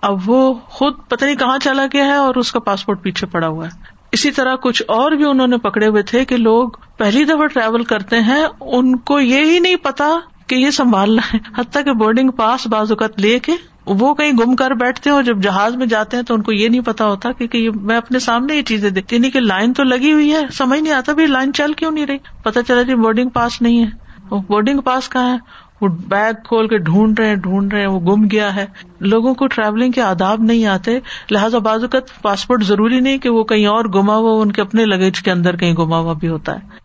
اب 0.00 0.18
وہ 0.26 0.54
خود 0.54 0.94
پتہ 1.08 1.24
نہیں 1.24 1.36
کہاں 1.36 1.58
چلا 1.58 1.86
گیا 1.92 2.04
ہے 2.04 2.14
اور 2.14 2.34
اس 2.34 2.52
کا 2.52 2.60
پاسپورٹ 2.60 3.02
پیچھے 3.02 3.26
پڑا 3.26 3.48
ہوا 3.48 3.66
ہے۔ 3.66 4.02
اسی 4.12 4.30
طرح 4.30 4.54
کچھ 4.54 4.82
اور 4.88 5.12
بھی 5.12 5.24
انہوں 5.24 5.46
نے 5.46 5.58
پکڑے 5.58 5.86
ہوئے 5.86 6.02
تھے 6.02 6.24
کہ 6.24 6.36
لوگ 6.36 6.68
پہلی 6.96 7.24
دفعہ 7.24 7.46
ٹریول 7.46 7.84
کرتے 7.84 8.18
ہیں 8.20 8.44
ان 8.60 8.96
کو 8.96 9.20
یہ 9.20 9.44
ہی 9.44 9.58
نہیں 9.58 9.76
پتا 9.76 10.04
کہ 10.46 10.54
یہ 10.54 10.70
سنبھالنا 10.70 11.22
ہے۔ 11.34 11.38
حتیٰ 11.58 11.84
کہ 11.84 11.92
بورڈنگ 11.92 12.30
پاس 12.30 12.66
بعض 12.66 12.90
اوقات 12.92 13.20
لے 13.20 13.38
کے 13.38 13.52
وہ 13.86 14.14
کہیں 14.14 14.32
گم 14.32 14.56
کر 14.56 14.70
بیٹھتے 14.70 15.10
ہیں 15.10 15.14
اور 15.14 15.24
جب 15.24 15.42
جہاز 15.42 15.76
میں 15.76 15.86
جاتے 15.86 16.16
ہیں 16.16 16.24
تو 16.24 16.34
ان 16.34 16.42
کو 16.42 16.52
یہ 16.52 16.68
نہیں 16.68 16.80
پتا 16.80 17.06
ہوتا 17.06 17.32
کیونکہ 17.32 17.70
میں 17.74 17.96
اپنے 17.96 18.18
سامنے 18.18 18.56
یہ 18.56 18.62
چیزیں 18.62 18.90
دیکھتی 18.90 19.16
یعنی 19.16 19.22
نہیں 19.22 19.32
کہ 19.32 19.40
لائن 19.40 19.72
تو 19.72 19.82
لگی 19.82 20.12
ہوئی 20.12 20.32
ہے، 20.32 20.40
سمجھ 20.52 20.80
نہیں 20.80 20.94
آتا 20.94 21.12
بھی 21.12 21.26
لائن 21.26 21.52
چل 21.52 21.72
کیوں 21.72 21.90
نہیں 21.90 22.06
رہی؟ 22.06 22.16
پتا 22.42 22.62
چلا 22.62 22.82
جی 22.82 22.94
بورڈنگ 22.94 23.28
پاس 23.28 23.62
نہیں 23.62 23.84
ہے۔ 23.84 23.90
بورڈنگ 24.28 24.80
پاس 24.80 25.08
کہاں 25.08 25.32
ہے؟ 25.32 25.36
وہ 25.80 25.88
بیگ 25.88 26.32
کھول 26.32 26.68
کے 26.68 26.78
ڈھونڈ 26.78 27.20
رہے 27.20 27.34
ڈھونڈ 27.34 27.74
رہے 27.74 27.86
وہ 27.86 28.00
گم 28.00 28.28
گیا 28.30 28.56
ہے۔ 28.56 28.66
لوگوں 29.00 29.34
کو 29.34 29.46
ٹریولنگ 29.46 29.92
کے 29.92 30.02
آداب 30.02 30.42
نہیں 30.42 30.66
آتے۔ 30.66 30.98
لہٰذا 31.30 31.58
بعض 31.58 31.82
اوقات 31.82 32.22
پاسپورٹ 32.22 32.62
ضروری 32.62 33.00
نہیں 33.00 33.18
کہ 33.18 33.28
وہ 33.28 33.44
کہیں 33.44 33.66
اور 33.66 33.84
گما 33.84 34.16
ہوا 34.16 34.42
ان 34.42 34.52
کے 34.52 34.62
اپنے 34.62 34.84
لگیج 34.84 35.22
کے 35.22 35.30
اندر 35.30 35.56
کہیں 35.56 35.72
گما 35.72 35.98
ہوا 35.98 36.12
بھی 36.12 36.28
ہوتا 36.28 36.54
ہے۔ 36.54 36.81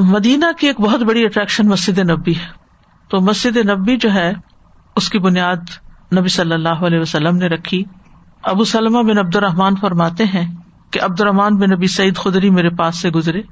مدینہ 0.00 0.44
کی 0.58 0.66
ایک 0.66 0.80
بہت 0.80 1.00
بڑی 1.00 1.24
اٹریکشن 1.24 1.66
مسجد 1.66 1.98
نبی 1.98 2.34
ہے۔ 2.34 2.46
تو 3.08 3.20
مسجد 3.20 3.56
نبی 3.56 3.96
جو 3.96 4.14
ہے، 4.14 4.32
اس 4.96 5.08
کی 5.08 5.18
بنیاد 5.18 5.56
نبی 6.18 6.28
صلی 6.28 6.52
اللہ 6.52 6.68
علیہ 6.68 6.98
وسلم 6.98 7.36
نے 7.36 7.46
رکھی۔ 7.46 7.84
ابو 8.42 8.64
سلمہ 8.64 9.02
بن 9.02 9.18
عبد 9.18 9.36
الرحمان 9.36 9.76
فرماتے 9.76 10.24
ہیں 10.24 10.54
کہ 10.90 11.00
عبد 11.02 11.20
الرحمان 11.20 11.56
بن 11.56 11.70
نبی 11.70 11.86
سعید 11.86 12.16
خدری 12.16 12.50
میرے 12.50 12.70
پاس 12.70 13.00
سے 13.00 13.10
گزرے۔ 13.10 13.42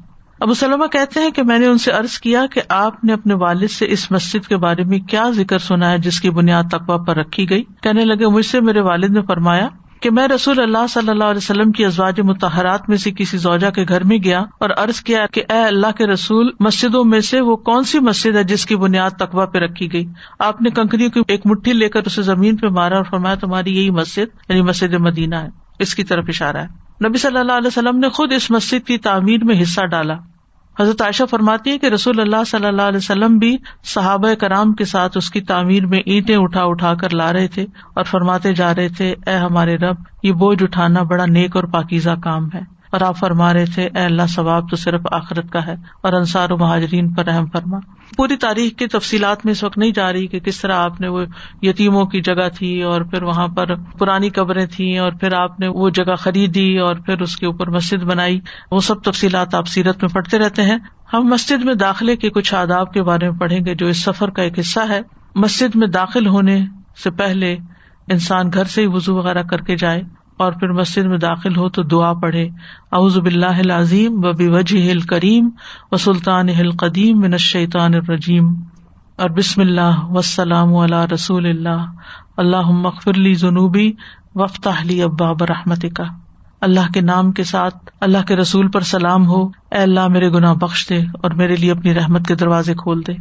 ابو 0.40 0.54
سلمہ 0.54 0.86
کہتے 0.86 1.20
ہیں 1.20 1.30
کہ 1.30 1.42
میں 1.42 1.58
نے 1.58 1.66
ان 1.66 1.78
سے 1.78 1.92
ارض 1.92 2.18
کیا 2.18 2.46
کہ 2.46 2.60
آپ 2.68 3.04
نے 3.04 3.12
اپنے 3.12 3.34
والد 3.34 3.70
سے 3.70 3.86
اس 3.88 4.10
مسجد 4.10 4.46
کے 4.46 4.56
بارے 4.56 4.84
میں 4.84 4.98
کیا 4.98 5.30
ذکر 5.30 5.58
سنا 5.58 5.90
ہے 5.90 5.98
جس 5.98 6.20
کی 6.20 6.30
بنیاد 6.30 6.64
تقوا 6.70 6.96
پر 6.96 7.16
رکھی 7.16 7.50
گئی۔ 7.50 7.64
کہنے 7.82 8.04
لگے، 8.04 8.26
مجھ 8.26 8.46
سے 8.46 8.60
میرے 8.60 8.80
والد 8.80 9.10
نے 9.10 9.22
فرمایا 9.22 9.68
کہ 10.02 10.10
میں 10.10 10.28
رسول 10.28 10.60
اللہ 10.60 10.86
صلی 10.88 11.08
اللہ 11.08 11.24
علیہ 11.24 11.36
وسلم 11.36 11.72
کی 11.72 11.84
ازواج 11.84 12.20
متحرات 12.20 12.88
میں 12.88 12.96
سے 12.96 13.10
کسی 13.10 13.38
زوجا 13.38 13.70
کے 13.70 13.84
گھر 13.88 14.04
میں 14.04 14.18
گیا 14.24 14.40
اور 14.40 14.70
عرض 14.76 15.00
کیا 15.00 15.26
کہ 15.26 15.42
اے 15.48 15.58
اللہ 15.58 15.86
کے 15.96 16.06
رسول، 16.06 16.50
مسجدوں 16.60 17.04
میں 17.04 17.20
سے 17.20 17.40
وہ 17.40 17.56
کون 17.56 17.84
سی 17.84 17.98
مسجد 17.98 18.36
ہے 18.36 18.44
جس 18.44 18.66
کی 18.66 18.76
بنیاد 18.76 19.10
تقوا 19.10 19.46
پہ 19.46 19.58
رکھی 19.58 19.92
گئی؟ 19.92 20.06
آپ 20.38 20.62
نے 20.62 20.70
کنکریوں 20.70 21.10
کی 21.10 21.20
ایک 21.28 21.40
مٹھی 21.44 21.72
لے 21.72 21.88
کر 21.88 22.00
اسے 22.06 22.22
زمین 22.22 22.56
پہ 22.56 22.66
مارا 22.66 22.96
اور 22.96 23.04
فرمایا 23.04 23.34
تمہاری 23.34 23.76
یہی 23.76 23.90
مسجد 23.90 24.36
یعنی 24.48 24.62
مسجد 24.62 24.94
مدینہ 24.94 25.34
ہے۔ 25.34 25.48
اس 25.78 25.94
کی 25.94 26.04
طرف 26.04 26.24
اشارہ 26.28 26.56
ہے۔ 26.56 26.66
نبی 27.08 27.18
صلی 27.18 27.38
اللہ 27.38 27.52
علیہ 27.52 27.66
وسلم 27.66 27.98
نے 27.98 28.08
خود 28.08 28.32
اس 28.32 28.50
مسجد 28.50 28.86
کی 28.86 28.98
تعمیر 28.98 29.44
میں 29.44 29.62
حصہ 29.62 29.80
ڈالا۔ 29.86 30.14
حضرت 30.80 31.02
عائشہ 31.02 31.22
فرماتی 31.30 31.70
ہے 31.70 31.78
کہ 31.78 31.86
رسول 31.86 32.20
اللہ 32.20 32.44
صلی 32.46 32.66
اللہ 32.66 32.82
علیہ 32.82 32.96
وسلم 32.96 33.38
بھی 33.38 33.56
صحابۂ 33.84 34.34
کرام 34.40 34.72
کے 34.72 34.84
ساتھ 34.84 35.18
اس 35.18 35.30
کی 35.30 35.40
تعمیر 35.40 35.86
میں 35.86 35.98
اینٹیں 36.06 36.36
اٹھا 36.36 36.62
اٹھا 36.62 36.94
کر 36.94 37.10
لا 37.10 37.32
رہے 37.32 37.48
تھے 37.48 37.66
اور 37.94 38.04
فرماتے 38.04 38.52
جا 38.52 38.74
رہے 38.74 38.88
تھے، 38.88 39.14
اے 39.26 39.36
ہمارے 39.36 39.76
رب، 39.76 39.96
یہ 40.22 40.32
بوجھ 40.32 40.62
اٹھانا 40.62 41.02
بڑا 41.02 41.26
نیک 41.26 41.56
اور 41.56 41.64
پاکیزہ 41.64 42.10
کام 42.22 42.48
ہے۔ 42.54 42.81
اور 42.92 43.00
آپ 43.00 43.18
فرما 43.18 43.54
رہے 43.54 43.64
تھے، 43.64 43.82
اے 43.82 44.04
اللہ، 44.04 44.22
ثواب 44.28 44.70
تو 44.70 44.76
صرف 44.76 45.00
آخرت 45.12 45.50
کا 45.50 45.66
ہے 45.66 45.74
اور 46.02 46.12
انصار 46.12 46.50
و 46.50 46.58
مہاجرین 46.58 47.12
پر 47.14 47.24
رحم 47.24 47.46
فرما. 47.46 47.78
پوری 48.16 48.36
تاریخ 48.36 48.72
کی 48.72 48.86
تفصیلات 48.86 49.44
میں 49.44 49.52
اس 49.52 49.64
وقت 49.64 49.78
نہیں 49.78 49.90
جا 49.90 50.12
رہی 50.12 50.26
کہ 50.26 50.40
کس 50.40 50.60
طرح 50.60 50.74
آپ 50.76 51.00
نے 51.00 51.08
وہ 51.08 51.24
یتیموں 51.62 52.04
کی 52.04 52.20
جگہ 52.20 52.48
تھی 52.54 52.82
اور 52.82 53.00
پھر 53.00 53.22
وہاں 53.22 53.48
پر 53.48 53.74
پرانی 53.74 54.30
قبریں 54.30 54.66
تھیں 54.66 54.98
اور 54.98 55.12
پھر 55.12 55.34
آپ 55.34 55.60
نے 55.60 55.68
وہ 55.68 55.90
جگہ 55.90 56.14
خریدی 56.14 56.78
اور 56.78 56.96
پھر 56.96 57.20
اس 57.20 57.36
کے 57.36 57.46
اوپر 57.46 57.70
مسجد 57.70 58.02
بنائی۔ 58.02 58.40
وہ 58.70 58.80
سب 58.80 59.02
تفصیلات 59.02 59.54
آپ 59.54 59.68
سیرت 59.68 60.02
میں 60.02 60.14
پڑھتے 60.14 60.38
رہتے 60.38 60.62
ہیں۔ 60.62 60.78
ہم 61.12 61.20
مسجد 61.20 61.64
میں 61.64 61.74
داخلے 61.74 62.16
کے 62.16 62.30
کچھ 62.30 62.54
آداب 62.54 62.92
کے 62.92 63.02
بارے 63.02 63.30
میں 63.30 63.38
پڑھیں 63.38 63.60
گے 63.66 63.74
جو 63.74 63.86
اس 63.86 64.04
سفر 64.04 64.30
کا 64.30 64.42
ایک 64.42 64.58
حصہ 64.58 64.80
ہے۔ 64.88 65.00
مسجد 65.34 65.76
میں 65.76 65.86
داخل 65.86 66.26
ہونے 66.26 66.64
سے 67.02 67.10
پہلے 67.10 67.56
انسان 68.08 68.50
گھر 68.54 68.64
سے 68.64 68.82
ہی 68.82 68.86
وزو 68.86 69.14
وغیرہ 69.14 69.42
کر 69.42 69.60
کے 69.60 69.76
جائے۔ 69.76 70.02
اور 70.38 70.52
پھر 70.52 70.72
مسجد 70.72 71.04
میں 71.04 71.18
داخل 71.18 71.56
ہو 71.56 71.68
تو 71.68 71.82
دعا 71.82 72.12
پڑھے، 72.12 72.48
اعوذ 72.92 73.18
باللہ 73.18 73.58
العظیم 73.58 74.12
و 74.24 74.52
وجہ 74.52 74.90
ہل 74.90 75.00
کریم 75.00 75.48
و 75.92 75.96
سلطان 75.96 76.48
ہل 76.48 76.70
قدیم 76.70 77.18
من 77.18 77.32
الشیطان 77.32 77.94
الرجیم۔ 77.94 78.54
اور 79.16 79.30
بسم 79.30 79.60
اللہ 79.60 80.04
وسلام 80.04 80.76
علی 80.76 81.14
رسول 81.14 81.46
اللہ۔ 81.46 81.86
اللہ 82.36 82.70
مغفرلی 82.70 83.34
جنوبی 83.34 83.92
وفتح 84.34 84.82
لی 84.84 85.02
اباب 85.02 85.42
رحمت 85.42 85.84
کا 85.96 86.04
اللہ 86.60 86.92
کے 86.94 87.00
نام 87.00 87.32
کے 87.32 87.44
ساتھ 87.44 87.76
اللہ 88.00 88.18
کے 88.28 88.36
رسول 88.36 88.68
پر 88.68 88.80
سلام 88.80 89.26
ہو۔ 89.26 89.46
اے 89.46 89.78
اللہ 89.78 90.08
میرے 90.08 90.28
گناہ 90.30 90.54
بخش 90.54 90.88
دے 90.88 90.98
اور 90.98 91.30
میرے 91.30 91.56
لیے 91.56 91.70
اپنی 91.70 91.94
رحمت 91.94 92.26
کے 92.26 92.34
دروازے 92.34 92.74
کھول 92.74 93.02
دے۔ 93.06 93.12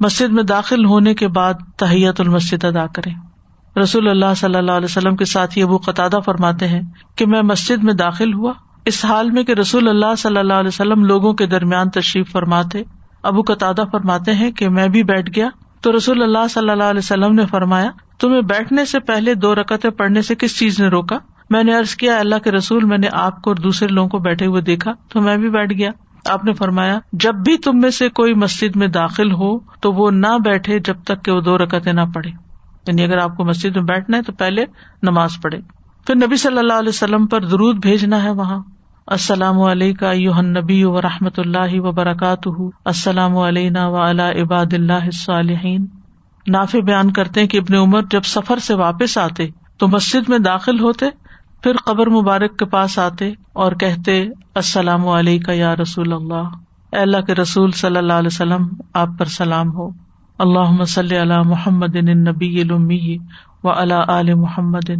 مسجد 0.00 0.32
میں 0.32 0.42
داخل 0.42 0.84
ہونے 0.84 1.14
کے 1.14 1.28
بعد 1.28 1.54
تحیت 1.76 2.20
المسد 2.20 2.64
ادا 2.64 2.86
کرے۔ 2.86 3.33
رسول 3.82 4.08
اللہ 4.08 4.34
صلی 4.36 4.56
اللہ 4.56 4.72
علیہ 4.72 4.84
وسلم 4.84 5.16
کے 5.16 5.24
ساتھ 5.24 5.58
ابو 5.58 5.76
قطع 5.76 6.08
فرماتے 6.26 6.68
ہیں 6.68 6.82
کہ 7.16 7.26
میں 7.26 7.42
مسجد 7.42 7.84
میں 7.84 7.94
داخل 7.94 8.34
ہوا۔ 8.34 8.52
اس 8.84 9.04
حال 9.04 9.30
میں 9.30 9.42
کہ 9.42 9.52
رسول 9.52 9.88
اللہ 9.88 10.14
صلی 10.18 10.36
اللہ 10.36 10.52
علیہ 10.52 10.68
وسلم 10.68 11.04
لوگوں 11.04 11.32
کے 11.32 11.46
درمیان 11.46 11.90
تشریف 11.90 12.32
فرماتے، 12.32 12.82
ابو 13.22 13.42
قطع 13.42 13.72
فرماتے 13.92 14.34
ہیں 14.34 14.50
کہ 14.50 14.68
میں 14.68 14.88
بھی 14.88 15.02
بیٹھ 15.02 15.30
گیا۔ 15.36 15.48
تو 15.80 15.96
رسول 15.96 16.22
اللہ 16.22 16.48
صلی 16.50 16.70
اللہ 16.70 16.84
علیہ 16.84 16.98
وسلم 16.98 17.34
نے 17.34 17.46
فرمایا، 17.46 17.90
تمہیں 18.20 18.40
بیٹھنے 18.40 18.84
سے 18.84 19.00
پہلے 19.00 19.34
دو 19.34 19.54
رکتیں 19.54 19.90
پڑھنے 19.90 20.22
سے 20.22 20.34
کس 20.34 20.58
چیز 20.58 20.80
نے 20.80 20.88
روکا؟ 20.88 21.18
میں 21.50 21.64
نے 21.64 21.76
ارض 21.76 21.94
کیا، 21.94 22.16
اللہ 22.16 22.34
کے 22.44 22.50
رسول، 22.50 22.84
میں 22.84 22.98
نے 22.98 23.08
آپ 23.12 23.42
کو 23.42 23.50
اور 23.50 23.56
دوسرے 23.56 23.88
لوگوں 23.88 24.08
کو 24.08 24.18
بیٹھے 24.18 24.46
ہوئے 24.46 24.62
دیکھا، 24.62 24.92
تو 25.08 25.20
میں 25.20 25.36
بھی 25.36 25.50
بیٹھ 25.50 25.72
گیا۔ 25.72 25.90
آپ 26.28 26.44
نے 26.44 26.52
فرمایا، 26.52 26.98
جب 27.12 27.34
بھی 27.34 27.58
تم 27.58 27.78
میں 27.78 27.90
سے 27.90 28.08
کوئی 28.08 28.34
مسجد 28.34 28.76
میں 28.76 28.88
داخل 28.88 29.32
ہو 29.32 29.58
تو 29.58 29.92
وہ 29.92 30.10
نہ 30.10 30.38
بیٹھے 30.44 30.78
جب 30.78 30.96
تک 31.04 31.24
کہ 31.24 31.32
وہ 31.32 31.40
دو 31.40 31.58
رکتیں 31.58 31.92
نہ 31.92 32.00
پڑھے۔ 32.14 32.43
یعنی 32.86 33.04
اگر 33.04 33.18
آپ 33.18 33.36
کو 33.36 33.44
مسجد 33.44 33.76
میں 33.76 33.84
بیٹھنا 33.84 34.16
ہے 34.16 34.22
تو 34.22 34.32
پہلے 34.32 34.64
نماز 35.02 35.30
پڑھے۔ 35.42 35.58
پھر 36.06 36.14
نبی 36.14 36.36
صلی 36.36 36.58
اللہ 36.58 36.72
علیہ 36.72 36.88
وسلم 36.88 37.26
پر 37.26 37.44
درود 37.44 37.76
بھیجنا 37.76 38.22
ہے 38.22 38.30
وہاں۔ 38.30 38.62
السلام 39.06 39.60
علیکم 39.60 40.40
نبی 40.40 40.84
و 40.84 41.02
رحمۃ 41.02 41.36
اللہ 41.36 41.80
و 41.80 41.92
برکات 41.92 42.48
السلام 42.84 43.36
علینا 43.36 43.88
و 43.88 43.96
عباد 44.42 44.72
اللہ 44.72 45.10
صالحین 45.12 45.86
نافع 46.46 46.78
بیان 46.80 47.12
کرتے 47.12 47.46
کہ 47.46 47.58
ابن 47.58 47.74
عمر 47.74 48.02
جب 48.10 48.22
سفر 48.24 48.58
سے 48.58 48.74
واپس 48.74 49.18
آتے 49.18 49.46
تو 49.78 49.88
مسجد 49.88 50.28
میں 50.28 50.38
داخل 50.38 50.80
ہوتے، 50.80 51.06
پھر 51.62 51.76
قبر 51.84 52.08
مبارک 52.08 52.58
کے 52.58 52.64
پاس 52.64 52.98
آتے 52.98 53.32
اور 53.52 53.72
کہتے، 53.72 54.24
السلام 54.54 55.08
علیکم 55.08 55.52
یا 55.52 55.76
رسول 55.76 56.12
اللہ۔ 56.12 56.48
اے 56.92 56.98
اللہ 56.98 57.20
کے 57.20 57.34
رسول 57.34 57.70
صلی 57.70 57.96
اللہ 57.96 58.12
علیہ 58.12 58.30
وسلم، 58.32 58.66
آپ 58.94 59.08
پر 59.18 59.24
سلام 59.24 59.72
ہو۔ 59.72 60.03
اللہ 60.38 60.70
مسل 60.70 61.42
محمد 61.44 61.96
نبی 61.96 63.18
و 63.64 63.70
علی 63.70 64.34
محمد. 64.34 64.90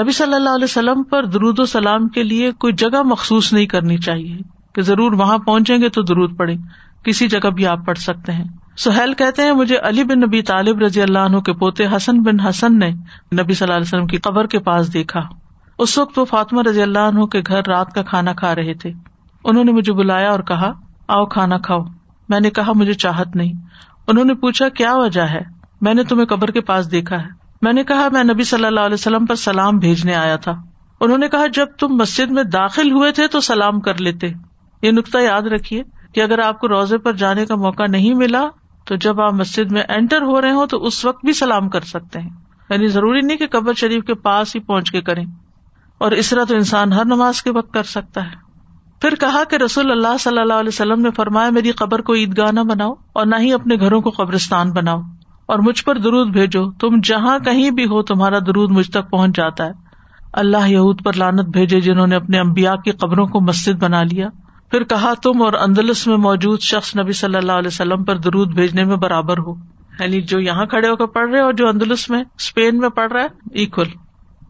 نبی 0.00 0.12
صلی 0.12 0.34
اللہ 0.34 0.48
علیہ 0.48 0.64
وسلم 0.64 1.02
پر 1.02 1.24
درود 1.24 1.58
و 1.58 1.64
سلام 1.64 2.08
کے 2.08 2.22
لیے 2.22 2.50
کوئی 2.52 2.72
جگہ 2.72 3.02
مخصوص 3.02 3.52
نہیں 3.52 3.66
کرنی 3.66 3.96
چاہیے 3.96 4.38
کہ 4.74 4.82
ضرور 4.82 5.12
وہاں 5.12 5.38
پہنچیں 5.38 5.78
گے 5.78 5.88
تو 5.88 6.02
درود 6.02 6.36
پڑے 6.36 6.56
کسی 7.04 7.28
جگہ 7.28 7.50
بھی 7.50 7.66
آپ 7.66 7.86
پڑھ 7.86 7.98
سکتے 7.98 8.32
ہیں۔ 8.32 8.44
سہیل 8.76 9.14
کہتے 9.14 9.42
ہیں، 9.42 9.52
مجھے 9.52 9.76
علی 9.82 10.04
بن 10.04 10.20
نبی 10.20 10.42
طالب 10.42 10.78
رضی 10.78 11.02
اللہ 11.02 11.18
عنہ 11.18 11.36
کے 11.36 11.52
پوتے 11.52 11.86
حسن 11.86 12.22
بن 12.22 12.40
حسن 12.40 12.78
نے 12.78 12.88
نبی 13.32 13.54
صلی 13.54 13.66
اللہ 13.66 13.76
علیہ 13.76 13.88
وسلم 13.88 14.06
کی 14.06 14.16
قبر 14.16 14.46
کے 14.46 14.58
پاس 14.58 14.92
دیکھا۔ 14.92 15.20
اس 15.78 15.98
وقت 15.98 16.18
وہ 16.18 16.24
فاطمہ 16.24 16.62
رضی 16.62 16.82
اللہ 16.82 16.98
عنہ 16.98 17.24
کے 17.24 17.42
گھر 17.46 17.60
رات 17.66 17.94
کا 17.94 18.02
کھانا 18.02 18.32
کھا 18.32 18.54
رہے 18.54 18.74
تھے۔ 18.74 18.92
انہوں 19.44 19.64
نے 19.64 19.72
مجھے 19.72 19.92
بلایا 19.92 20.30
اور 20.30 20.40
کہا، 20.40 20.72
آؤ 21.08 21.26
کھانا 21.26 21.58
کھاؤ۔ 21.58 21.84
میں 22.28 22.40
نے 22.40 22.50
کہا، 22.50 22.72
مجھے 22.74 22.94
چاہت 22.94 23.36
نہیں۔ 23.36 23.52
انہوں 24.08 24.24
نے 24.24 24.34
پوچھا، 24.34 24.68
کیا 24.68 24.94
وجہ 24.94 25.20
ہے؟ 25.20 25.40
میں 25.80 25.94
نے 25.94 26.04
تمہیں 26.04 26.26
قبر 26.26 26.50
کے 26.50 26.60
پاس 26.60 26.90
دیکھا 26.90 27.22
ہے۔ 27.22 27.28
میں 27.62 27.72
نے 27.72 27.84
کہا، 27.84 28.08
میں 28.12 28.24
نبی 28.24 28.42
صلی 28.42 28.64
اللہ 28.64 28.80
علیہ 28.80 28.94
وسلم 28.94 29.26
پر 29.26 29.34
سلام 29.34 29.78
بھیجنے 29.78 30.14
آیا 30.14 30.36
تھا۔ 30.36 30.52
انہوں 31.00 31.18
نے 31.18 31.28
کہا، 31.28 31.46
جب 31.46 31.66
تم 31.78 31.88
مسجد 31.88 32.30
میں 32.30 32.42
داخل 32.42 32.92
ہوئے 32.92 33.12
تھے 33.12 33.26
تو 33.26 33.40
سلام 33.40 33.80
کر 33.80 34.00
لیتے۔ 34.00 34.28
یہ 34.82 34.90
نقطہ 34.90 35.18
یاد 35.18 35.42
رکھیے 35.42 35.82
کہ 36.14 36.20
اگر 36.20 36.38
آپ 36.38 36.60
کو 36.60 36.68
روزے 36.68 36.98
پر 36.98 37.12
جانے 37.12 37.46
کا 37.46 37.54
موقع 37.54 37.82
نہیں 37.88 38.14
ملا، 38.14 38.44
تو 38.84 38.96
جب 38.96 39.20
آپ 39.20 39.32
مسجد 39.32 39.72
میں 39.72 39.82
انٹر 39.88 40.22
ہو 40.22 40.40
رہے 40.40 40.50
ہوں 40.50 40.66
تو 40.66 40.84
اس 40.84 41.04
وقت 41.04 41.24
بھی 41.24 41.32
سلام 41.32 41.68
کر 41.68 41.80
سکتے 41.80 42.20
ہیں۔ 42.20 42.30
یعنی 42.70 42.86
ضروری 42.86 43.20
نہیں 43.20 43.36
کہ 43.36 43.46
قبر 43.46 43.72
شریف 43.72 44.04
کے 44.04 44.14
پاس 44.14 44.56
ہی 44.56 44.60
پہنچ 44.60 44.90
کے 44.90 45.00
کریں۔ 45.00 45.24
اور 45.98 46.12
اس 46.12 46.30
طرح 46.30 46.44
تو 46.44 46.54
انسان 46.54 46.92
ہر 46.92 47.04
نماز 47.04 47.42
کے 47.42 47.50
وقت 47.50 47.74
کر 47.74 47.82
سکتا 47.82 48.24
ہے۔ 48.24 48.47
پھر 49.00 49.14
کہا 49.14 49.44
کہ 49.44 49.56
رسول 49.56 49.90
اللہ 49.90 50.16
صلی 50.20 50.38
اللہ 50.38 50.54
علیہ 50.54 50.68
وسلم 50.68 51.00
نے 51.00 51.10
فرمایا، 51.10 51.50
میری 51.50 51.70
قبر 51.70 52.00
کو 52.00 52.14
عیدگاہ 52.14 52.52
نہ 52.52 52.60
بناؤ 52.60 52.94
اور 53.12 53.26
نہ 53.26 53.36
ہی 53.40 53.52
اپنے 53.52 53.76
گھروں 53.80 54.00
کو 54.00 54.10
قبرستان 54.10 54.70
بناؤ 54.70 55.00
اور 55.46 55.58
مجھ 55.58 55.84
پر 55.84 55.98
درود 55.98 56.28
بھیجو۔ 56.28 56.70
تم 56.70 57.00
جہاں 57.04 57.38
کہیں 57.38 57.70
بھی 57.70 57.84
ہو، 57.84 58.02
تمہارا 58.02 58.38
درود 58.38 58.70
مجھ 58.70 58.90
تک 58.90 59.10
پہنچ 59.10 59.36
جاتا 59.36 59.66
ہے۔ 59.66 59.72
اللہ 60.32 60.68
یہود 60.68 61.04
پر 61.04 61.12
لانت 61.12 61.48
بھیجے 61.48 61.80
جنہوں 61.80 62.06
نے 62.06 62.16
اپنے 62.16 62.38
امبیا 62.38 62.76
کی 62.76 62.90
قبروں 62.90 63.26
کو 63.26 63.40
مسجد 63.40 63.82
بنا 63.82 64.02
لیا۔ 64.02 64.28
پھر 64.70 64.84
کہا، 64.84 65.12
تم 65.22 65.42
اور 65.42 65.52
اندلس 65.52 66.06
میں 66.06 66.16
موجود 66.16 66.60
شخص 66.60 66.96
نبی 66.96 67.12
صلی 67.12 67.36
اللہ 67.36 67.52
علیہ 67.52 67.68
وسلم 67.68 68.04
پر 68.04 68.16
درود 68.16 68.54
بھیجنے 68.54 68.84
میں 68.84 68.96
برابر 68.96 69.38
ہو۔ 69.38 69.54
یعنی 70.00 70.20
جو 70.20 70.40
یہاں 70.40 70.66
کھڑے 70.66 70.88
ہو 70.88 70.96
کر 70.96 71.06
پڑھ 71.06 71.30
رہے 71.30 71.40
اور 71.40 71.52
جو 71.52 71.68
اندلس 71.68 72.10
میں 72.10 72.24
اسپین 72.38 72.78
میں 72.78 72.88
پڑھ 72.88 73.12
رہا 73.12 73.22
ہے 73.22 73.62
اکول 73.62 73.88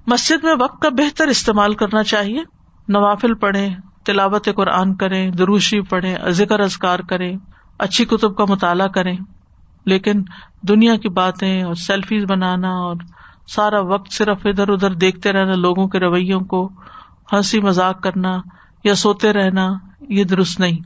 مسجد 0.06 0.44
میں 0.44 0.54
وقت 0.60 0.82
کا 0.82 0.88
بہتر 0.88 1.26
استعمال 1.28 1.74
کرنا 1.74 2.02
چاہیے۔ 2.02 2.42
نوافل 2.88 3.34
پڑھے 3.34 3.68
تلاوت 4.04 4.48
قرآن 4.56 4.94
کریں 4.94 5.30
دروشی 5.30 5.80
پڑھیں، 5.80 6.16
ذکر 6.28 6.60
ازکار 6.60 6.98
کریں، 6.98 7.36
اچھی 7.78 8.04
کتب 8.04 8.36
کا 8.36 8.44
مطالعہ 8.48 8.88
کریں۔ 8.88 9.16
لیکن 9.86 10.22
دنیا 10.62 10.96
کی 10.96 11.08
باتیں 11.08 11.62
اور 11.62 11.74
سیلفیز 11.74 12.24
بنانا 12.28 12.68
اور 12.68 12.96
سارا 13.48 13.80
وقت 13.80 14.12
صرف 14.12 14.38
ادھر 14.44 14.68
ادھر 14.68 14.90
دیکھتے 14.90 15.32
رہنا، 15.32 15.54
لوگوں 15.54 15.88
کے 15.88 15.98
رویوں 15.98 16.40
کو 16.40 16.70
ہنسی 17.32 17.60
مذاق 17.60 18.02
کرنا 18.02 18.40
یا 18.84 18.94
سوتے 18.94 19.32
رہنا، 19.32 19.68
یہ 20.08 20.24
درست 20.24 20.60
نہیں۔ 20.60 20.78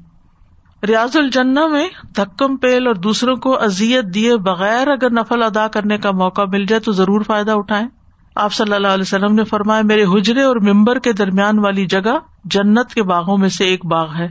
ریاض 0.87 1.17
الجنا 1.17 1.67
میں 1.67 1.89
دھکم، 2.17 2.57
پیل 2.57 2.87
اور 2.87 2.95
دوسروں 2.95 3.37
کو 3.37 3.63
ازیت 3.63 4.05
دیے 4.15 4.37
بغیر 4.37 4.89
اگر 4.89 5.11
نفل 5.11 5.43
ادا 5.43 5.69
کرنے 5.69 5.99
کا 5.99 6.11
موقع 6.11 6.43
مل 6.43 6.67
جائے 6.67 6.81
تو 6.81 6.93
ضرور 6.93 7.21
فائدہ 7.21 7.51
اٹھائے 7.51 8.02
آپ 8.35 8.53
صلی 8.53 8.75
اللہ 8.75 8.87
علیہ 8.87 9.03
وسلم 9.03 9.35
نے 9.35 9.45
فرمایا، 9.45 9.83
میرے 9.83 10.05
حجرے 10.05 10.43
اور 10.43 10.57
ممبر 10.57 10.99
کے 10.99 11.13
درمیان 11.13 11.59
والی 11.59 11.87
جگہ 11.87 12.19
جنت 12.45 12.95
کے 12.95 13.03
باغوں 13.03 13.39
میں 13.39 13.49
سے 13.49 13.65
ایک 13.65 13.87
باغ 13.87 14.15
ہے 14.15 14.29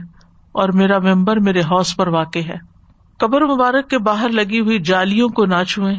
اور 0.52 0.68
میرا 0.68 0.98
ممبر 0.98 1.36
میرے 1.36 1.60
حوص 1.60 1.96
پر 1.96 2.08
واقع 2.08 2.38
ہے۔ 2.38 2.56
قبر 3.18 3.44
مبارک 3.44 3.90
کے 3.90 3.98
باہر 3.98 4.28
لگی 4.28 4.60
ہوئی 4.60 4.78
جالیوں 4.78 5.28
کو 5.28 5.46
نہ 5.46 5.64
چھوئیں، 5.68 5.98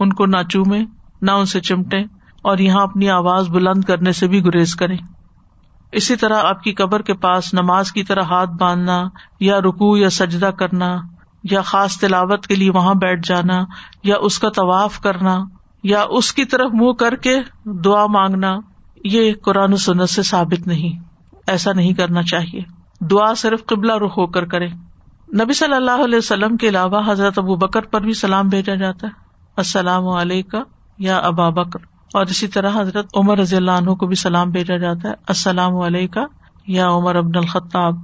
ان 0.00 0.12
کو 0.12 0.26
نہ 0.26 0.36
چومیں، 0.48 0.84
نہ 1.22 1.30
ان 1.30 1.46
سے 1.46 1.60
چمٹے 1.60 1.98
اور 2.42 2.58
یہاں 2.58 2.82
اپنی 2.82 3.10
آواز 3.10 3.48
بلند 3.48 3.84
کرنے 3.84 4.12
سے 4.12 4.28
بھی 4.28 4.44
گریز 4.44 4.74
کریں۔ 4.74 4.96
اسی 5.92 6.16
طرح 6.16 6.42
آپ 6.42 6.62
کی 6.62 6.72
قبر 6.72 7.02
کے 7.02 7.14
پاس 7.14 7.54
نماز 7.54 7.92
کی 7.92 8.02
طرح 8.02 8.22
ہاتھ 8.22 8.50
باندھنا 8.50 9.04
یا 9.40 9.60
رکو 9.60 9.96
یا 9.96 10.10
سجدہ 10.10 10.46
کرنا 10.46 10.96
یا 11.50 11.60
خاص 11.60 11.96
تلاوت 11.96 12.46
کے 12.46 12.54
لیے 12.54 12.70
وہاں 12.70 12.94
بیٹھ 12.94 13.28
جانا 13.28 13.64
یا 14.02 14.16
اس 14.20 14.38
کا 14.38 14.48
طواف 14.48 15.00
کرنا 15.00 15.38
یا 15.88 16.04
اس 16.10 16.32
کی 16.32 16.44
طرف 16.44 16.70
منہ 16.72 16.92
کر 16.92 17.14
کے 17.14 17.36
دعا 17.64 18.06
مانگنا، 18.06 18.56
یہ 19.04 19.32
قرآن 19.42 19.72
و 19.72 19.76
سنت 19.76 20.10
سے 20.10 20.22
ثابت 20.22 20.66
نہیں۔ 20.66 21.02
ایسا 21.46 21.72
نہیں 21.72 21.94
کرنا 21.94 22.22
چاہیے۔ 22.22 22.60
دعا 23.00 23.34
صرف 23.34 23.66
قبلہ 23.66 23.92
رخ 23.92 24.18
ہو 24.18 24.26
کر 24.26 24.44
کرے۔ 24.44 24.66
نبی 25.44 25.52
صلی 25.52 25.74
اللہ 25.74 26.04
علیہ 26.04 26.18
وسلم 26.18 26.56
کے 26.56 26.68
علاوہ 26.68 27.12
حضرت 27.12 27.38
ابو 27.38 27.56
بکر 27.56 27.80
پر 27.80 28.00
بھی 28.00 28.12
سلام 28.12 28.48
بھیجا 28.48 28.74
جاتا 28.74 29.06
ہے۔ 29.06 29.12
السلام 29.56 30.08
علیکم 30.08 30.62
یا 30.98 31.18
ابا 31.18 31.48
بکر۔ 31.48 31.78
اور 32.14 32.26
اسی 32.26 32.48
طرح 32.48 32.80
حضرت 32.80 33.06
عمر 33.16 33.38
رضی 33.38 33.56
اللہ 33.56 33.70
عنہ 33.70 33.90
کو 33.90 34.06
بھی 34.06 34.14
سلام 34.14 34.50
بھیجا 34.50 34.76
جاتا 34.76 35.08
ہے۔ 35.08 35.14
السلام 35.28 35.76
علیکم 35.76 36.24
یا 36.66 36.90
عمر 36.90 37.14
ابن 37.14 37.36
الخطاب۔ 37.36 37.94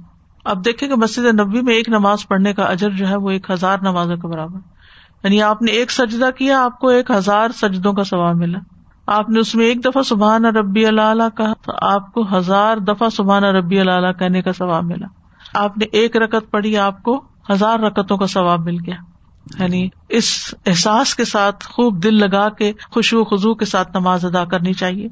اب 0.45 0.65
دیکھیں 0.65 0.89
کہ 0.89 0.95
مسجد 0.95 1.39
نبی 1.39 1.61
میں 1.61 1.73
ایک 1.73 1.89
نماز 1.89 2.27
پڑھنے 2.27 2.53
کا 2.53 2.63
اجر 2.63 2.89
جو 2.89 3.07
ہے 3.07 3.15
وہ 3.15 3.29
ایک 3.29 3.51
ہزار 3.51 3.77
نمازوں 3.81 4.15
کے 4.15 4.27
برابر۔ 4.27 4.74
یعنی 5.25 5.41
آپ 5.41 5.61
نے 5.61 5.71
ایک 5.71 5.91
سجدہ 5.91 6.29
کیا، 6.37 6.63
آپ 6.63 6.79
کو 6.79 6.87
ایک 6.87 7.11
ہزار 7.11 7.49
سجدوں 7.49 7.93
کا 7.93 8.03
ثواب 8.03 8.35
ملا۔ 8.35 8.59
آپ 9.07 9.29
نے 9.29 9.39
اس 9.39 9.55
میں 9.55 9.65
ایک 9.65 9.85
دفعہ 9.85 10.01
سبحان 10.01 10.45
ربی 10.45 10.85
اللہ 10.85 11.37
کہا، 11.37 11.53
تو 11.53 11.71
آپ 11.81 12.13
کو 12.13 12.37
ہزار 12.37 12.77
دفعہ 12.77 13.09
سبحان 13.09 13.43
ربی 13.43 13.79
اللہ 13.79 14.11
کہنے 14.19 14.41
کا 14.41 14.51
ثواب 14.51 14.83
ملا۔ 14.83 15.07
آپ 15.53 15.77
نے 15.77 15.85
ایک 15.91 16.17
رکت 16.17 16.51
پڑھی، 16.51 16.77
آپ 16.77 17.03
کو 17.03 17.23
ہزار 17.51 17.79
رکتوں 17.79 18.17
کا 18.17 18.27
ثواب 18.27 18.59
مل 18.59 18.77
گیا۔ 18.85 18.95
یعنی 19.59 19.89
اس 20.09 20.55
احساس 20.65 21.15
کے 21.15 21.25
ساتھ، 21.25 21.65
خوب 21.65 22.03
دل 22.03 22.13
لگا 22.13 22.49
کے، 22.49 22.73
خوشبو 22.91 23.23
خزو 23.23 23.55
کے 23.55 23.65
ساتھ 23.65 23.97
نماز 23.97 24.25
ادا 24.25 24.45
کرنی 24.45 24.73
چاہیے۔ 24.73 25.07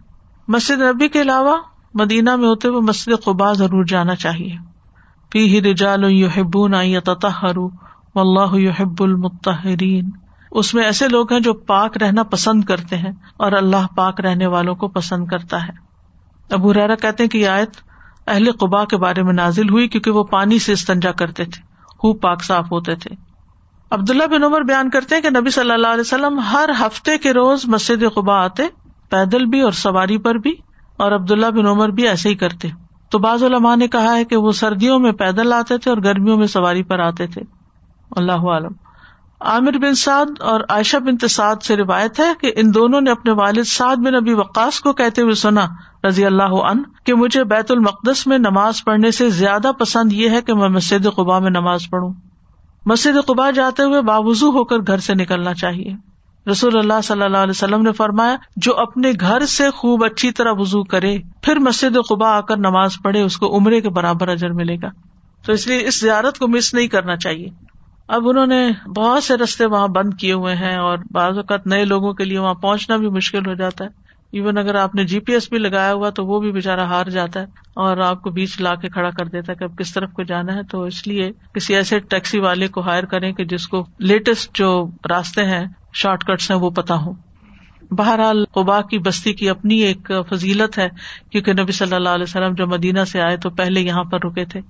مسجد 0.48 0.82
نبی 0.82 1.08
کے 1.08 1.22
علاوہ، 1.22 1.58
مدینہ 1.94 2.36
میں 2.36 2.48
ہوتے 2.48 2.68
ہوئے 2.68 2.82
مسجد 2.82 3.24
قبا 3.24 3.54
ضرور 3.54 3.84
جانا 3.84 4.16
چاہیے۔ 4.16 4.56
پی 5.30 5.40
ہی 5.40 5.62
رجال 5.62 6.04
یحبون 6.12 7.00
تطہروا 7.06 7.70
واللہ 8.16 8.60
یحب 8.60 9.04
المطہرین۔ 9.04 10.10
اس 10.52 10.74
میں 10.74 10.84
ایسے 10.84 11.08
لوگ 11.08 11.34
ہیں 11.34 11.40
جو 11.40 11.54
پاک 11.54 11.98
رہنا 11.98 12.24
پسند 12.24 12.64
کرتے 12.64 12.98
ہیں 12.98 13.12
اور 13.38 13.52
اللہ 13.52 13.96
پاک 13.96 14.22
رہنے 14.22 14.46
والوں 14.46 14.76
کو 14.76 14.88
پسند 14.88 15.28
کرتا 15.28 15.64
ہے۔ 15.64 15.72
ابو 16.52 16.74
ریرا 16.74 16.96
کہتے 16.96 17.28
کہ 17.28 17.38
یہ 17.38 17.48
آیت 17.48 17.70
اہل 18.28 18.52
قبا 18.52 18.86
کے 18.86 18.98
بارے 18.98 19.24
میں 19.24 19.34
نازل 19.34 19.70
ہوئی 19.70 19.88
کیونکہ 19.88 20.12
وہ 20.12 20.24
پانی 20.24 20.60
سے 20.60 20.74
استنجا 20.74 21.12
کرتے 21.12 21.46
تھے، 21.46 21.62
خوب 21.98 22.22
پاک 22.22 22.44
صاف 22.44 22.72
ہوتے 22.72 22.96
تھے۔ 22.96 23.16
عبداللہ 23.92 24.28
بن 24.28 24.44
عمر 24.44 24.62
بیان 24.62 24.90
کرتے 24.90 25.16
ہیں 25.16 25.22
کہ 25.22 25.30
نبی 25.30 25.50
صلی 25.50 25.72
اللہ 25.72 25.88
علیہ 25.88 26.02
وسلم 26.02 26.40
ہر 26.40 26.70
ہفتے 26.80 27.18
کے 27.18 27.34
روز 27.34 27.66
مسجد 27.66 28.04
قبا 28.16 28.44
آتے، 28.44 28.64
پیدل 29.10 29.46
بھی 29.46 29.62
اور 29.62 29.72
سواری 29.72 30.18
پر 30.18 30.36
بھی، 30.36 30.56
اور 30.98 31.12
عبداللہ 31.12 31.46
بن 31.46 31.66
عمر 31.66 31.90
بھی 31.90 32.08
ایسے 32.08 32.30
ہی 32.30 32.36
کرتے۔ 32.36 32.68
تو 33.10 33.20
بعض 33.20 33.44
علماء 33.44 33.76
نے 33.76 33.88
کہا 33.88 34.16
ہے 34.16 34.26
کہ 34.26 34.36
وہ 34.36 34.52
سردیوں 34.52 35.00
میں 35.00 35.12
پیدل 35.12 35.54
آتے 35.54 35.78
تھے 35.78 35.92
اور 35.92 35.98
گرمیوں 36.04 36.38
میں 36.38 36.48
سواری 36.48 36.84
پر 36.84 37.00
آتے 37.00 37.28
تھے۔ 37.28 37.42
اللہ 38.16 38.32
عالم۔ 38.32 38.72
عامر 39.42 39.72
بن 39.72 39.96
سعد 39.96 40.26
اور 40.40 40.62
عائشہ 40.70 40.98
بن 40.98 41.18
تساد 41.18 41.56
سے 41.64 41.76
روایت 41.76 42.20
ہے 42.20 42.34
کہ 42.42 42.52
ان 42.56 42.74
دونوں 42.74 43.02
نے 43.02 43.12
اپنے 43.12 43.32
والد 43.32 43.64
سعد 43.64 43.96
بن 43.96 44.16
ابی 44.16 44.34
وقاص 44.34 44.80
کو 44.80 44.94
کہتے 44.94 45.22
ہوئے 45.22 45.34
سنا 45.34 45.68
رضی 46.08 46.26
اللہ 46.26 46.44
عن 46.44 46.78
کہ 47.06 47.14
مجھے 47.14 47.44
بیت 47.44 47.72
المقدس 47.72 48.28
میں 48.28 48.38
نماز 48.38 48.84
پڑھنے 48.84 49.12
سے 49.12 49.30
زیادہ 49.30 49.72
پسند 49.80 50.14
یہ 50.14 50.30
ہے 50.30 50.42
کہ 50.42 50.54
میں 50.54 50.70
مسجد 50.70 51.08
قبا 51.16 51.40
میں 51.40 51.50
نماز 51.50 51.90
پڑھوں۔ 51.90 52.14
مسجد 52.86 53.26
قبا 53.28 53.52
جاتے 53.52 53.84
ہوئے 53.84 54.02
باوضو 54.02 54.50
ہو 54.50 54.64
کر 54.64 54.78
گھر 54.78 54.98
سے 54.98 55.14
نکلنا 55.14 55.54
چاہیے۔ 55.54 55.94
رسول 56.52 56.78
اللہ 56.78 57.02
صلی 57.04 57.24
اللہ 57.24 57.38
علیہ 57.38 57.50
وسلم 57.50 57.82
نے 57.82 57.92
فرمایا، 57.92 58.36
جو 58.56 58.78
اپنے 58.78 59.12
گھر 59.20 59.46
سے 59.46 59.70
خوب 59.70 60.06
اچھی 60.06 60.32
طرح 60.32 60.52
وزو 60.52 60.84
کرے، 60.84 61.18
پھر 61.42 61.60
مسجد 61.60 61.98
قبا 62.10 62.38
آ 62.38 62.42
کر 62.42 62.58
نماز 62.58 62.92
پڑھے، 63.04 63.22
اس 63.22 63.38
کو 63.38 63.58
عمرے 63.58 63.82
کے 63.82 63.90
برابر 63.90 64.28
اجر 64.28 64.50
ملے 64.50 64.76
گا۔ 64.76 64.90
تو 65.46 65.52
اس 65.52 65.68
لیے 65.68 65.88
اس 65.88 66.02
زیارت 66.02 66.40
کو 66.40 66.48
مس 66.48 66.74
نہیں 66.74 66.88
کرنا 66.88 67.16
چاہیے۔ 67.16 67.73
اب 68.08 68.28
انہوں 68.30 68.46
نے 68.46 68.70
بہت 68.96 69.24
سے 69.24 69.38
رستے 69.38 69.66
وہاں 69.66 69.88
بند 69.88 70.14
کیے 70.14 70.34
ہوئے 70.34 70.56
ہیں 70.56 70.76
اور 70.76 70.98
بعض 71.12 71.38
اوقات 71.38 71.68
نئے 71.68 71.86
لوگوں 71.86 72.14
کے 72.14 72.26
لیے 72.26 72.40
وہاں 72.40 72.54
پہنچنا 72.54 72.98
بھی 72.98 73.10
مشکل 73.10 73.48
ہو 73.48 73.54
جاتا 73.54 73.86
ہے۔ 73.86 73.90
ایون 74.32 74.58
اگر 74.58 74.76
آپ 74.76 74.96
نے 74.96 75.04
جی 75.04 75.20
پی 75.20 75.34
ایس 75.34 75.50
بھی 75.50 75.58
لگایا 75.58 75.94
ہوا 75.94 76.10
تو 76.10 76.26
وہ 76.26 76.40
بھی 76.40 76.52
بےچارا 76.52 76.84
ہار 76.84 77.06
جاتا 77.06 77.40
ہے 77.40 77.46
اور 77.76 77.98
آپ 77.98 78.22
کو 78.22 78.30
بیچ 78.30 78.62
لا 78.62 78.76
کے 78.76 78.90
کھڑا 78.90 79.10
کر 79.10 79.26
دیتا 79.26 79.52
ہے 79.52 79.58
کہ 79.58 79.64
اب 79.64 79.78
کس 79.78 79.94
طرف 79.94 80.12
کو 80.12 80.24
جانا 80.24 80.56
ہے۔ 80.56 80.64
تو 80.64 80.84
اس 80.84 81.08
لیے 81.08 81.32
کسی 81.54 81.76
ایسے 81.76 82.00
ٹیکسی 82.00 82.40
والے 82.40 82.68
کو 82.68 82.82
ہائر 82.82 83.04
کریں 83.04 83.32
کہ 83.34 83.46
جس 83.46 83.68
کو 83.68 83.86
لیٹسٹ 84.00 84.58
جو 84.58 84.86
راستے 85.10 85.46
ہیں 85.46 85.66
شارٹ 85.94 86.24
کٹس 86.24 86.52
ہیں، 86.52 86.58
وہ 86.58 86.70
پتا 86.70 86.96
ہو 86.96 87.14
بہرحال 87.92 88.46
قبا 88.52 88.82
کی 88.82 89.00
بستی 89.00 89.34
کی 89.34 89.50
اپنی 89.50 89.80
ایک 89.80 90.12
فضیلت 90.30 90.78
ہے، 90.78 90.88
کیونکہ 91.32 91.54
نبی 91.54 91.72
صلی 91.72 91.96
اللہ 91.96 92.10
علیہ 92.10 92.24
وسلم 92.24 92.54
جو 92.54 92.68
مدینہ 92.68 93.04
سے 93.04 93.22
آئے 93.22 93.38
تو 93.38 93.50
پہلے 93.50 93.82
یہاں 93.82 94.04
پر 94.04 94.20
رکے 94.26 94.46
تھے۔ 94.46 94.62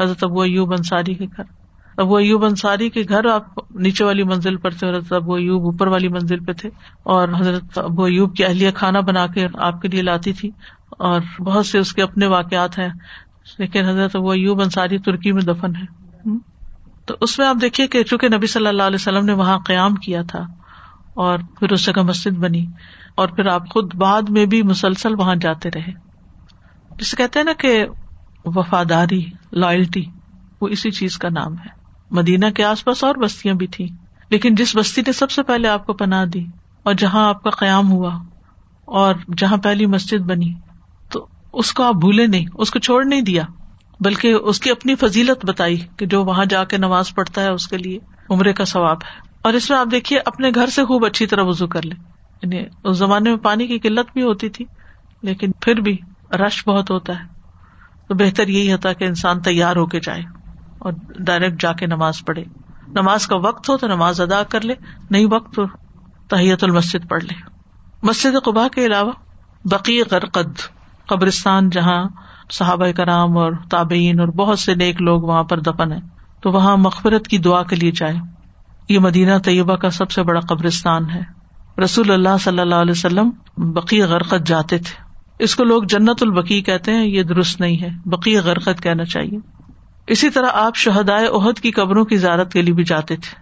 حضرت 0.00 0.24
ابو 0.24 0.40
ایوب 0.40 0.72
انصاری 0.72 1.14
کے 1.14 1.24
گھر۔ 1.24 1.59
ابو 2.00 2.16
ایوب 2.16 2.44
انصاری 2.44 2.88
کے 2.90 3.02
گھر 3.08 3.26
آپ 3.26 3.58
نیچے 3.74 4.04
والی 4.04 4.22
منزل 4.22 4.56
پر 4.56 4.70
تھے 4.70 4.88
حضرت 4.88 5.12
ابو 5.12 5.34
ایوب 5.34 5.64
اوپر 5.64 5.86
والی 5.86 6.08
منزل 6.08 6.44
پہ 6.44 6.52
تھے 6.52 6.70
اور 7.02 7.28
حضرت 7.40 7.78
ابو 7.78 8.04
ایوب 8.04 8.36
کی 8.36 8.44
اہلیہ 8.44 8.70
کھانا 8.70 9.00
بنا 9.00 9.26
کے 9.26 9.46
آپ 9.58 9.80
کے 9.82 9.88
لیے 9.88 10.02
لاتی 10.02 10.32
تھی 10.32 10.50
اور 10.98 11.20
بہت 11.40 11.66
سے 11.66 11.78
اس 11.78 11.92
کے 11.92 12.02
اپنے 12.02 12.26
واقعات 12.26 12.78
ہیں، 12.78 12.88
لیکن 13.58 13.84
حضرت 13.84 14.16
ابو 14.16 14.30
ایوب 14.30 14.60
انصاری 14.60 14.98
ترکی 14.98 15.32
میں 15.32 15.42
دفن 15.42 15.76
ہے 15.76 15.98
تو 17.06 17.16
اس 17.20 17.38
میں 17.38 17.46
آپ 17.46 17.56
دیکھیے 17.60 17.86
کہ 17.86 18.02
چونکہ 18.02 18.28
نبی 18.28 18.46
صلی 18.46 18.66
اللہ 18.66 18.82
علیہ 18.82 19.00
وسلم 19.00 19.24
نے 19.24 19.32
وہاں 19.32 19.58
قیام 19.58 19.94
کیا 19.94 20.22
تھا 20.22 20.44
اور 21.14 21.38
پھر 21.58 21.72
اس 21.72 21.84
جگہ 21.86 22.02
مسجد 22.02 22.38
بنی 22.38 22.64
اور 23.14 23.28
پھر 23.28 23.46
آپ 23.46 23.68
خود 23.70 23.94
بعد 23.94 24.28
میں 24.28 24.46
بھی 24.46 24.62
مسلسل 24.62 25.14
وہاں 25.18 25.34
جاتے 25.34 25.70
رہے۔ 25.70 25.92
جسے 26.96 27.16
کہتے 27.16 27.38
ہیں 27.38 27.44
نا 27.44 27.52
کہ 27.52 27.84
وفاداری 28.44 29.20
لائلٹی 29.52 30.04
وہ 30.60 30.68
اسی 30.68 30.90
چیز 30.90 31.18
کا 31.18 31.28
نام 31.28 31.52
ہے۔ 31.54 31.79
مدینہ 32.10 32.46
کے 32.56 32.64
آس 32.64 32.84
پاس 32.84 33.04
اور 33.04 33.14
بستیاں 33.14 33.54
بھی 33.54 33.66
تھیں۔ 33.66 33.88
لیکن 34.30 34.54
جس 34.54 34.76
بستی 34.76 35.00
نے 35.00 35.12
سب 35.12 35.30
سے 35.30 35.42
پہلے 35.42 35.68
آپ 35.68 35.86
کو 35.86 35.92
پناہ 35.92 36.24
دی 36.24 36.44
اور 36.82 36.94
جہاں 36.94 37.28
آپ 37.28 37.42
کا 37.42 37.50
قیام 37.50 37.92
ہوا 37.92 38.18
اور 38.84 39.14
جہاں 39.36 39.56
پہلی 39.56 39.86
مسجد 39.86 40.18
بنی، 40.18 40.54
تو 41.10 41.26
اس 41.52 41.72
کو 41.72 41.82
آپ 41.82 41.94
بھولے 41.94 42.26
نہیں، 42.26 42.46
اس 42.54 42.70
کو 42.70 42.78
چھوڑ 42.78 43.04
نہیں 43.04 43.20
دیا، 43.20 43.42
بلکہ 44.00 44.32
اس 44.32 44.60
کی 44.60 44.70
اپنی 44.70 44.94
فضیلت 44.94 45.46
بتائی 45.46 45.76
کہ 45.96 46.06
جو 46.06 46.24
وہاں 46.24 46.44
جا 46.44 46.64
کے 46.64 46.76
نماز 46.76 47.14
پڑھتا 47.14 47.42
ہے، 47.42 47.50
اس 47.50 47.68
کے 47.68 47.76
لیے 47.76 47.98
عمرے 48.30 48.52
کا 48.52 48.64
ثواب 48.64 48.96
ہے۔ 48.96 49.30
اور 49.42 49.52
اس 49.52 49.70
میں 49.70 49.78
آپ 49.78 49.86
دیکھیے، 49.90 50.18
اپنے 50.24 50.50
گھر 50.54 50.66
سے 50.66 50.84
خوب 50.84 51.06
اچھی 51.06 51.26
طرح 51.26 51.42
وزو 51.42 51.66
کر 51.66 51.82
لے 51.82 51.94
یعنی 52.42 52.64
اس 52.84 52.96
زمانے 52.96 53.30
میں 53.30 53.38
پانی 53.38 53.66
کی 53.66 53.78
قلت 53.78 54.12
بھی 54.12 54.22
ہوتی 54.22 54.48
تھی، 54.48 54.64
لیکن 55.22 55.50
پھر 55.60 55.80
بھی 55.80 55.96
رش 56.32 56.68
بہت 56.68 56.90
ہوتا 56.90 57.12
ہے۔ 57.12 57.24
تو 58.08 58.14
بہتر 58.14 58.48
یہی 58.48 58.72
ہوتا 58.72 58.92
کہ 58.92 59.04
انسان 59.04 59.40
تیار 59.40 59.76
ہو 59.76 59.86
کے 59.86 60.00
جائے۔ 60.00 60.39
اور 60.80 60.92
ڈائریکٹ 61.18 61.62
جا 61.62 61.72
کے 61.72 61.86
نماز 61.86 62.14
پڑھے۔ 62.26 62.44
نماز 62.88 63.26
کا 63.26 63.36
وقت 63.36 63.68
ہو 63.68 63.76
تو 63.76 63.86
نماز 63.86 64.20
ادا 64.20 64.42
کر 64.42 64.60
لے، 64.60 64.74
نہیں 65.10 65.26
وقت 65.30 65.58
ہو 65.58 65.64
تحیت 66.28 66.64
المسد 66.64 67.08
پڑھ 67.08 67.24
لے۔ 67.24 67.34
مسجد 68.02 68.44
قبا 68.44 68.68
کے 68.68 68.86
علاوہ 68.86 69.12
بقی 69.64 70.02
غرقد، 70.10 70.58
قبرستان 71.08 71.70
جہاں 71.70 72.08
صحابہ 72.50 72.86
کرام 72.96 73.38
اور 73.38 73.52
تابعین 73.70 74.20
اور 74.20 74.28
بہت 74.28 74.58
سے 74.58 74.74
نیک 74.74 75.02
لوگ 75.02 75.22
وہاں 75.22 75.42
پر 75.42 75.60
دفن 75.60 75.92
ہیں، 75.92 76.00
تو 76.40 76.50
وہاں 76.50 76.76
مغفرت 76.76 77.28
کی 77.28 77.38
دعا 77.38 77.62
کے 77.62 77.76
لیے 77.76 77.90
جائے 77.90 78.14
یہ 78.88 78.98
مدینہ 78.98 79.38
طیبہ 79.44 79.76
کا 79.76 79.90
سب 79.90 80.10
سے 80.10 80.22
بڑا 80.22 80.40
قبرستان 80.40 81.10
ہے۔ 81.10 81.40
رسول 81.84 82.10
اللہ 82.10 82.38
صلی 82.40 82.58
اللہ 82.58 82.74
علیہ 82.74 82.90
وسلم 82.90 83.30
بقی 83.56 84.02
غرقت 84.02 84.46
جاتے 84.46 84.78
تھے۔ 84.78 85.02
اس 85.38 85.56
کو 85.56 85.64
لوگ 85.64 85.82
جنت 85.82 86.22
البقی 86.22 86.60
کہتے 86.60 86.92
ہیں، 86.92 87.06
یہ 87.06 87.22
درست 87.22 87.60
نہیں 87.60 87.82
ہے۔ 87.82 87.88
بقی 88.06 88.36
غرقت 88.36 88.82
کہنا 88.82 89.04
چاہیے۔ 89.04 89.59
اسی 90.10 90.30
طرح 90.30 90.46
آپ 90.52 90.76
شہدائے 90.76 91.26
عہد 91.26 91.60
کی 91.60 91.70
قبروں 91.70 92.04
کی 92.04 92.16
زیارت 92.16 92.52
کے 92.52 92.62
لیے 92.62 92.74
بھی 92.74 92.84
جاتے 92.84 93.16
تھے 93.16 93.34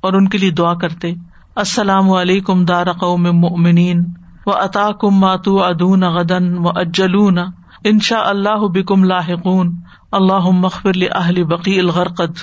اور 0.00 0.12
ان 0.12 0.28
کے 0.28 0.38
لیے 0.38 0.50
دعا 0.50 0.74
کرتے۔ 0.74 1.12
السلام 1.56 2.10
علیکم 2.10 2.64
دار 2.64 2.92
قوم 2.92 3.22
مؤمنین 3.22 4.04
و 4.46 4.50
عطا 4.50 4.88
کم 5.00 5.10
ماتو 5.10 5.64
ادون 5.64 6.00
غدن 6.00 6.58
و 6.58 6.68
اجلون 6.68 7.38
ان 7.84 7.98
شاء 7.98 8.22
اللہ 8.22 8.66
بکم 8.68 9.04
لاحقون۔ 9.04 9.76
اللہ 10.12 10.50
مخفر 10.50 10.92
اہل 11.14 11.44
بقی 11.44 11.78
الغرقد۔ 11.78 12.38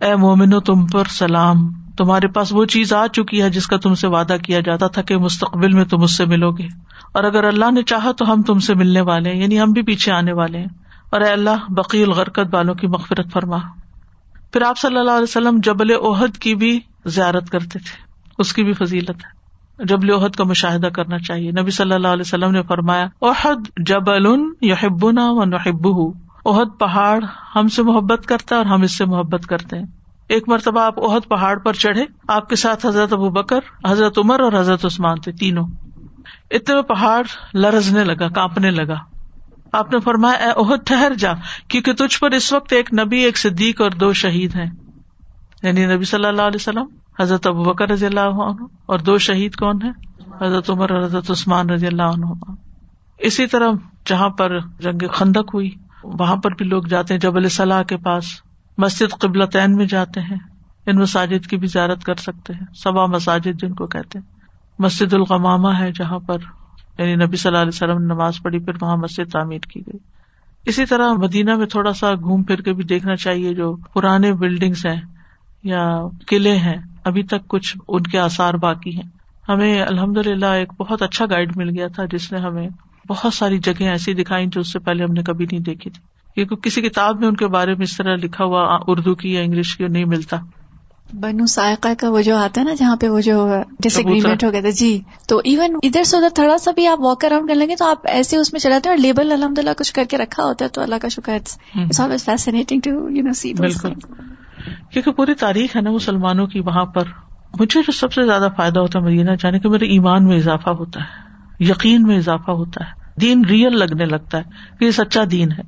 اے 0.00 0.16
مومن 0.16 0.60
تم 0.60 0.86
پر 0.86 1.04
سلام۔ 1.04 1.56
تمہارے 1.98 2.28
پاس 2.28 2.52
وہ 2.52 2.64
چیز 2.64 2.92
آ 2.92 3.06
چکی 3.06 3.42
ہے 3.42 3.50
جس 3.50 3.66
کا 3.66 3.76
تم 3.76 3.94
سے 3.94 4.06
وعدہ 4.06 4.36
کیا 4.42 4.60
جاتا 4.60 4.86
تھا 4.86 5.02
کہ 5.02 5.16
مستقبل 5.16 5.72
میں 5.72 5.84
تم 5.84 6.02
اس 6.02 6.16
سے 6.16 6.24
ملو 6.24 6.50
گے۔ 6.50 6.66
اور 7.14 7.24
اگر 7.24 7.44
اللہ 7.44 7.70
نے 7.70 7.82
چاہا 7.82 8.12
تو 8.12 8.32
ہم 8.32 8.42
تم 8.42 8.58
سے 8.58 8.74
ملنے 8.74 9.00
والے 9.00 9.32
ہیں 9.32 9.42
یعنی 9.42 9.60
ہم 9.60 9.72
بھی 9.72 9.82
پیچھے 9.82 10.12
آنے 10.12 10.32
والے 10.32 10.58
ہیں۔ 10.58 10.87
اور 11.10 11.20
اے 11.20 11.30
اللہ، 11.30 11.64
بقی 11.68 12.02
الغرکت 12.02 12.54
والوں 12.54 12.74
کی 12.74 12.86
مغفرت 12.86 13.32
فرما۔ 13.32 13.56
پھر 14.52 14.62
آپ 14.62 14.78
صلی 14.78 14.98
اللہ 14.98 15.10
علیہ 15.10 15.22
وسلم 15.22 15.60
جبل 15.62 15.90
عہد 15.90 16.36
کی 16.36 16.54
بھی 16.54 16.80
زیارت 17.04 17.50
کرتے 17.50 17.78
تھے۔ 17.78 17.96
اس 18.38 18.52
کی 18.52 18.64
بھی 18.64 18.72
فضیلت 18.72 19.10
ہے۔ 19.10 19.38
جبل 19.84 20.10
عہد 20.10 20.36
کا 20.36 20.44
مشاہدہ 20.44 20.86
کرنا 20.86 21.18
چاہیے۔ 21.18 21.50
نبی 21.50 21.70
صلی 21.70 21.94
اللہ 21.94 22.08
علیہ 22.08 22.24
وسلم 22.26 22.50
نے 22.50 22.62
فرمایا 22.62 23.06
عہد 23.22 23.86
جبل 23.86 24.26
یحبنا 24.62 25.30
و 25.30 25.44
نحبہ 25.44 26.12
عہد 26.46 26.68
پہاڑ 26.78 27.24
ہم 27.56 27.68
سے 27.68 27.82
محبت 27.82 28.26
کرتا 28.26 28.54
ہے 28.54 28.60
اور 28.60 28.66
ہم 28.66 28.82
اس 28.82 28.98
سے 28.98 29.04
محبت 29.04 29.46
کرتے 29.46 29.78
ہیں۔ 29.78 29.86
ایک 30.28 30.48
مرتبہ 30.48 30.80
آپ 30.80 30.98
عہد 30.98 31.28
پہاڑ 31.28 31.58
پر 31.58 31.72
چڑھے۔ 31.72 32.04
آپ 32.28 32.48
کے 32.48 32.56
ساتھ 32.56 32.86
حضرت 32.86 33.12
ابو 33.12 33.30
بکر، 33.30 33.58
حضرت 33.86 34.18
عمر 34.18 34.40
اور 34.40 34.52
حضرت 34.52 34.84
عثمان 34.84 35.20
تھے۔ 35.20 35.32
تینوں۔ 35.32 35.66
اتنے 36.50 36.74
میں 36.74 36.82
پہاڑ 36.82 37.22
لرزنے 37.54 38.04
لگا، 38.04 38.28
کانپنے 38.28 38.70
لگا۔ 38.70 39.17
آپ 39.72 39.92
نے 39.92 40.00
فرمایا، 40.00 40.36
اے 40.36 40.50
عہد 40.56 40.86
ٹھہر 40.86 41.12
جا، 41.18 41.32
کیونکہ 41.68 41.92
تجھ 41.92 42.20
پر 42.20 42.30
اس 42.30 42.52
وقت 42.52 42.72
ایک 42.72 42.94
نبی، 42.94 43.18
ایک 43.18 43.38
صدیق 43.38 43.80
اور 43.80 43.90
دو 43.90 44.12
شہید 44.12 44.54
ہیں۔ 44.54 44.70
یعنی 45.62 45.86
نبی 45.86 46.04
صلی 46.04 46.24
اللہ 46.24 46.42
علیہ 46.42 46.56
وسلم، 46.56 46.86
حضرت 47.20 47.46
ابو 47.46 47.64
بکر 47.64 47.90
رضی 47.90 48.06
اللہ 48.06 48.20
عنہ، 48.20 48.66
اور 48.86 48.98
دو 48.98 49.18
شہید 49.18 49.54
کون 49.54 49.82
ہیں؟ 49.82 49.92
حضرت 50.40 50.70
عمر 50.70 50.90
اور 50.90 51.02
حضرت 51.02 51.30
عثمان 51.30 51.70
رضی 51.70 51.86
اللہ 51.86 52.02
عنہ۔ 52.02 52.26
اسی 53.18 53.46
طرح 53.46 53.68
جہاں 54.06 54.28
پر 54.28 54.58
جنگ 54.58 55.06
خندق 55.12 55.54
ہوئی، 55.54 55.70
وہاں 56.04 56.36
پر 56.36 56.54
بھی 56.54 56.64
لوگ 56.64 56.82
جاتے 56.82 57.14
ہیں، 57.14 57.20
جبل 57.20 57.48
صلاح 57.48 57.82
کے 57.82 57.96
پاس۔ 57.96 58.24
مسجد 58.78 59.18
قبل 59.18 59.46
تعین 59.46 59.76
میں 59.76 59.86
جاتے 59.86 60.20
ہیں۔ 60.20 60.36
ان 60.86 60.96
مساجد 60.98 61.46
کی 61.46 61.56
بھی 61.56 61.68
زیارت 61.68 62.04
کر 62.04 62.14
سکتے 62.14 62.52
ہیں۔ 62.52 62.66
سبا 62.74 63.06
مساجد 63.06 63.62
جن 63.62 63.74
کو 63.74 63.86
کہتے 63.86 64.18
ہیں۔ 64.18 64.38
مسجد 64.78 65.12
الغمامہ 65.12 65.68
ہے 65.68 65.92
جہاں 65.92 66.18
پر 66.18 66.36
یعنی 66.98 67.14
نبی 67.14 67.36
صلی 67.36 67.48
اللہ 67.48 67.58
علیہ 67.58 67.74
وسلم 67.74 67.98
نے 67.98 68.14
نماز 68.14 68.42
پڑھی، 68.42 68.58
پھر 68.58 68.72
وہاں 68.80 68.96
مسجد 68.96 69.32
تعمیر 69.32 69.58
کی 69.58 69.80
گئی۔ 69.80 69.98
اسی 70.66 70.86
طرح 70.86 71.12
مدینہ 71.12 71.56
میں 71.56 71.66
تھوڑا 71.66 71.92
سا 71.92 72.14
گھوم 72.14 72.42
پھر 72.42 72.60
کے 72.60 72.72
بھی 72.72 72.84
دیکھنا 72.84 73.16
چاہیے 73.16 73.54
جو 73.54 73.76
پرانے 73.94 74.32
بلڈنگس 74.32 74.86
ہیں 74.86 75.00
یا 75.62 76.00
قلعے 76.26 76.56
ہیں، 76.56 76.76
ابھی 77.04 77.22
تک 77.22 77.48
کچھ 77.48 77.76
ان 77.88 78.02
کے 78.02 78.18
آثار 78.18 78.54
باقی 78.54 78.96
ہیں۔ 78.96 79.18
ہمیں 79.48 79.82
الحمد 79.82 80.16
للہ 80.16 80.46
ایک 80.46 80.72
بہت 80.78 81.02
اچھا 81.02 81.24
گائیڈ 81.30 81.56
مل 81.56 81.70
گیا 81.70 81.86
تھا، 81.88 82.04
جس 82.04 82.32
نے 82.32 82.38
ہمیں 82.38 82.68
بہت 83.08 83.34
ساری 83.34 83.58
جگہ 83.58 83.84
ایسی 83.84 84.14
دکھائی 84.14 84.46
جو 84.46 84.60
اس 84.60 84.72
سے 84.72 84.78
پہلے 84.78 85.04
ہم 85.04 85.12
نے 85.12 85.22
کبھی 85.22 85.44
نہیں 85.44 85.60
دیکھی 85.60 85.90
تھی۔ 85.90 86.02
کیونکہ 86.34 86.56
کسی 86.56 86.82
کتاب 86.82 87.20
میں 87.20 87.28
ان 87.28 87.36
کے 87.36 87.46
بارے 87.46 87.74
میں 87.74 87.82
اس 87.82 87.96
طرح 87.96 88.16
لکھا 88.16 88.44
ہوا 88.44 88.78
اردو 88.86 89.14
کی 89.14 89.34
یا 89.34 89.40
انگلش 89.40 89.76
کی 89.76 89.86
نہیں 89.86 90.04
ملتا۔ 90.04 90.36
بنو 91.12 91.46
سائقہ 91.46 91.88
کا 91.98 92.10
وہ 92.10 92.20
جو 92.20 92.36
آتا 92.36 92.60
ہے 92.60 92.66
نا 92.66 92.74
جہاں 92.74 92.96
پہ 92.96 93.08
وہ 93.08 93.20
جو 93.20 93.48
ڈس 93.80 93.98
اگریمنٹ 93.98 94.44
ہو 94.44 94.52
گیا 94.52 94.60
تھا 94.60 94.70
جی 94.70 95.00
تو 95.28 95.38
ایون 95.38 95.76
ادھر 95.82 96.02
سے 96.02 96.16
ادھر 96.16 96.28
تھوڑا 96.34 96.58
سا 96.58 96.70
بھی 96.70 96.86
آپ 96.86 97.00
واک 97.00 97.24
اراؤنڈ 97.24 97.48
کر 97.48 97.54
لیں 97.54 97.68
گے 97.68 97.76
تو 97.76 97.84
آپ 97.84 97.98
ایسے 98.04 98.36
اس 98.36 98.52
میں 98.52 98.60
چلاتے 98.60 98.88
ہیں 98.88 98.96
اور 98.96 99.02
لیبل 99.02 99.32
الحمد 99.32 99.58
للہ 99.58 99.70
کچھ 99.78 99.92
کر 99.92 100.04
کے 100.04 100.18
رکھا 100.18 100.44
ہوتا 100.44 100.64
ہے 100.64 100.70
تو 100.70 100.80
اللہ 100.80 100.94
کا 101.02 101.08
شکر 101.08 101.38
بالکل۔ 103.60 103.92
کیونکہ 104.90 105.10
پوری 105.10 105.34
تاریخ 105.34 105.76
ہے 105.76 105.80
نا 105.80 105.90
مسلمانوں 105.90 106.46
کی 106.46 106.60
وہاں 106.60 106.84
پر۔ 106.84 107.04
مجھے 107.60 107.80
جو 107.82 107.92
سب 107.92 108.12
سے 108.12 108.22
زیادہ 108.22 108.48
فائدہ 108.56 108.80
ہوتا 108.80 108.98
ہے 108.98 109.04
مدینہ 109.04 109.30
جانے 109.40 109.58
کہ 109.58 109.68
میرے 109.68 109.86
ایمان 109.86 110.24
میں 110.24 110.36
اضافہ 110.36 110.70
ہوتا 110.70 111.00
ہے 111.00 111.64
یقین 111.64 112.02
میں 112.02 112.16
اضافہ 112.16 112.50
ہوتا 112.50 112.84
ہے 112.84 113.20
دین 113.20 113.44
ریئل 113.44 113.78
لگنے 113.78 114.04
لگتا 114.04 114.38
ہے 114.38 114.42
کہ 114.78 114.84
یہ 114.84 114.90
سچا 114.90 115.22
دین 115.30 115.52
ہے۔ 115.52 115.62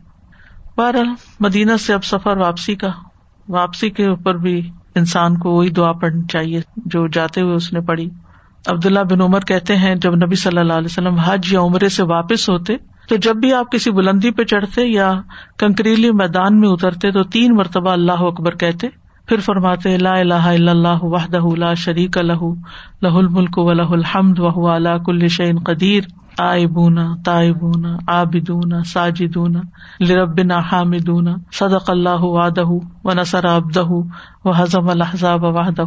بہرحال 0.76 1.08
مدینہ 1.40 1.76
سے 1.76 1.94
اب 1.94 2.04
سفر 2.04 2.36
واپسی 2.36 2.74
کا 2.74 2.88
واپسی 3.48 3.90
کے 3.90 4.06
اوپر 4.06 4.34
بھی 4.34 4.70
انسان 4.94 5.38
کو 5.38 5.50
وہی 5.50 5.70
دعا 5.70 5.92
پڑھنی 5.92 6.22
چاہیے 6.32 6.60
جو 6.76 7.06
جاتے 7.06 7.40
ہوئے 7.40 7.54
اس 7.54 7.72
نے 7.72 7.80
پڑھی۔ 7.80 8.10
عبداللہ 8.66 9.00
بن 9.00 9.20
عمر 9.20 9.40
کہتے 9.40 9.76
ہیں، 9.76 9.94
جب 9.94 10.14
نبی 10.14 10.34
صلی 10.34 10.58
اللہ 10.58 10.72
علیہ 10.72 10.88
وسلم 10.90 11.14
حج 11.14 11.52
یا 11.52 11.60
عمرے 11.60 11.88
سے 11.88 12.02
واپس 12.02 12.48
ہوتے، 12.48 12.76
تو 13.08 13.16
جب 13.16 13.36
بھی 13.36 13.52
آپ 13.52 13.72
کسی 13.72 13.90
بلندی 13.90 14.30
پہ 14.30 14.44
چڑھتے 14.44 14.86
یا 14.86 15.20
کنکریلی 15.58 16.10
میدان 16.10 16.60
میں 16.60 16.68
اترتے، 16.68 17.10
تو 17.10 17.22
تین 17.22 17.54
مرتبہ 17.56 17.90
اللہ 17.90 18.12
اکبر 18.12 18.54
کہتے۔ 18.54 18.88
پھر 19.26 19.40
فرماتے، 19.40 19.96
لا 19.98 20.12
الہ 20.12 20.34
الا 20.34 20.70
اللہ 20.70 21.04
وحدہ 21.04 21.54
لا 21.56 21.74
شریک 21.74 22.18
لہ 22.18 22.42
لہ 23.02 23.08
الملک 23.08 23.58
و 23.58 23.72
لہ 23.72 23.82
الحمد 23.82 24.38
و 24.38 24.76
علا 24.76 24.98
کل 24.98 25.28
شعین 25.28 25.58
قدیر۔ 25.58 26.02
آئے 26.42 26.66
بونا 26.66 27.14
تائے 27.24 27.52
بونا 27.52 29.04
لربنا 30.00 30.58
حامدون، 30.58 31.28
صدق 31.52 31.90
اللہ 31.90 32.20
وعدہ 32.20 32.66
و 33.04 33.12
نصر 33.14 33.46
عبدہ 33.46 33.84
و 34.44 34.50
حزم 34.50 34.88
وحدہ۔ 35.42 35.82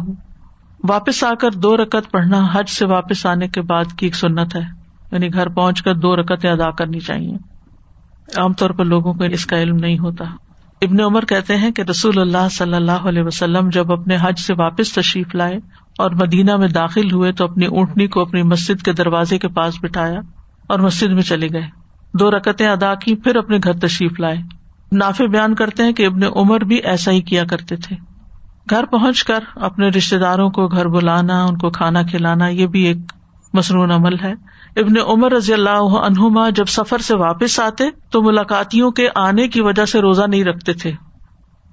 واپس 0.88 1.24
آ 1.24 1.34
کر 1.40 1.50
دو 1.50 1.76
رکت 1.76 2.10
پڑھنا 2.10 2.48
حج 2.52 2.68
سے 2.68 2.86
واپس 2.86 3.26
آنے 3.26 3.48
کے 3.48 3.62
بعد 3.62 3.84
کی 3.96 4.06
ایک 4.06 4.14
سنت 4.14 4.56
ہے 4.56 4.62
یعنی 5.12 5.32
گھر 5.32 5.48
پہنچ 5.48 5.82
کر 5.82 5.94
دو 5.94 6.16
رکتیں 6.16 6.50
ادا 6.50 6.70
کرنی 6.70 7.00
چاہیے۔ 7.00 7.36
عام 8.36 8.52
طور 8.52 8.70
پر 8.70 8.84
لوگوں 8.84 9.14
کو 9.14 9.24
اس 9.24 9.46
کا 9.46 9.58
علم 9.58 9.76
نہیں 9.76 9.98
ہوتا۔ 9.98 10.24
ابن 10.82 11.00
عمر 11.00 11.24
کہتے 11.24 11.56
ہیں 11.56 11.70
کہ 11.70 11.82
رسول 11.82 12.20
اللہ 12.20 12.48
صلی 12.50 12.74
اللہ 12.74 12.92
علیہ 12.92 13.22
وسلم 13.22 13.68
جب 13.68 13.92
اپنے 13.92 14.16
حج 14.20 14.38
سے 14.38 14.54
واپس 14.58 14.92
تشریف 14.92 15.34
لائے 15.34 15.56
اور 15.98 16.10
مدینہ 16.10 16.56
میں 16.56 16.68
داخل 16.68 17.12
ہوئے 17.12 17.32
تو 17.32 17.44
اپنی 17.44 17.66
اونٹنی 17.66 18.06
کو 18.06 18.20
اپنی 18.20 18.42
مسجد 18.42 18.82
کے 18.82 18.92
دروازے 18.92 19.38
کے 19.38 19.48
پاس 19.48 19.74
بٹھایا۔ 19.82 20.20
اور 20.66 20.78
مسجد 20.78 21.08
میں 21.08 21.22
چلے 21.22 21.48
گئے۔ 21.52 21.66
دو 22.14 22.30
رکتیں 22.30 22.68
ادا 22.68 22.94
کی، 22.94 23.14
پھر 23.14 23.36
اپنے 23.36 23.58
گھر 23.64 23.72
تشریف 23.72 24.20
لائے۔ 24.20 24.36
نافے 24.92 25.26
بیان 25.26 25.54
کرتے 25.54 25.82
ہیں 25.82 25.92
کہ 25.92 26.06
ابن 26.06 26.20
عمر 26.36 26.60
بھی 26.60 26.76
ایسا 26.76 27.10
ہی 27.10 27.20
کیا 27.20 27.44
کرتے 27.44 27.76
تھے۔ 27.76 27.96
گھر 28.70 28.84
پہنچ 28.84 29.24
کر 29.24 29.38
اپنے 29.54 29.88
رشتے 29.88 30.18
داروں 30.18 30.50
کو 30.50 30.68
گھر 30.68 30.88
بلانا، 30.88 31.44
ان 31.44 31.58
کو 31.58 31.70
کھانا 31.70 32.02
کھلانا، 32.02 32.48
یہ 32.48 32.66
بھی 32.66 32.82
ایک 32.82 32.96
مصنون 33.52 33.90
عمل 33.90 34.20
ہے۔ 34.20 34.32
ابن 34.76 34.92
عمر 35.06 35.32
رضی 35.32 35.52
اللہ 35.52 35.98
عنہما 35.98 36.50
جب 36.50 36.64
سفر 36.64 36.98
سے 36.98 37.16
واپس 37.16 37.60
آتے 37.60 37.84
تو 38.10 38.22
ملاقاتیوں 38.22 38.90
کے 38.90 39.08
آنے 39.14 39.48
کی 39.48 39.60
وجہ 39.60 39.84
سے 39.84 40.00
روزہ 40.00 40.22
نہیں 40.28 40.44
رکھتے 40.44 40.72
تھے۔ 40.72 40.92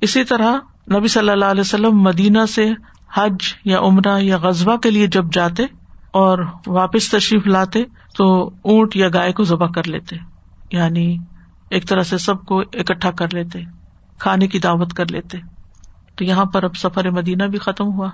اسی 0.02 0.24
طرح 0.24 0.56
نبی 0.98 1.08
صلی 1.08 1.30
اللہ 1.30 1.46
علیہ 1.46 1.62
وسلم 1.62 2.02
مدینہ 2.02 2.46
سے 2.46 2.72
حج 3.14 3.36
یا 3.66 3.80
عمرہ 3.80 4.20
یا 4.20 4.38
غزبہ 4.38 4.76
کے 4.76 4.92
لیے 4.92 5.08
جب 5.08 5.26
جاتے 5.32 5.64
اور 6.12 6.46
واپس 6.68 7.10
تشریف 7.10 7.48
لاتے 7.48 7.84
تو 8.18 8.50
اونٹ 8.62 8.96
یا 8.96 9.08
گائے 9.14 9.32
کو 9.32 9.44
ذبح 9.44 9.68
کر 9.68 9.88
لیتے 9.88 10.16
یعنی 10.72 11.18
ایک 11.70 11.88
طرح 11.88 12.04
سے 12.04 12.18
سب 12.18 12.46
کو 12.46 12.60
اکٹھا 12.60 13.12
کر 13.12 13.34
لیتے، 13.34 13.60
کھانے 14.20 14.48
کی 14.48 14.60
دعوت 14.60 14.94
کر 14.94 15.12
لیتے۔ 15.12 15.38
تو 16.16 16.24
یہاں 16.24 16.46
پر 16.46 16.64
اب 16.64 16.76
سفر 16.76 17.10
مدینہ 17.10 17.44
بھی 17.44 17.60
ختم 17.60 17.86
ہوا 17.86 18.10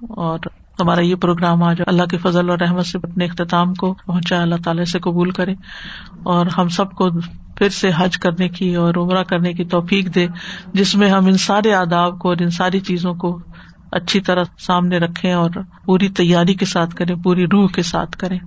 اور 0.00 0.38
ہمارا 0.80 1.00
یہ 1.00 1.14
پروگرام 1.14 1.62
آج 1.62 1.82
اللہ 1.86 2.02
کے 2.02 2.18
فضل 2.18 2.50
اور 2.50 2.58
رحمت 2.58 2.86
سے 2.86 2.98
اپنے 3.02 3.24
اختتام 3.24 3.74
کو 3.74 3.94
پہنچا 4.06 4.42
اللہ 4.42 4.54
تعالی 4.64 4.84
سے 4.84 4.98
قبول 4.98 5.30
کرے 5.30 5.54
اور 6.22 6.46
ہم 6.46 6.68
سب 6.68 6.90
کو 6.90 7.10
پھر 7.56 7.68
سے 7.68 7.90
حج 7.96 8.18
کرنے 8.18 8.48
کی 8.48 8.74
اور 8.74 8.94
عمرہ 8.94 9.22
کرنے 9.22 9.52
کی 9.52 9.64
توفیق 9.64 10.14
دے، 10.14 10.26
جس 10.72 10.94
میں 10.94 11.10
ہم 11.10 11.26
ان 11.26 11.36
سارے 11.36 11.74
آداب 11.74 12.18
کو 12.18 12.28
اور 12.28 12.36
ان 12.40 12.50
ساری 12.50 12.80
چیزوں 12.80 13.14
کو 13.14 13.40
اچھی 13.90 14.20
طرح 14.20 14.44
سامنے 14.58 14.98
رکھیں 14.98 15.32
اور 15.32 15.50
پوری 15.84 16.08
تیاری 16.08 16.54
کے 16.54 16.64
ساتھ 16.64 16.94
کریں، 16.94 17.14
پوری 17.14 17.44
روح 17.44 17.68
کے 17.68 17.82
ساتھ 17.82 18.16
کریں۔ 18.18 18.38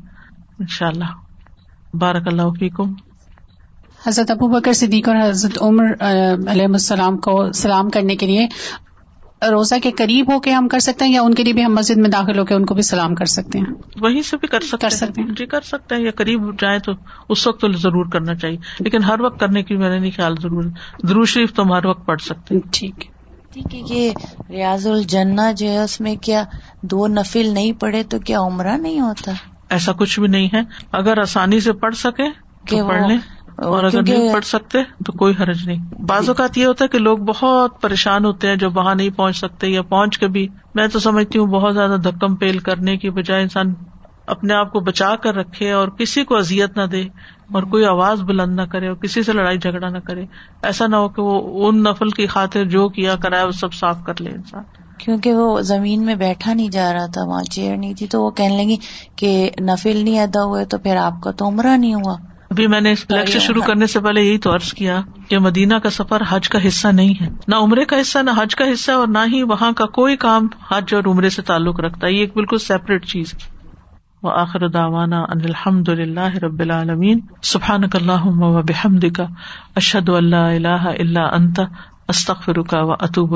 ان 0.60 0.66
شاء 0.70 0.88
اللہ 0.88 1.96
بارک 1.96 2.28
اللہ 2.28 2.42
فیکم۔ 2.60 2.94
حضرت 4.08 4.32
ابو 4.32 4.48
بکر 4.48 4.74
صدیق 4.74 5.10
اور 5.10 5.30
حضرت 5.30 5.58
عمر 5.62 5.86
علیہ 6.48 6.66
السلام 6.66 7.18
کو 7.18 7.52
سلام 7.52 7.90
کرنے 7.90 8.16
کے 8.16 8.26
لیے 8.26 8.48
روزہ 9.52 9.76
کے 9.84 9.92
قریب 9.92 10.34
ہو 10.34 10.40
کے 10.40 10.52
ہم 10.52 10.68
کر 10.68 10.80
سکتے 10.80 11.06
ہیں 11.06 11.14
یا 11.14 11.22
ان 11.22 11.34
کے 11.34 11.44
لیے 11.44 11.54
بھی 11.54 11.66
ہم 11.66 11.74
مسجد 11.76 11.98
میں 11.98 12.10
داخل 12.10 12.40
ہو 12.40 12.46
کے 12.46 12.54
ان 12.54 12.66
کو 12.66 12.74
بھی 12.74 12.82
سلام 12.82 13.16
کر 13.16 13.26
سکتے 13.26 13.60
ہیں؟ 13.60 13.66
وہیں 14.02 14.22
سے 14.22 14.38
بھی 14.38 14.48
کر 14.48 14.60
سکتے 14.60 14.78
کر 14.78 14.90
سکتے 14.90 15.22
ہیں۔ 15.22 15.30
جی 15.30 15.46
کر 15.46 15.62
سکتے 15.62 15.96
ہیں 15.96 16.02
یا 16.04 16.12
قریب 16.16 16.62
جائیں 16.62 16.80
تو 16.80 16.92
اس 17.30 17.48
وقت 17.48 17.62
تو 17.62 17.72
ضرور 17.72 18.06
کرنا 18.06 18.36
چاہیے۔ 18.36 18.58
لیکن 18.80 19.04
ہر 19.04 19.22
وقت 19.22 19.40
کرنے 19.40 19.64
کی 19.64 19.76
میں 19.76 19.90
نے 19.90 20.00
نہیں 20.00 20.12
خیال 20.16 20.36
ضرور 20.42 20.64
درو 21.10 21.26
شریف 21.26 21.54
تو 21.54 21.64
ہم 21.64 21.74
ہر 21.74 21.86
وقت 21.86 22.06
پڑھ 22.06 22.22
سکتے 22.22 22.56
ہیں۔ 22.56 22.62
ٹھیک۔ 22.72 23.06
ہے 23.06 23.62
ٹھیک 23.70 23.92
ہے 23.92 23.96
یہ 23.96 24.12
ریاض 24.50 24.88
الجنا 24.88 25.52
جو 25.52 25.68
ہے 25.68 25.80
اس 25.80 26.02
میں 26.02 26.16
کیا 26.16 26.44
دو 26.82 27.08
نفل 27.08 27.50
نہیں 27.54 27.72
پڑھے 27.72 28.04
تو 28.04 28.20
کیا 28.20 28.40
عمرہ 28.40 28.78
نہیں 28.78 29.00
ہوتا؟ 29.00 29.32
ایسا 29.70 29.92
کچھ 29.92 30.20
بھی 30.20 30.28
نہیں 30.28 30.48
ہے۔ 30.54 30.62
اگر 30.92 31.18
آسانی 31.18 31.60
سے 31.60 31.74
پڑھ 31.74 31.96
سکے 31.96 32.24
کہ 32.68 32.82
پڑھ 32.88 33.02
لیں۔ 33.08 33.18
اور 33.56 33.84
اگر 33.84 34.02
نہیں 34.02 34.34
پڑھ 34.34 34.46
سکتے 34.46 34.78
تو 35.06 35.12
کوئی 35.12 35.34
حرج 35.40 35.68
نہیں۔ 35.68 36.02
بعض 36.02 36.30
اوقات 36.30 36.58
یہ 36.58 36.66
ہوتا 36.66 36.84
ہے 36.84 36.90
کہ 36.90 37.00
لوگ 37.00 37.18
بہت 37.18 37.82
پریشان 37.82 38.26
ہوتے 38.26 38.48
ہیں 38.48 38.56
جو 38.56 38.72
وہاں 38.72 38.96
نہیں 38.96 39.10
پہنچ 39.10 39.38
سکتے 39.38 39.68
یا 39.68 39.82
پہنچ 39.82 40.18
کے 40.20 40.28
بھی۔ 40.28 40.48
میں 40.76 40.88
تو 40.88 41.00
سمجھتی 41.00 41.40
ہوں 41.40 41.48
بہت 41.48 41.74
زیادہ 41.74 41.96
دھکم 42.04 42.36
پیل 42.36 42.60
کرنے 42.60 42.98
کی 42.98 43.10
بجائے 43.10 43.42
انسان 43.42 43.74
اپنے 44.28 44.54
آپ 44.54 44.72
کو 44.72 44.80
بچا 44.80 45.16
کر 45.16 45.36
رکھے 45.36 45.72
اور 45.72 45.88
کسی 45.88 46.24
کو 46.24 46.38
ازیت 46.38 46.78
نہ 46.78 46.84
دے 46.84 47.02
اور 47.54 47.64
کوئی 47.64 47.86
آواز 47.86 48.22
بلند 48.22 48.56
نہ 48.56 48.62
کرے 48.62 48.88
اور 48.88 48.96
کسی 48.96 49.24
سے 49.24 49.34
لڑائی 49.34 49.58
جھگڑا 49.58 49.90
نہ 49.90 49.98
کرے۔ 49.98 50.26
ایسا 50.64 50.88
نہ 50.88 50.96
ہو 50.96 51.10
کہ 51.10 51.22
وہ 51.22 51.68
ان 51.70 51.84
نفل 51.84 52.10
کی 52.10 52.28
خاطر 52.28 52.66
جو 52.66 52.90
کیا 52.90 53.16
کرایا 53.16 53.46
وہ 53.46 53.52
سب 53.52 53.74
صاف 53.74 54.04
کر 54.06 54.14
لے 54.20 54.30
انسان۔ 54.30 54.64
کیونکہ 54.98 55.34
وہ 55.34 55.62
زمین 55.62 56.06
میں 56.06 56.16
بیٹھا 56.16 56.54
نہیں 56.54 56.70
جا 56.70 56.94
رہا 56.94 57.06
تھا 57.06 57.24
وہاں 57.24 57.44
چیئر 57.44 57.78
نہیں 57.78 57.94
تھی 57.94 58.08
تو 58.08 58.24
وہ 58.24 58.32
کہنے 58.32 58.58
لگی 58.58 58.78
کہ 59.16 59.50
نفل 59.62 59.98
نہیں 59.98 60.20
ادا 60.20 60.44
ہوئے 60.44 60.66
تو 60.66 60.78
پھر 60.78 60.96
آپ 60.96 61.22
کا 61.22 61.32
تو 61.32 61.48
عمرہ 61.48 61.78
نہیں 61.78 61.94
ہوا۔ 61.94 62.18
ابھی 62.52 62.68
میں 62.68 62.82
نے 62.82 62.94
لیکچر 63.10 63.40
شروع 63.40 63.62
کرنے 63.62 63.88
سے 63.88 64.00
پہلے 64.00 64.22
یہی 64.22 64.38
تو 64.38 64.54
عرض 64.54 64.74
کیا 64.74 65.02
کہ 65.30 65.40
مدینہ 65.40 65.76
کا 65.76 65.90
سفر 65.90 66.22
حج 66.30 66.50
کا 66.50 66.68
حصہ 66.68 66.88
نہیں 66.88 67.14
ہے۔ 67.22 67.30
نہ 67.48 67.56
عمرے 67.56 67.86
کا 67.86 68.02
حصہ 68.02 68.20
نہ 68.20 68.32
حج 68.38 68.56
کا 68.56 68.66
حصہ 68.74 68.92
اور 68.92 69.08
نہ 69.08 69.18
ہی 69.34 69.44
وہاں 69.44 69.72
کا 69.72 69.86
کوئی 69.86 70.18
کام 70.18 70.48
حج 70.72 70.94
اور 70.94 71.04
عمرے 71.08 71.30
سے 71.30 71.42
تعلق 71.42 71.80
رکھتا۔ 71.80 72.08
ہے 72.08 72.12
یہ 72.12 72.20
ایک 72.20 72.32
بالکل 72.36 72.58
سیپریٹ 72.58 73.06
چیز 73.06 73.34
ہے۔ 73.34 73.56
وہ 74.24 74.32
آخر 74.32 74.68
داوانا 74.68 75.20
ان 75.20 75.42
الحمد 75.44 75.90
اللہ 75.90 76.38
رب 76.38 76.60
العالمین۔ 76.60 77.20
سبحان 77.44 77.82
و 78.44 78.62
بحمد 78.62 79.06
کا 79.18 79.24
اشد 79.76 80.10
اللہ 80.10 80.36
اللہ 80.36 80.88
اللہ 81.00 81.20
انت 81.20 81.60
استخر 82.08 82.62
کا 82.62 82.82
و 82.82 82.92
اطوب 82.92 83.36